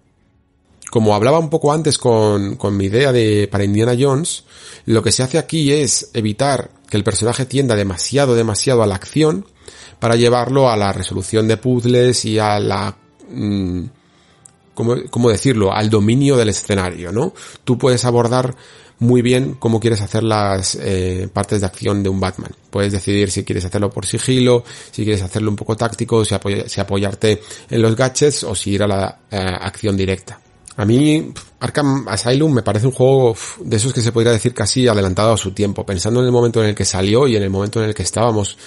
[0.91, 4.45] como hablaba un poco antes con, con mi idea de para Indiana Jones,
[4.87, 8.95] lo que se hace aquí es evitar que el personaje tienda demasiado, demasiado a la
[8.95, 9.47] acción
[9.99, 12.97] para llevarlo a la resolución de puzzles y a la...
[13.31, 13.85] Mm,
[14.75, 15.73] ¿cómo, decirlo?
[15.73, 17.33] Al dominio del escenario, ¿no?
[17.65, 18.57] Tú puedes abordar
[18.99, 22.53] muy bien cómo quieres hacer las eh, partes de acción de un Batman.
[22.71, 26.35] Puedes decidir si quieres hacerlo por sigilo, si quieres hacerlo un poco táctico, si,
[26.81, 30.41] apoyarte en los gadgets o si ir a la eh, acción directa.
[30.77, 34.89] A mí, Arkham Asylum me parece un juego de esos que se podría decir casi
[34.89, 37.51] adelantado a su tiempo, pensando en el momento en el que salió y en el
[37.51, 38.59] momento en el que estábamos.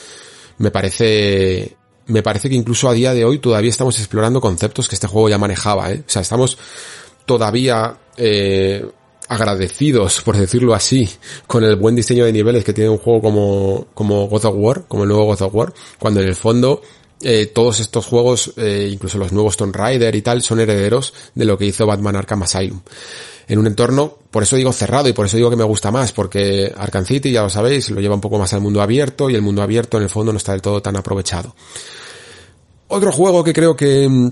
[0.57, 1.75] Me parece,
[2.05, 5.27] me parece que incluso a día de hoy todavía estamos explorando conceptos que este juego
[5.29, 6.03] ya manejaba, ¿eh?
[6.07, 6.57] O sea, estamos
[7.25, 8.85] todavía, eh,
[9.27, 11.09] agradecidos, por decirlo así,
[11.45, 14.83] con el buen diseño de niveles que tiene un juego como, como God of War,
[14.87, 16.81] como el nuevo God of War, cuando en el fondo
[17.21, 21.45] eh, todos estos juegos, eh, incluso los nuevos Tomb Raider y tal, son herederos de
[21.45, 22.81] lo que hizo Batman Arkham Asylum.
[23.47, 26.11] En un entorno, por eso digo cerrado y por eso digo que me gusta más,
[26.11, 29.35] porque Arkham City, ya lo sabéis, lo lleva un poco más al mundo abierto y
[29.35, 31.55] el mundo abierto en el fondo no está del todo tan aprovechado.
[32.89, 34.31] Otro juego que creo que,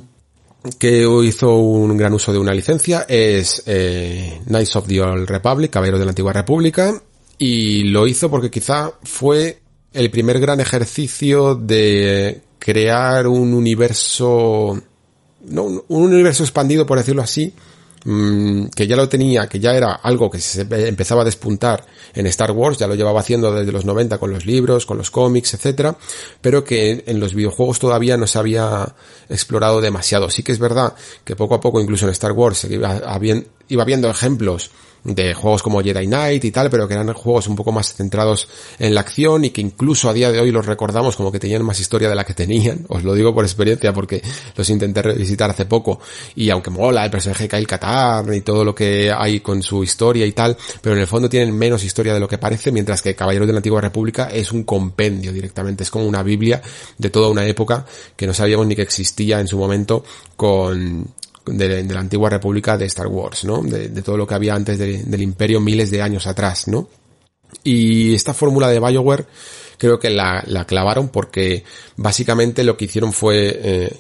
[0.79, 5.71] que hizo un gran uso de una licencia es eh, Knights of the Old Republic,
[5.71, 7.01] Caballeros de la Antigua República,
[7.37, 9.59] y lo hizo porque quizá fue
[9.93, 14.81] el primer gran ejercicio de crear un universo,
[15.45, 17.53] no, un universo expandido, por decirlo así,
[18.06, 22.26] mm, que ya lo tenía, que ya era algo que se empezaba a despuntar en
[22.27, 25.53] Star Wars, ya lo llevaba haciendo desde los 90 con los libros, con los cómics,
[25.53, 25.98] etcétera,
[26.41, 28.95] pero que en los videojuegos todavía no se había
[29.27, 30.30] explorado demasiado.
[30.30, 33.19] Sí que es verdad que poco a poco, incluso en Star Wars, iba,
[33.68, 34.72] iba viendo ejemplos
[35.06, 38.49] de juegos como Jedi Knight y tal, pero que eran juegos un poco más centrados
[38.80, 41.64] en la acción y que incluso a día de hoy los recordamos como que tenían
[41.64, 42.86] más historia de la que tenían.
[42.90, 44.22] Os lo digo por experiencia porque
[44.56, 45.99] los intenté revisitar hace poco
[46.36, 49.84] y aunque mola el personaje de Kyle Katarn y todo lo que hay con su
[49.84, 53.02] historia y tal, pero en el fondo tienen menos historia de lo que parece, mientras
[53.02, 56.61] que Caballeros de la Antigua República es un compendio directamente, es como una Biblia
[56.98, 60.03] de toda una época que no sabíamos ni que existía en su momento
[60.36, 61.07] con,
[61.45, 63.61] de, la antigua república de Star Wars, ¿no?
[63.61, 66.89] De, todo lo que había antes del imperio miles de años atrás, ¿no?
[67.63, 69.26] Y esta fórmula de Bioware
[69.77, 71.63] creo que la, clavaron porque
[71.95, 73.97] básicamente lo que hicieron fue, eh,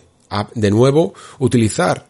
[0.53, 2.07] de nuevo, utilizar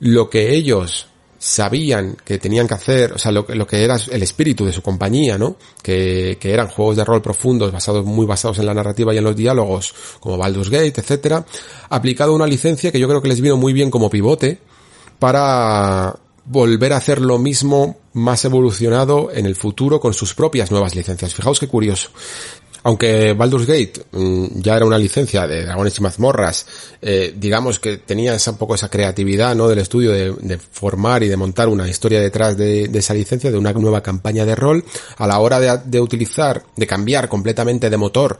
[0.00, 1.06] lo que ellos
[1.44, 4.80] sabían que tenían que hacer, o sea, lo, lo que era el espíritu de su
[4.80, 5.56] compañía, ¿no?
[5.82, 9.24] Que, que, eran juegos de rol profundos, basados, muy basados en la narrativa y en
[9.24, 11.44] los diálogos, como Baldur's Gate, etcétera,
[11.90, 14.58] aplicado una licencia que yo creo que les vino muy bien como pivote
[15.18, 20.94] para volver a hacer lo mismo más evolucionado en el futuro con sus propias nuevas
[20.94, 21.34] licencias.
[21.34, 22.08] Fijaos qué curioso
[22.84, 26.66] aunque Baldur's Gate mm, ya era una licencia de Dragones y Mazmorras,
[27.00, 29.68] eh, digamos que tenía esa, un poco esa creatividad, ¿no?
[29.68, 33.72] Del estudio de, formar y de montar una historia detrás de, esa licencia, de una
[33.72, 34.84] nueva campaña de rol,
[35.16, 38.38] a la hora de, utilizar, de cambiar completamente de motor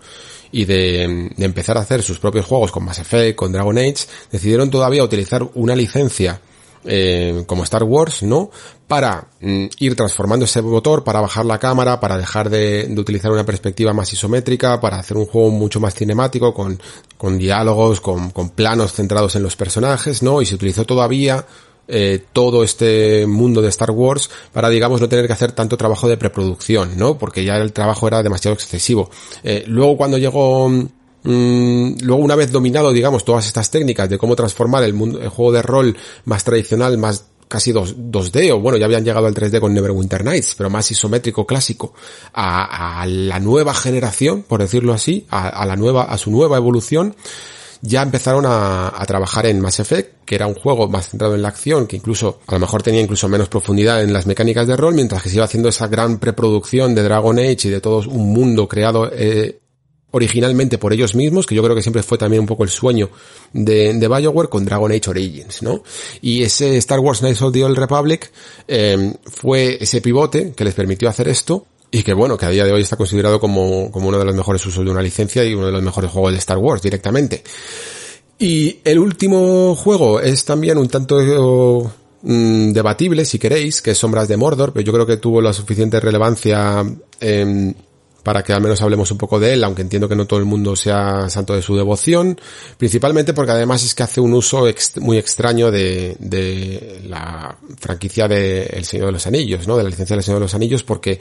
[0.52, 4.06] y de, de empezar a hacer sus propios juegos con Mass Effect, con Dragon Age,
[4.30, 6.38] decidieron todavía utilizar una licencia
[6.84, 8.50] eh, como Star Wars, ¿no?
[8.86, 13.44] Para mm, ir transformando ese motor, para bajar la cámara, para dejar de, utilizar una
[13.44, 16.80] perspectiva más isométrica, para hacer un juego mucho más cinemático, con,
[17.16, 20.42] con diálogos, con, con planos centrados en los personajes, ¿no?
[20.42, 21.44] Y se utilizó todavía
[21.86, 26.08] eh, todo este mundo de Star Wars para, digamos, no tener que hacer tanto trabajo
[26.08, 27.18] de preproducción, ¿no?
[27.18, 29.10] Porque ya el trabajo era demasiado excesivo.
[29.42, 30.70] Eh, luego cuando llegó
[31.24, 35.30] Mm, luego una vez dominado, digamos, todas estas técnicas de cómo transformar el, mundo, el
[35.30, 35.96] juego de rol
[36.26, 40.24] más tradicional, más casi 2, d o bueno, ya habían llegado al 3D con Neverwinter
[40.24, 41.94] Nights, pero más isométrico clásico,
[42.32, 47.14] a, la nueva generación, por decirlo así, a, la nueva, a su nueva evolución,
[47.80, 51.42] ya empezaron a, a, trabajar en Mass Effect, que era un juego más centrado en
[51.42, 54.76] la acción, que incluso, a lo mejor tenía incluso menos profundidad en las mecánicas de
[54.76, 58.08] rol, mientras que se iba haciendo esa gran preproducción de Dragon Age y de todo
[58.08, 59.60] un mundo creado eh,
[60.14, 63.10] originalmente por ellos mismos, que yo creo que siempre fue también un poco el sueño
[63.52, 65.82] de, de Bioware con Dragon Age Origins, ¿no?
[66.20, 68.30] Y ese Star Wars Knights of the Old Republic
[68.68, 72.64] eh, fue ese pivote que les permitió hacer esto y que bueno, que a día
[72.64, 75.52] de hoy está considerado como, como uno de los mejores usos de una licencia y
[75.52, 77.42] uno de los mejores juegos de Star Wars directamente.
[78.38, 81.92] Y el último juego es también un tanto
[82.22, 85.52] mm, debatible, si queréis, que es Sombras de Mordor, pero yo creo que tuvo la
[85.52, 86.84] suficiente relevancia
[88.24, 90.46] para que al menos hablemos un poco de él, aunque entiendo que no todo el
[90.46, 92.40] mundo sea santo de su devoción,
[92.76, 98.64] principalmente porque además es que hace un uso muy extraño de, de la franquicia de
[98.64, 99.76] El Señor de los Anillos, ¿no?
[99.76, 101.20] De la licencia del Señor de los Anillos, porque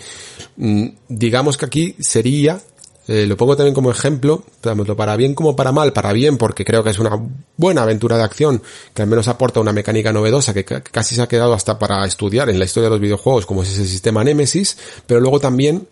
[0.57, 2.59] mm, digamos que aquí sería
[3.05, 6.63] eh, lo pongo también como ejemplo, tanto para bien como para mal, para bien porque
[6.63, 7.19] creo que es una
[7.57, 8.61] buena aventura de acción
[8.93, 12.49] que al menos aporta una mecánica novedosa que casi se ha quedado hasta para estudiar
[12.49, 15.85] en la historia de los videojuegos como es ese sistema Nemesis, pero luego también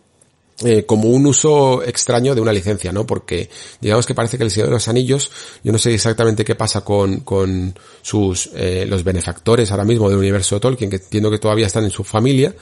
[0.63, 3.07] eh, como un uso extraño de una licencia, ¿no?
[3.07, 3.49] Porque
[3.79, 5.31] digamos que parece que el Señor de los Anillos,
[5.63, 10.19] yo no sé exactamente qué pasa con, con sus, eh, los benefactores ahora mismo del
[10.19, 12.53] universo de Tolkien, que entiendo que todavía están en su familia,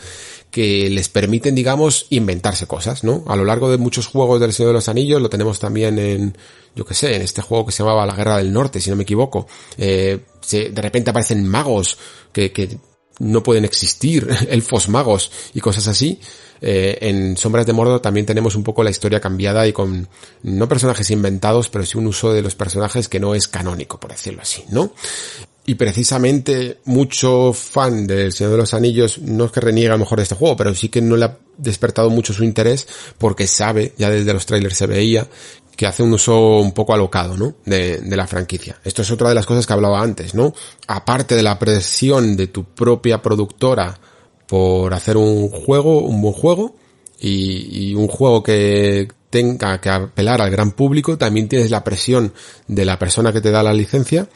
[0.50, 3.24] que les permiten, digamos, inventarse cosas, ¿no?
[3.28, 6.38] A lo largo de muchos juegos del Señor de los Anillos, lo tenemos también en,
[6.76, 8.96] yo que sé, en este juego que se llamaba La Guerra del Norte, si no
[8.96, 9.46] me equivoco,
[9.78, 11.98] eh, se, de repente aparecen magos
[12.32, 12.78] que, que
[13.20, 16.20] no pueden existir, elfos magos y cosas así.
[16.62, 20.08] Eh, en Sombras de Mordor también tenemos un poco la historia cambiada y con
[20.44, 24.12] no personajes inventados, pero sí un uso de los personajes que no es canónico, por
[24.12, 24.94] decirlo así, ¿no?
[25.66, 30.04] Y precisamente mucho fan del Señor de los Anillos, no es que reniega a lo
[30.04, 32.88] mejor de este juego, pero sí que no le ha despertado mucho su interés
[33.18, 35.28] porque sabe, ya desde los trailers se veía,
[35.76, 37.56] que hace un uso un poco alocado, ¿no?
[37.66, 38.82] De, de, la franquicia.
[38.84, 40.54] Esto es otra de las cosas que hablaba antes, ¿no?
[40.88, 43.98] Aparte de la presión de tu propia productora
[44.50, 46.76] por hacer un juego, un buen juego,
[47.20, 52.34] y, y un juego que tenga que apelar al gran público, también tienes la presión
[52.68, 54.28] de la persona que te da la licencia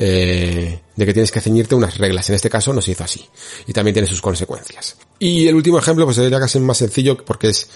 [0.00, 2.28] eh, de que tienes que ceñirte unas reglas.
[2.28, 3.26] En este caso no se hizo así.
[3.66, 4.96] Y también tiene sus consecuencias.
[5.18, 7.68] Y el último ejemplo, pues sería casi más sencillo porque es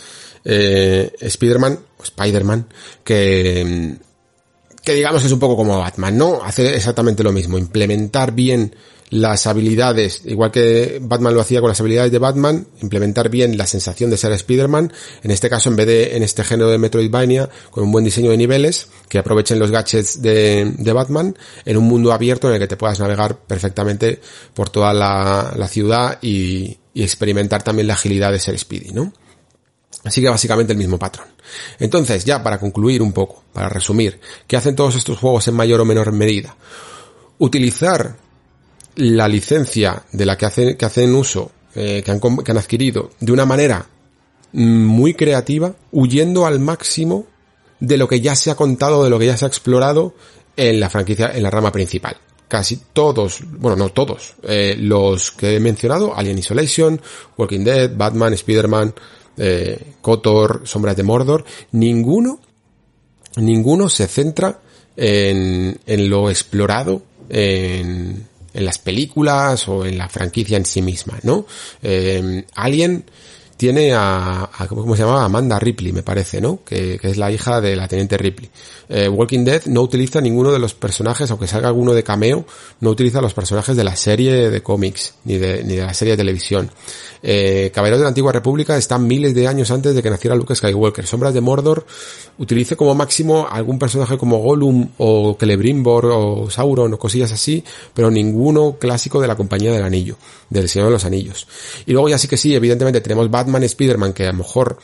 [0.45, 2.69] eh, Spider-Man, Spider-Man,
[3.03, 3.97] que,
[4.85, 6.43] que digamos es un poco como Batman, ¿no?
[6.45, 7.59] Hace exactamente lo mismo.
[7.59, 8.75] Implementar bien
[9.13, 13.67] las habilidades, igual que Batman lo hacía con las habilidades de Batman, implementar bien la
[13.67, 14.91] sensación de ser Spider-Man,
[15.23, 18.31] en este caso en vez de en este género de Metroidvania, con un buen diseño
[18.31, 21.37] de niveles, que aprovechen los gadgets de, de Batman,
[21.67, 24.19] en un mundo abierto en el que te puedas navegar perfectamente
[24.55, 29.13] por toda la, ciudad y, y experimentar también la agilidad de ser Speedy, ¿no?
[30.05, 31.29] Así que básicamente el mismo patrón.
[31.79, 35.83] Entonces, ya para concluir un poco, para resumir, ¿qué hacen todos estos juegos en mayor
[35.83, 36.57] o menor medida?
[37.37, 38.17] Utilizar
[38.97, 43.11] la licencia de la que hacen, que hacen uso, eh, que, han, que han adquirido,
[43.21, 43.87] de una manera
[44.53, 47.27] muy creativa, huyendo al máximo
[47.81, 50.15] de lo que ya se ha contado, de lo que ya se ha explorado
[50.57, 52.17] en la franquicia, en la rama principal.
[52.49, 57.01] Casi todos, bueno, no todos, eh, los que he mencionado, Alien Isolation,
[57.39, 58.95] Walking Dead, Batman, Spider-Man,
[59.39, 62.41] eh, Kotor, Sombras de Mordor, ninguno,
[63.37, 64.61] ninguno se centra
[64.95, 71.19] en, en lo explorado en, en las películas o en la franquicia en sí misma,
[71.23, 71.47] ¿no?
[71.83, 73.05] Eh, Alien
[73.63, 75.25] tiene a, a, ¿cómo se llama?
[75.25, 76.65] Amanda Ripley, me parece, ¿no?
[76.65, 78.51] Que, que es la hija de la teniente Ripley.
[78.89, 82.45] Eh, Walking Dead no utiliza ninguno de los personajes, aunque salga alguno de cameo,
[82.81, 86.15] no utiliza los personajes de la serie de cómics, ni de, ni de la serie
[86.15, 86.73] de televisión.
[87.23, 90.55] Eh, Caballeros de la Antigua República están miles de años antes de que naciera Luke
[90.57, 91.07] Skywalker.
[91.07, 91.87] Sombras de Mordor
[92.39, 97.63] utilice como máximo algún personaje como Gollum o Celebrimbor o Sauron o cosillas así,
[97.95, 100.17] pero ninguno clásico de la Compañía del Anillo,
[100.51, 101.47] del Señor de los Anillos.
[101.87, 104.79] Y luego ya sí que sí, evidentemente tenemos Batman y Spider-Man que a lo mejor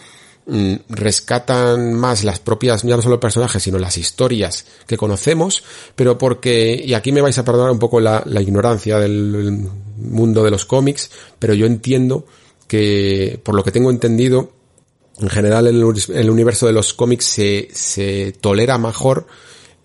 [0.47, 5.65] mm, rescatan más las propias, ya no solo personajes, sino las historias que conocemos,
[5.95, 10.45] pero porque, y aquí me vais a perdonar un poco la, la ignorancia del mundo
[10.45, 12.27] de los cómics, pero yo entiendo
[12.67, 14.53] que, por lo que tengo entendido,
[15.21, 19.27] en general en el, universo de los cómics se, se tolera mejor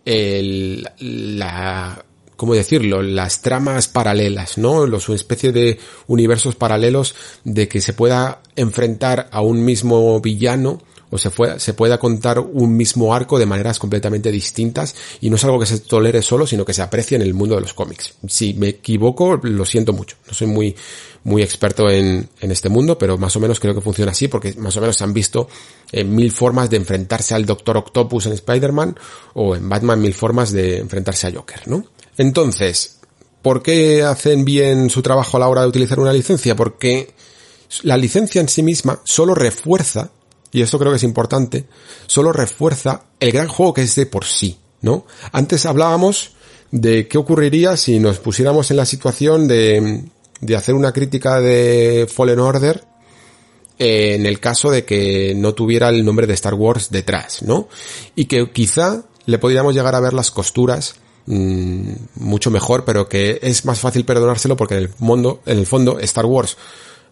[0.06, 2.06] el, la,
[2.36, 3.02] ¿cómo decirlo?
[3.02, 4.86] Las tramas paralelas, ¿no?
[4.86, 10.80] Los, una especie de universos paralelos de que se pueda enfrentar a un mismo villano
[11.14, 15.44] o se, se pueda contar un mismo arco de maneras completamente distintas y no es
[15.44, 18.16] algo que se tolere solo, sino que se aprecie en el mundo de los cómics.
[18.28, 20.16] Si me equivoco, lo siento mucho.
[20.28, 20.76] No soy muy,
[21.24, 24.54] muy experto en, en este mundo, pero más o menos creo que funciona así porque
[24.58, 25.48] más o menos se han visto
[25.92, 28.98] eh, mil formas de enfrentarse al Doctor Octopus en Spider-Man
[29.36, 31.86] o en Batman mil formas de enfrentarse a Joker, ¿no?
[32.18, 33.00] Entonces,
[33.42, 36.56] ¿por qué hacen bien su trabajo a la hora de utilizar una licencia?
[36.56, 37.14] Porque
[37.82, 40.12] la licencia en sí misma solo refuerza
[40.54, 41.66] y esto creo que es importante,
[42.06, 45.06] solo refuerza el gran juego que es de por sí, ¿no?
[45.32, 46.34] Antes hablábamos
[46.70, 50.04] de qué ocurriría si nos pusiéramos en la situación de,
[50.40, 52.84] de hacer una crítica de Fallen Order
[53.80, 57.68] en el caso de que no tuviera el nombre de Star Wars detrás, ¿no?
[58.16, 60.96] Y que quizá le podríamos llegar a ver las costuras
[61.26, 65.66] mmm, mucho mejor, pero que es más fácil perdonárselo porque en el mundo, en el
[65.66, 66.58] fondo, Star Wars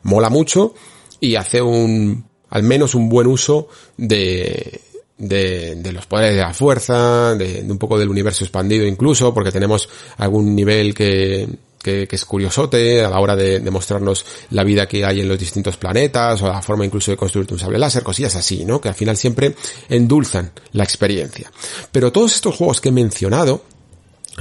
[0.04, 0.74] mola mucho
[1.20, 4.82] y hace un al menos un buen uso de,
[5.18, 9.88] de, los poderes de la fuerza, de, un poco del universo expandido incluso, porque tenemos
[10.18, 11.48] algún nivel que,
[11.82, 15.40] que, es curiosote a la hora de, de, mostrarnos la vida que hay en los
[15.40, 18.82] distintos planetas o la forma incluso de construir un sable láser, cosillas así, ¿no?
[18.82, 19.56] Que al final siempre
[19.88, 21.52] endulzan la experiencia.
[21.92, 23.64] Pero todos estos juegos que he mencionado,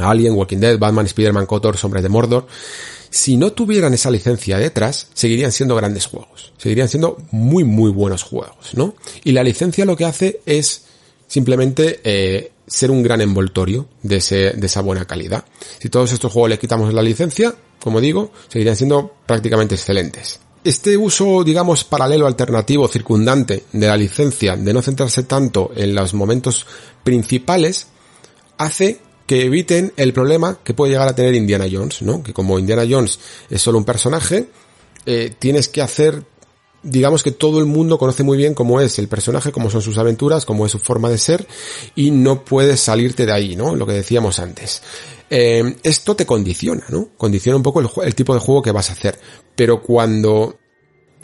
[0.02, 2.46] Alien, Walking Dead, Batman, Spider-Man, Kotor, Sombras de Mordor,
[3.10, 6.52] si no tuvieran esa licencia detrás, seguirían siendo grandes juegos.
[6.56, 8.94] Seguirían siendo muy, muy buenos juegos, ¿no?
[9.24, 10.84] Y la licencia lo que hace es
[11.26, 14.20] simplemente eh, ser un gran envoltorio de,
[14.56, 15.44] de esa buena calidad.
[15.80, 20.38] Si todos estos juegos le quitamos la licencia, como digo, seguirían siendo prácticamente excelentes.
[20.62, 26.14] Este uso, digamos, paralelo, alternativo, circundante de la licencia, de no centrarse tanto en los
[26.14, 26.66] momentos
[27.02, 27.86] principales,
[28.58, 29.00] hace
[29.30, 32.20] que eviten el problema que puede llegar a tener Indiana Jones, ¿no?
[32.20, 34.48] Que como Indiana Jones es solo un personaje,
[35.06, 36.24] eh, tienes que hacer,
[36.82, 39.98] digamos que todo el mundo conoce muy bien cómo es el personaje, cómo son sus
[39.98, 41.46] aventuras, cómo es su forma de ser,
[41.94, 43.76] y no puedes salirte de ahí, ¿no?
[43.76, 44.82] Lo que decíamos antes.
[45.30, 47.10] Eh, esto te condiciona, ¿no?
[47.16, 49.16] Condiciona un poco el, el tipo de juego que vas a hacer.
[49.54, 50.58] Pero cuando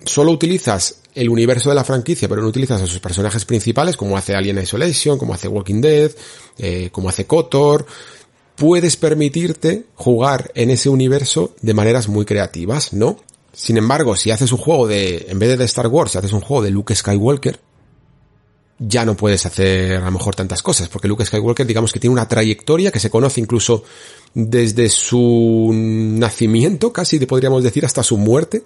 [0.04, 4.18] solo utilizas el universo de la franquicia, pero no utilizas a sus personajes principales, como
[4.18, 6.12] hace Alien Isolation, como hace Walking Dead,
[6.58, 7.86] eh, como hace Kotor,
[8.54, 13.18] puedes permitirte jugar en ese universo de maneras muy creativas, ¿no?
[13.54, 16.42] Sin embargo, si haces un juego de, en vez de Star Wars, si haces un
[16.42, 17.58] juego de Luke Skywalker,
[18.78, 22.12] ya no puedes hacer a lo mejor tantas cosas, porque Luke Skywalker digamos que tiene
[22.12, 23.84] una trayectoria que se conoce incluso
[24.34, 28.64] desde su nacimiento, casi podríamos decir hasta su muerte.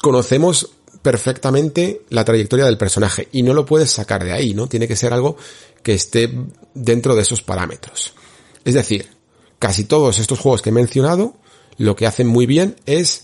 [0.00, 0.70] Conocemos
[1.06, 4.66] perfectamente la trayectoria del personaje y no lo puedes sacar de ahí, ¿no?
[4.66, 5.36] Tiene que ser algo
[5.84, 6.36] que esté
[6.74, 8.12] dentro de esos parámetros.
[8.64, 9.06] Es decir,
[9.60, 11.36] casi todos estos juegos que he mencionado
[11.78, 13.22] lo que hacen muy bien es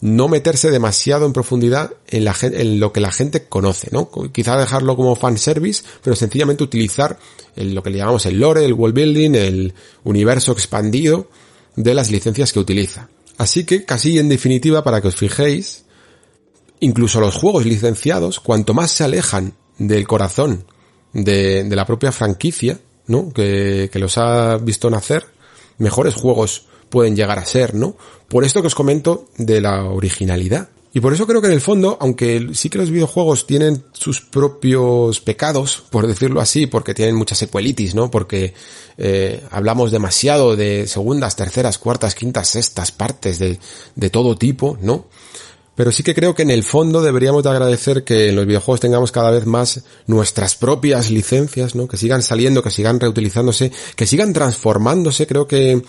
[0.00, 4.08] no meterse demasiado en profundidad en, lo que la gente conoce, ¿no?
[4.30, 7.18] Quizá dejarlo como fanservice, pero sencillamente utilizar
[7.56, 9.74] lo que le llamamos el lore, el world building, el
[10.04, 11.28] universo expandido
[11.74, 13.08] de las licencias que utiliza.
[13.36, 15.85] Así que, casi en definitiva, para que os fijéis,
[16.80, 20.64] incluso los juegos licenciados, cuanto más se alejan del corazón
[21.12, 23.32] de, la propia franquicia, ¿no?
[23.32, 25.26] Que, que, los ha visto nacer,
[25.78, 27.96] mejores juegos pueden llegar a ser, ¿no?
[28.28, 30.68] Por esto que os comento de la originalidad.
[30.92, 34.22] Y por eso creo que en el fondo, aunque sí que los videojuegos tienen sus
[34.22, 38.10] propios pecados, por decirlo así, porque tienen mucha secuelitis, ¿no?
[38.10, 38.54] Porque
[38.96, 43.58] eh, hablamos demasiado de segundas, terceras, cuartas, quintas, sextas partes de,
[43.94, 45.08] de todo tipo, ¿no?
[45.76, 48.80] Pero sí que creo que en el fondo deberíamos de agradecer que en los videojuegos
[48.80, 51.86] tengamos cada vez más nuestras propias licencias, ¿no?
[51.86, 55.26] Que sigan saliendo, que sigan reutilizándose, que sigan transformándose.
[55.26, 55.82] Creo que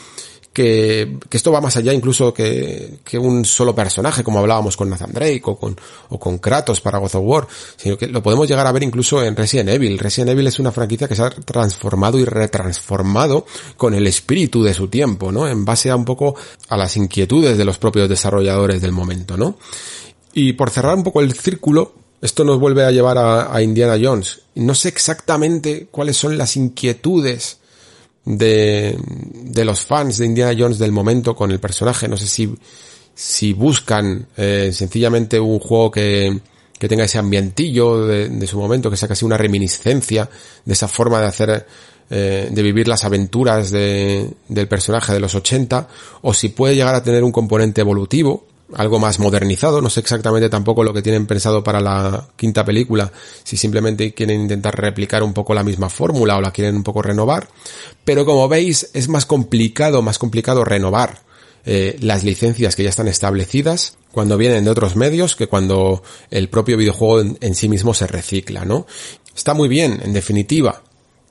[0.54, 5.44] que, esto va más allá incluso que, un solo personaje, como hablábamos con Nathan Drake
[5.46, 5.80] o con,
[6.10, 9.24] o con Kratos para God of War, sino que lo podemos llegar a ver incluso
[9.24, 10.00] en Resident Evil.
[10.00, 13.46] Resident Evil es una franquicia que se ha transformado y retransformado
[13.76, 15.48] con el espíritu de su tiempo, ¿no?
[15.48, 16.36] En base a un poco
[16.70, 19.58] a las inquietudes de los propios desarrolladores del momento, ¿no?
[20.34, 24.42] Y por cerrar un poco el círculo, esto nos vuelve a llevar a Indiana Jones.
[24.56, 27.57] No sé exactamente cuáles son las inquietudes
[28.28, 32.08] de, de los fans de Indiana Jones del momento con el personaje.
[32.08, 32.54] No sé si,
[33.16, 36.40] si buscan eh, sencillamente un juego que,
[36.78, 40.30] que tenga ese ambientillo de, de, su momento, que sea casi una reminiscencia
[40.66, 41.66] de esa forma de hacer,
[42.10, 45.88] eh, de vivir las aventuras de, del personaje de los 80,
[46.22, 50.50] o si puede llegar a tener un componente evolutivo, algo más modernizado, no sé exactamente
[50.50, 53.12] tampoco lo que tienen pensado para la quinta película,
[53.44, 57.02] si simplemente quieren intentar replicar un poco la misma fórmula o la quieren un poco
[57.02, 57.48] renovar,
[58.04, 61.22] pero como veis es más complicado, más complicado renovar
[61.66, 66.50] eh, las licencias que ya están establecidas cuando vienen de otros medios que cuando el
[66.50, 68.86] propio videojuego en, en sí mismo se recicla, ¿no?
[69.36, 70.82] Está muy bien, en definitiva,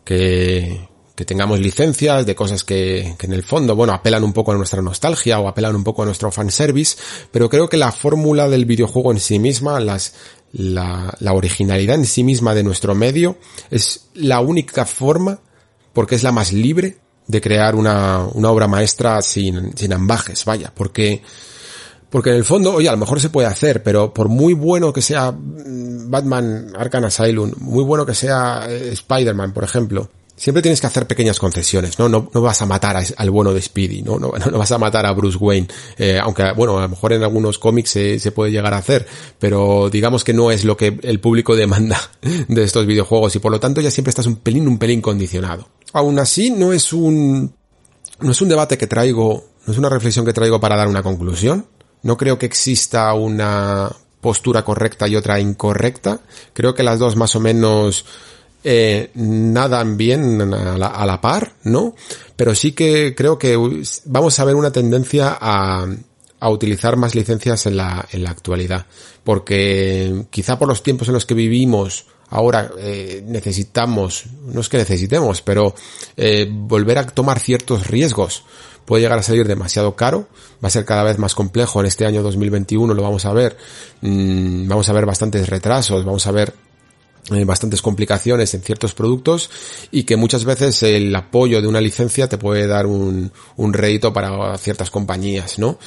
[0.05, 4.53] que, que tengamos licencias de cosas que, que, en el fondo, bueno, apelan un poco
[4.53, 6.97] a nuestra nostalgia o apelan un poco a nuestro fanservice,
[7.33, 10.15] pero creo que la fórmula del videojuego en sí misma, las,
[10.53, 13.39] la, la originalidad en sí misma de nuestro medio,
[13.71, 15.41] es la única forma,
[15.95, 20.73] porque es la más libre, de crear una, una obra maestra sin, sin ambajes, vaya,
[20.75, 21.23] porque
[22.11, 24.93] porque en el fondo, oye, a lo mejor se puede hacer, pero por muy bueno
[24.93, 30.81] que sea Batman Arkham Asylum, muy bueno que sea eh, Spider-Man, por ejemplo, siempre tienes
[30.81, 32.09] que hacer pequeñas concesiones, ¿no?
[32.09, 34.19] No, no vas a matar a, al bueno de Speedy, ¿no?
[34.19, 37.23] No, no vas a matar a Bruce Wayne, eh, aunque, bueno, a lo mejor en
[37.23, 39.07] algunos cómics se, se, puede llegar a hacer,
[39.39, 41.99] pero digamos que no es lo que el público demanda
[42.49, 45.69] de estos videojuegos y por lo tanto ya siempre estás un pelín, un pelín condicionado.
[45.93, 47.55] Aún así, no es un,
[48.21, 51.03] no es un debate que traigo, no es una reflexión que traigo para dar una
[51.03, 51.67] conclusión.
[52.03, 53.91] No creo que exista una
[54.21, 56.21] postura correcta y otra incorrecta.
[56.53, 58.05] Creo que las dos más o menos
[58.69, 61.95] eh, nadan bien a la, a la, par, ¿no?
[62.35, 63.57] Pero sí que creo que
[64.07, 65.87] vamos a ver una tendencia a,
[66.49, 68.87] utilizar más licencias en la, en la actualidad.
[69.23, 74.79] Porque quizá por los tiempos en los que vivimos, ahora eh, necesitamos, no es que
[74.79, 75.73] necesitemos, pero
[76.17, 78.43] eh, volver a tomar ciertos riesgos
[78.85, 80.29] puede llegar a salir demasiado caro,
[80.63, 83.57] va a ser cada vez más complejo en este año 2021, lo vamos a ver,
[84.01, 86.66] mm, vamos a ver bastantes retrasos, vamos a ver
[87.45, 89.51] bastantes complicaciones en ciertos productos
[89.91, 94.13] y que muchas veces el apoyo de una licencia te puede dar un, un rédito
[94.13, 95.79] para ciertas compañías, ¿no?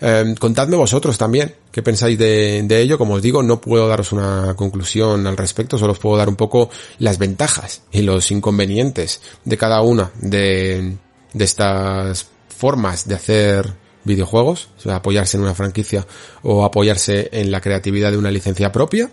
[0.00, 2.98] Eh, contadme vosotros también qué pensáis de, de, ello.
[2.98, 6.36] Como os digo, no puedo daros una conclusión al respecto, solo os puedo dar un
[6.36, 10.96] poco las ventajas y los inconvenientes de cada una de,
[11.32, 13.72] de estas formas de hacer
[14.04, 16.06] videojuegos, apoyarse en una franquicia
[16.42, 19.10] o apoyarse en la creatividad de una licencia propia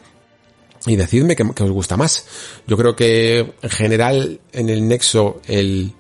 [0.86, 2.26] y decidme qué, os gusta más.
[2.68, 5.94] Yo creo que en general en el nexo el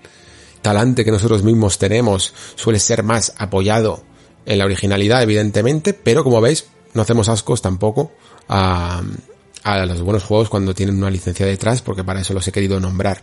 [0.61, 4.03] talante que nosotros mismos tenemos suele ser más apoyado
[4.45, 8.11] en la originalidad, evidentemente, pero como veis, no hacemos ascos tampoco
[8.47, 9.01] a,
[9.63, 12.79] a los buenos juegos cuando tienen una licencia detrás, porque para eso los he querido
[12.79, 13.21] nombrar.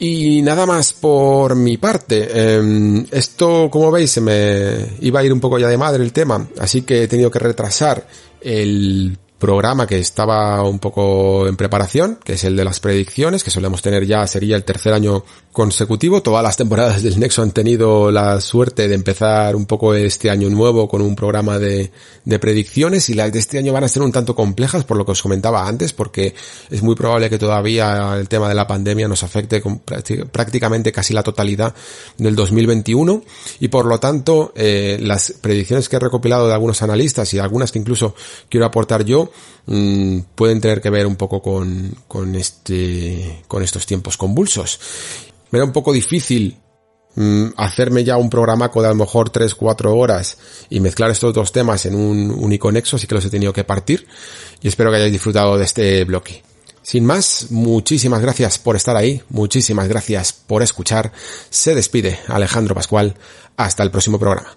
[0.00, 2.28] Y nada más por mi parte.
[2.30, 6.12] Eh, esto, como veis, se me iba a ir un poco ya de madre el
[6.12, 8.06] tema, así que he tenido que retrasar
[8.40, 13.50] el programa que estaba un poco en preparación, que es el de las predicciones, que
[13.50, 16.22] solemos tener ya, sería el tercer año consecutivo.
[16.22, 20.50] Todas las temporadas del Nexo han tenido la suerte de empezar un poco este año
[20.50, 21.90] nuevo con un programa de,
[22.24, 25.06] de predicciones y las de este año van a ser un tanto complejas por lo
[25.06, 26.34] que os comentaba antes, porque
[26.70, 31.14] es muy probable que todavía el tema de la pandemia nos afecte con prácticamente casi
[31.14, 31.74] la totalidad
[32.16, 33.22] del 2021
[33.60, 37.72] y por lo tanto eh, las predicciones que he recopilado de algunos analistas y algunas
[37.72, 38.14] que incluso
[38.48, 39.27] quiero aportar yo
[39.70, 44.80] Mm, pueden tener que ver un poco con, este, con estos tiempos convulsos.
[45.50, 46.56] Me era un poco difícil
[47.14, 50.38] mm, hacerme ya un programa de a lo mejor 3-4 horas
[50.70, 53.64] y mezclar estos dos temas en un único nexo, así que los he tenido que
[53.64, 54.06] partir
[54.62, 56.42] y espero que hayáis disfrutado de este bloque.
[56.80, 61.12] Sin más, muchísimas gracias por estar ahí, muchísimas gracias por escuchar.
[61.50, 63.14] Se despide Alejandro Pascual.
[63.58, 64.56] Hasta el próximo programa.